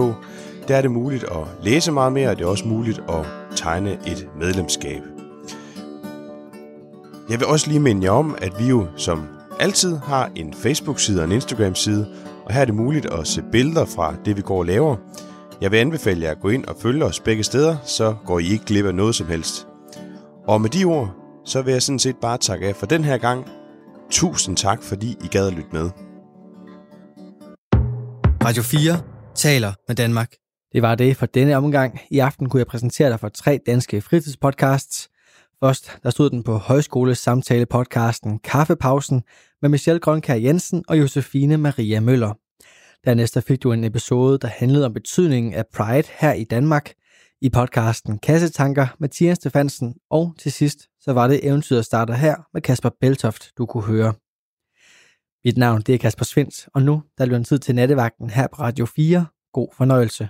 Der 0.68 0.76
er 0.76 0.82
det 0.82 0.90
muligt 0.90 1.24
at 1.24 1.46
læse 1.62 1.92
meget 1.92 2.12
mere, 2.12 2.30
og 2.30 2.38
det 2.38 2.44
er 2.44 2.48
også 2.48 2.68
muligt 2.68 2.98
at 3.08 3.26
tegne 3.56 3.92
et 3.92 4.28
medlemskab. 4.40 5.09
Jeg 7.30 7.40
vil 7.40 7.46
også 7.46 7.68
lige 7.68 7.80
minde 7.80 8.04
jer 8.04 8.10
om, 8.10 8.36
at 8.42 8.52
vi 8.58 8.68
jo 8.68 8.86
som 8.96 9.28
altid 9.60 9.96
har 9.96 10.30
en 10.36 10.54
Facebook-side 10.54 11.20
og 11.20 11.24
en 11.24 11.32
Instagram-side, 11.32 12.06
og 12.44 12.52
her 12.52 12.60
er 12.60 12.64
det 12.64 12.74
muligt 12.74 13.06
at 13.06 13.26
se 13.26 13.42
billeder 13.52 13.84
fra 13.84 14.14
det, 14.24 14.36
vi 14.36 14.42
går 14.42 14.58
og 14.58 14.64
laver. 14.64 14.96
Jeg 15.60 15.70
vil 15.70 15.78
anbefale 15.78 16.22
jer 16.22 16.30
at 16.30 16.40
gå 16.40 16.48
ind 16.48 16.64
og 16.64 16.76
følge 16.82 17.04
os 17.04 17.20
begge 17.20 17.42
steder, 17.42 17.76
så 17.84 18.14
går 18.26 18.38
I 18.38 18.44
ikke 18.44 18.64
glip 18.64 18.86
af 18.86 18.94
noget 18.94 19.14
som 19.14 19.26
helst. 19.26 19.66
Og 20.46 20.60
med 20.60 20.70
de 20.70 20.84
ord, 20.84 21.14
så 21.44 21.62
vil 21.62 21.72
jeg 21.72 21.82
sådan 21.82 21.98
set 21.98 22.16
bare 22.22 22.38
takke 22.38 22.66
af 22.66 22.76
for 22.76 22.86
den 22.86 23.04
her 23.04 23.18
gang. 23.18 23.46
Tusind 24.10 24.56
tak, 24.56 24.82
fordi 24.82 25.16
I 25.24 25.26
gad 25.26 25.46
at 25.46 25.52
lytte 25.52 25.70
med. 25.72 25.90
Radio 28.44 28.62
4 28.62 29.00
taler 29.34 29.72
med 29.88 29.96
Danmark. 29.96 30.30
Det 30.72 30.82
var 30.82 30.94
det 30.94 31.16
for 31.16 31.26
denne 31.26 31.56
omgang. 31.56 32.00
I 32.10 32.18
aften 32.18 32.48
kunne 32.48 32.60
jeg 32.60 32.66
præsentere 32.66 33.10
dig 33.10 33.20
for 33.20 33.28
tre 33.28 33.58
danske 33.66 34.00
fritidspodcasts. 34.00 35.10
Først 35.64 35.98
der 36.02 36.10
stod 36.10 36.30
den 36.30 36.42
på 36.42 36.56
højskole 36.56 37.14
samtale 37.14 37.66
podcasten 37.66 38.38
Kaffepausen 38.38 39.22
med 39.62 39.68
Michelle 39.68 40.00
Grønkær 40.00 40.34
Jensen 40.34 40.84
og 40.88 40.98
Josefine 40.98 41.56
Maria 41.56 42.00
Møller. 42.00 42.34
Dernæst 43.04 43.34
der 43.34 43.40
fik 43.40 43.62
du 43.62 43.72
en 43.72 43.84
episode, 43.84 44.38
der 44.38 44.48
handlede 44.48 44.86
om 44.86 44.92
betydningen 44.92 45.54
af 45.54 45.66
Pride 45.74 46.08
her 46.18 46.32
i 46.32 46.44
Danmark 46.44 46.92
i 47.40 47.48
podcasten 47.50 48.18
Kassetanker 48.18 48.86
med 48.98 49.08
Thias 49.08 49.36
Stefansen, 49.36 49.94
og 50.10 50.34
til 50.38 50.52
sidst 50.52 50.78
så 51.00 51.12
var 51.12 51.28
det 51.28 51.46
eventyret 51.46 51.84
starter 51.84 52.14
her 52.14 52.36
med 52.54 52.62
Kasper 52.62 52.90
Beltoft, 53.00 53.50
du 53.58 53.66
kunne 53.66 53.84
høre. 53.84 54.12
Mit 55.44 55.56
navn 55.56 55.82
det 55.82 55.94
er 55.94 55.98
Kasper 55.98 56.24
Svens, 56.24 56.68
og 56.74 56.82
nu 56.82 57.02
der 57.18 57.24
løber 57.24 57.44
tid 57.44 57.58
til 57.58 57.74
nattevagten 57.74 58.30
her 58.30 58.46
på 58.46 58.62
Radio 58.62 58.86
4. 58.86 59.26
God 59.52 59.68
fornøjelse. 59.76 60.28